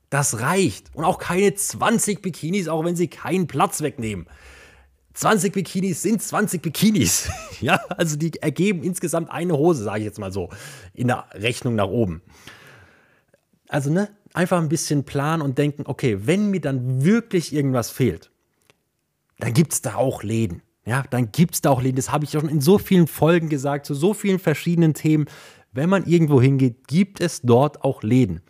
Das 0.09 0.41
reicht. 0.41 0.93
Und 0.93 1.05
auch 1.05 1.17
keine 1.17 1.55
20 1.55 2.21
Bikinis, 2.21 2.67
auch 2.67 2.83
wenn 2.83 2.97
sie 2.97 3.07
keinen 3.07 3.47
Platz 3.47 3.81
wegnehmen. 3.81 4.27
20 5.13 5.53
Bikinis 5.53 6.01
sind 6.01 6.21
20 6.21 6.61
Bikinis. 6.61 7.29
ja, 7.61 7.79
also 7.89 8.15
die 8.15 8.33
ergeben 8.41 8.83
insgesamt 8.83 9.29
eine 9.29 9.57
Hose, 9.57 9.83
sage 9.83 9.99
ich 9.99 10.05
jetzt 10.05 10.19
mal 10.19 10.31
so, 10.31 10.49
in 10.93 11.07
der 11.07 11.25
Rechnung 11.33 11.75
nach 11.75 11.87
oben. 11.87 12.21
Also, 13.67 13.89
ne, 13.89 14.09
einfach 14.33 14.59
ein 14.59 14.69
bisschen 14.69 15.03
planen 15.03 15.41
und 15.41 15.57
denken, 15.57 15.83
okay, 15.85 16.19
wenn 16.25 16.49
mir 16.51 16.61
dann 16.61 17.03
wirklich 17.03 17.53
irgendwas 17.53 17.89
fehlt, 17.89 18.31
dann 19.39 19.53
gibt 19.53 19.73
es 19.73 19.81
da 19.81 19.95
auch 19.95 20.23
Läden. 20.23 20.61
Ja, 20.85 21.03
dann 21.09 21.31
gibt 21.31 21.55
es 21.55 21.61
da 21.61 21.69
auch 21.69 21.81
Läden. 21.81 21.95
Das 21.95 22.11
habe 22.11 22.25
ich 22.25 22.31
schon 22.31 22.49
in 22.49 22.61
so 22.61 22.77
vielen 22.77 23.07
Folgen 23.07 23.49
gesagt, 23.49 23.85
zu 23.85 23.93
so 23.93 24.13
vielen 24.13 24.39
verschiedenen 24.39 24.93
Themen. 24.93 25.25
Wenn 25.71 25.89
man 25.89 26.05
irgendwo 26.05 26.41
hingeht, 26.41 26.87
gibt 26.87 27.21
es 27.21 27.41
dort 27.41 27.83
auch 27.83 28.03
Läden. 28.03 28.41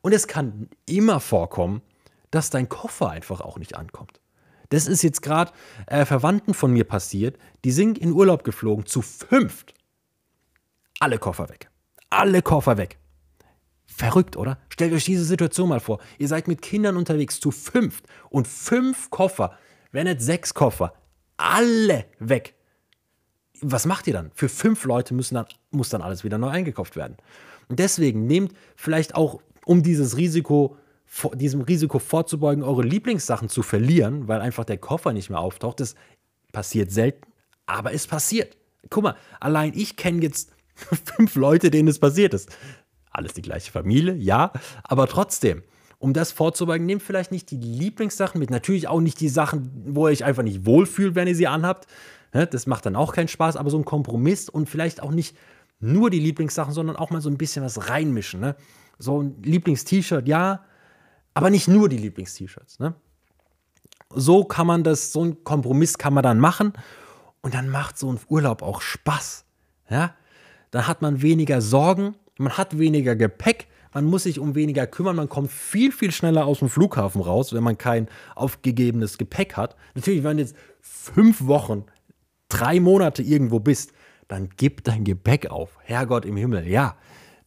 Und 0.00 0.12
es 0.12 0.26
kann 0.26 0.68
immer 0.86 1.20
vorkommen, 1.20 1.82
dass 2.30 2.50
dein 2.50 2.68
Koffer 2.68 3.10
einfach 3.10 3.40
auch 3.40 3.58
nicht 3.58 3.76
ankommt. 3.76 4.19
Das 4.70 4.86
ist 4.86 5.02
jetzt 5.02 5.20
gerade 5.22 5.52
äh, 5.86 6.04
Verwandten 6.04 6.54
von 6.54 6.72
mir 6.72 6.84
passiert. 6.84 7.38
Die 7.64 7.72
sind 7.72 7.98
in 7.98 8.12
Urlaub 8.12 8.44
geflogen, 8.44 8.86
zu 8.86 9.02
fünft. 9.02 9.74
Alle 10.98 11.18
Koffer 11.18 11.48
weg. 11.48 11.70
Alle 12.08 12.40
Koffer 12.42 12.78
weg. 12.78 12.98
Verrückt, 13.86 14.36
oder? 14.36 14.58
Stellt 14.68 14.92
euch 14.92 15.04
diese 15.04 15.24
Situation 15.24 15.68
mal 15.68 15.80
vor. 15.80 16.00
Ihr 16.18 16.28
seid 16.28 16.48
mit 16.48 16.62
Kindern 16.62 16.96
unterwegs 16.96 17.40
zu 17.40 17.50
fünft 17.50 18.06
und 18.30 18.48
fünf 18.48 19.10
Koffer, 19.10 19.58
wenn 19.92 20.06
nicht 20.06 20.22
sechs 20.22 20.54
Koffer, 20.54 20.94
alle 21.36 22.06
weg. 22.18 22.54
Was 23.60 23.86
macht 23.86 24.06
ihr 24.06 24.12
dann? 24.12 24.30
Für 24.34 24.48
fünf 24.48 24.84
Leute 24.84 25.14
müssen 25.14 25.34
dann, 25.34 25.46
muss 25.70 25.88
dann 25.88 26.02
alles 26.02 26.24
wieder 26.24 26.38
neu 26.38 26.48
eingekauft 26.48 26.96
werden. 26.96 27.16
Und 27.68 27.78
deswegen 27.78 28.26
nehmt 28.26 28.54
vielleicht 28.76 29.14
auch, 29.14 29.42
um 29.66 29.82
dieses 29.82 30.16
Risiko, 30.16 30.76
diesem 31.34 31.62
Risiko 31.62 31.98
vorzubeugen, 31.98 32.62
eure 32.62 32.82
Lieblingssachen 32.82 33.48
zu 33.48 33.62
verlieren, 33.62 34.28
weil 34.28 34.40
einfach 34.40 34.64
der 34.64 34.78
Koffer 34.78 35.12
nicht 35.12 35.30
mehr 35.30 35.40
auftaucht. 35.40 35.80
Das 35.80 35.94
passiert 36.52 36.90
selten, 36.92 37.26
aber 37.66 37.92
es 37.92 38.06
passiert. 38.06 38.56
Guck 38.88 39.04
mal, 39.04 39.16
allein 39.40 39.72
ich 39.74 39.96
kenne 39.96 40.22
jetzt 40.22 40.52
fünf 41.04 41.34
Leute, 41.34 41.70
denen 41.70 41.88
es 41.88 41.98
passiert 41.98 42.34
ist. 42.34 42.50
Alles 43.10 43.34
die 43.34 43.42
gleiche 43.42 43.72
Familie, 43.72 44.14
ja, 44.14 44.52
aber 44.84 45.08
trotzdem, 45.08 45.64
um 45.98 46.12
das 46.12 46.32
vorzubeugen, 46.32 46.86
nehmt 46.86 47.02
vielleicht 47.02 47.32
nicht 47.32 47.50
die 47.50 47.56
Lieblingssachen 47.56 48.38
mit. 48.38 48.50
Natürlich 48.50 48.88
auch 48.88 49.00
nicht 49.00 49.20
die 49.20 49.28
Sachen, 49.28 49.70
wo 49.86 50.06
ihr 50.06 50.12
euch 50.12 50.24
einfach 50.24 50.44
nicht 50.44 50.64
wohlfühlt, 50.64 51.16
wenn 51.16 51.28
ihr 51.28 51.34
sie 51.34 51.48
anhabt. 51.48 51.88
Das 52.32 52.66
macht 52.66 52.86
dann 52.86 52.94
auch 52.94 53.12
keinen 53.12 53.28
Spaß, 53.28 53.56
aber 53.56 53.68
so 53.70 53.78
ein 53.78 53.84
Kompromiss 53.84 54.48
und 54.48 54.68
vielleicht 54.68 55.02
auch 55.02 55.10
nicht 55.10 55.36
nur 55.80 56.08
die 56.08 56.20
Lieblingssachen, 56.20 56.72
sondern 56.72 56.94
auch 56.94 57.10
mal 57.10 57.20
so 57.20 57.28
ein 57.28 57.36
bisschen 57.36 57.64
was 57.64 57.88
reinmischen. 57.90 58.40
Ne? 58.40 58.54
So 58.98 59.20
ein 59.20 59.42
Lieblings-T-Shirt, 59.42 60.28
ja, 60.28 60.64
aber 61.34 61.50
nicht 61.50 61.68
nur 61.68 61.88
die 61.88 61.96
Lieblings-T-Shirts. 61.96 62.78
Ne? 62.78 62.94
So 64.14 64.44
kann 64.44 64.66
man 64.66 64.82
das, 64.84 65.12
so 65.12 65.24
ein 65.24 65.44
Kompromiss 65.44 65.98
kann 65.98 66.14
man 66.14 66.22
dann 66.22 66.40
machen 66.40 66.72
und 67.42 67.54
dann 67.54 67.68
macht 67.68 67.98
so 67.98 68.12
ein 68.12 68.18
Urlaub 68.28 68.62
auch 68.62 68.80
Spaß. 68.80 69.44
Ja? 69.88 70.14
Dann 70.70 70.86
hat 70.86 71.02
man 71.02 71.22
weniger 71.22 71.60
Sorgen, 71.60 72.16
man 72.38 72.56
hat 72.56 72.78
weniger 72.78 73.16
Gepäck, 73.16 73.68
man 73.92 74.04
muss 74.04 74.22
sich 74.22 74.38
um 74.38 74.54
weniger 74.54 74.86
kümmern, 74.86 75.16
man 75.16 75.28
kommt 75.28 75.50
viel, 75.50 75.90
viel 75.90 76.12
schneller 76.12 76.46
aus 76.46 76.60
dem 76.60 76.68
Flughafen 76.68 77.20
raus, 77.22 77.52
wenn 77.52 77.64
man 77.64 77.76
kein 77.76 78.08
aufgegebenes 78.36 79.18
Gepäck 79.18 79.56
hat. 79.56 79.76
Natürlich, 79.94 80.22
wenn 80.22 80.36
du 80.36 80.44
jetzt 80.44 80.56
fünf 80.80 81.46
Wochen, 81.46 81.84
drei 82.48 82.78
Monate 82.78 83.22
irgendwo 83.22 83.58
bist, 83.58 83.92
dann 84.28 84.48
gib 84.56 84.84
dein 84.84 85.04
Gepäck 85.04 85.50
auf. 85.50 85.76
Herrgott 85.82 86.24
im 86.24 86.36
Himmel, 86.36 86.68
ja. 86.68 86.96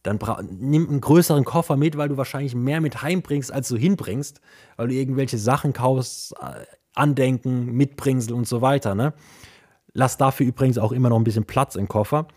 Dann 0.04 0.18
nimm 0.60 0.88
einen 0.88 1.00
größeren 1.00 1.44
Koffer 1.44 1.76
mit, 1.76 1.96
weil 1.96 2.10
du 2.10 2.16
wahrscheinlich 2.16 2.54
mehr 2.54 2.80
mit 2.80 3.02
heimbringst, 3.02 3.50
als 3.50 3.68
du 3.68 3.76
hinbringst, 3.76 4.40
weil 4.76 4.88
du 4.88 4.94
irgendwelche 4.94 5.38
Sachen 5.38 5.72
kaufst, 5.72 6.34
äh, 6.40 6.64
Andenken, 6.94 7.72
Mitbringsel 7.72 8.34
und 8.34 8.46
so 8.46 8.60
weiter. 8.60 8.94
Ne? 8.94 9.14
Lass 9.94 10.16
dafür 10.16 10.46
übrigens 10.46 10.78
auch 10.78 10.92
immer 10.92 11.08
noch 11.08 11.18
ein 11.18 11.24
bisschen 11.24 11.46
Platz 11.46 11.74
im 11.74 11.88
Koffer. 11.88 12.28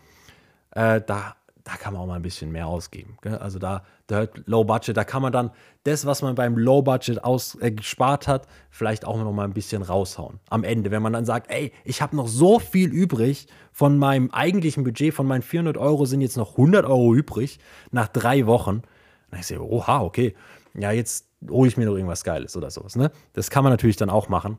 Äh, 0.72 1.02
da 1.06 1.36
da 1.68 1.76
kann 1.76 1.92
man 1.92 2.00
auch 2.00 2.06
mal 2.06 2.14
ein 2.14 2.22
bisschen 2.22 2.50
mehr 2.50 2.66
ausgeben. 2.66 3.18
Gell? 3.20 3.36
Also 3.36 3.58
da, 3.58 3.84
da 4.06 4.16
hört 4.16 4.46
Low 4.46 4.64
Budget, 4.64 4.96
da 4.96 5.04
kann 5.04 5.20
man 5.20 5.32
dann 5.32 5.50
das, 5.84 6.06
was 6.06 6.22
man 6.22 6.34
beim 6.34 6.56
Low 6.56 6.80
Budget 6.80 7.22
aus, 7.22 7.58
äh, 7.60 7.70
gespart 7.70 8.26
hat, 8.26 8.46
vielleicht 8.70 9.04
auch 9.04 9.18
noch 9.18 9.30
mal 9.32 9.44
ein 9.44 9.52
bisschen 9.52 9.82
raushauen. 9.82 10.40
Am 10.48 10.64
Ende, 10.64 10.90
wenn 10.90 11.02
man 11.02 11.12
dann 11.12 11.26
sagt, 11.26 11.50
ey, 11.50 11.70
ich 11.84 12.00
habe 12.00 12.16
noch 12.16 12.26
so 12.26 12.58
viel 12.58 12.90
übrig 12.90 13.48
von 13.70 13.98
meinem 13.98 14.30
eigentlichen 14.30 14.82
Budget, 14.82 15.12
von 15.12 15.26
meinen 15.26 15.42
400 15.42 15.76
Euro 15.76 16.06
sind 16.06 16.22
jetzt 16.22 16.38
noch 16.38 16.52
100 16.52 16.86
Euro 16.86 17.14
übrig 17.14 17.58
nach 17.90 18.08
drei 18.08 18.46
Wochen. 18.46 18.80
Dann 19.30 19.40
ich 19.40 19.46
sehe, 19.46 19.60
oha, 19.60 20.00
okay, 20.00 20.34
ja, 20.72 20.90
jetzt 20.92 21.26
hole 21.50 21.68
ich 21.68 21.76
mir 21.76 21.84
noch 21.84 21.96
irgendwas 21.96 22.24
Geiles 22.24 22.56
oder 22.56 22.70
sowas. 22.70 22.96
Ne? 22.96 23.10
Das 23.34 23.50
kann 23.50 23.62
man 23.62 23.74
natürlich 23.74 23.96
dann 23.96 24.08
auch 24.08 24.30
machen. 24.30 24.56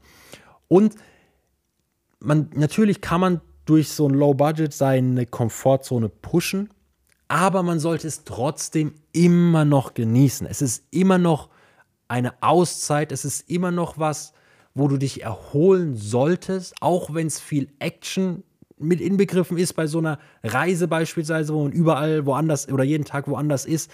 Und 0.67 0.93
man, 2.19 2.51
natürlich 2.53 3.01
kann 3.01 3.19
man 3.19 3.41
durch 3.65 3.89
so 3.89 4.07
ein 4.07 4.13
Low 4.13 4.35
Budget 4.35 4.73
seine 4.73 5.25
Komfortzone 5.25 6.07
pushen 6.09 6.69
aber 7.29 7.63
man 7.63 7.79
sollte 7.79 8.07
es 8.07 8.25
trotzdem 8.25 8.95
immer 9.13 9.63
noch 9.63 9.93
genießen. 9.93 10.47
Es 10.47 10.61
ist 10.61 10.83
immer 10.91 11.19
noch 11.19 11.49
eine 12.07 12.33
Auszeit, 12.41 13.11
es 13.11 13.23
ist 13.23 13.49
immer 13.49 13.71
noch 13.71 13.99
was, 13.99 14.33
wo 14.73 14.87
du 14.87 14.97
dich 14.97 15.23
erholen 15.23 15.95
solltest, 15.95 16.73
auch 16.81 17.13
wenn 17.13 17.27
es 17.27 17.39
viel 17.39 17.69
Action 17.77 18.43
mit 18.79 18.99
inbegriffen 18.99 19.57
ist 19.57 19.73
bei 19.73 19.85
so 19.85 19.99
einer 19.99 20.17
Reise 20.43 20.87
beispielsweise, 20.87 21.53
wo 21.53 21.63
man 21.63 21.71
überall 21.71 22.25
woanders 22.25 22.67
oder 22.67 22.83
jeden 22.83 23.05
Tag 23.05 23.27
woanders 23.27 23.65
ist. 23.65 23.91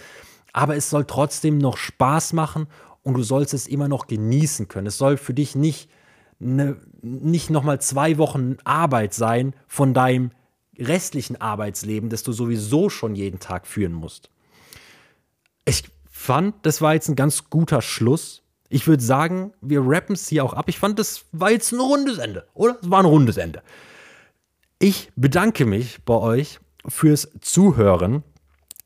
Aber 0.54 0.78
es 0.78 0.90
soll 0.90 1.04
trotzdem 1.04 1.58
noch 1.58 1.76
Spaß 1.76 2.34
machen 2.34 2.68
und 3.04 3.16
du 3.16 3.24
sollst 3.24 3.54
es 3.54 3.68
immer 3.68 3.90
noch 3.90 4.08
genießen 4.08 4.70
können. 4.70 4.88
Es 4.88 4.98
soll 4.98 5.18
für 5.18 5.34
dich 5.34 5.56
nicht, 5.56 5.90
ne, 6.40 6.78
nicht 7.02 7.50
nochmal 7.50 7.82
zwei 7.82 8.18
Wochen 8.18 8.56
Arbeit 8.64 9.14
sein 9.14 9.54
von 9.68 9.94
deinem 9.94 10.32
restlichen 10.80 11.39
Arbeitsleben, 11.39 12.09
das 12.09 12.23
du 12.23 12.32
sowieso 12.32 12.89
schon 12.89 13.15
jeden 13.15 13.39
Tag 13.39 13.67
führen 13.67 13.93
musst. 13.93 14.30
Ich 15.65 15.84
fand, 16.09 16.55
das 16.65 16.82
war 16.82 16.93
jetzt 16.93 17.09
ein 17.09 17.15
ganz 17.15 17.49
guter 17.49 17.82
Schluss. 17.82 18.41
Ich 18.69 18.88
würde 18.88 19.03
sagen, 19.03 19.53
wir 19.61 19.82
rappen 19.84 20.15
es 20.15 20.28
hier 20.28 20.43
auch 20.43 20.53
ab. 20.53 20.69
Ich 20.69 20.80
fand, 20.80 20.97
das 20.99 21.26
war 21.32 21.51
jetzt 21.51 21.71
ein 21.71 21.80
rundes 21.80 22.17
Ende, 22.17 22.47
oder? 22.53 22.78
Es 22.82 22.89
war 22.89 22.99
ein 22.99 23.05
rundes 23.05 23.38
Ende. 23.38 23.61
Ich 24.80 25.11
bedanke 25.15 25.65
mich 25.65 26.03
bei 26.03 26.15
euch 26.15 26.59
fürs 26.88 27.30
Zuhören. 27.41 28.23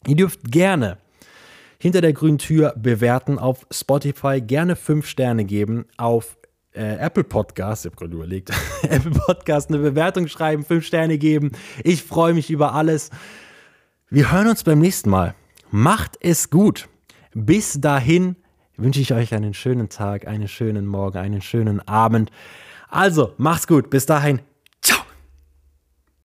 Ihr 0.07 0.15
dürft 0.15 0.51
gerne 0.51 0.97
hinter 1.79 2.01
der 2.01 2.13
grünen 2.13 2.37
Tür 2.37 2.73
bewerten 2.77 3.39
auf 3.39 3.65
Spotify, 3.71 4.41
gerne 4.41 4.75
fünf 4.75 5.07
Sterne 5.07 5.45
geben 5.45 5.85
auf 5.97 6.37
äh, 6.73 6.97
Apple 6.97 7.23
Podcast, 7.23 7.85
ich 7.85 7.91
habe 7.91 7.99
gerade 7.99 8.15
überlegt, 8.15 8.51
Apple 8.83 9.11
Podcast 9.11 9.69
eine 9.69 9.79
Bewertung 9.79 10.27
schreiben, 10.27 10.63
fünf 10.63 10.85
Sterne 10.85 11.17
geben. 11.17 11.51
Ich 11.83 12.03
freue 12.03 12.33
mich 12.33 12.49
über 12.49 12.73
alles. 12.73 13.09
Wir 14.09 14.31
hören 14.31 14.47
uns 14.47 14.63
beim 14.63 14.79
nächsten 14.79 15.09
Mal. 15.09 15.35
Macht 15.71 16.17
es 16.21 16.49
gut. 16.49 16.89
Bis 17.33 17.79
dahin 17.79 18.35
wünsche 18.77 19.01
ich 19.01 19.13
euch 19.13 19.33
einen 19.33 19.53
schönen 19.53 19.89
Tag, 19.89 20.27
einen 20.27 20.47
schönen 20.47 20.85
Morgen, 20.85 21.17
einen 21.17 21.41
schönen 21.41 21.79
Abend. 21.87 22.31
Also, 22.89 23.33
macht's 23.37 23.67
gut. 23.67 23.89
Bis 23.89 24.05
dahin. 24.05 24.41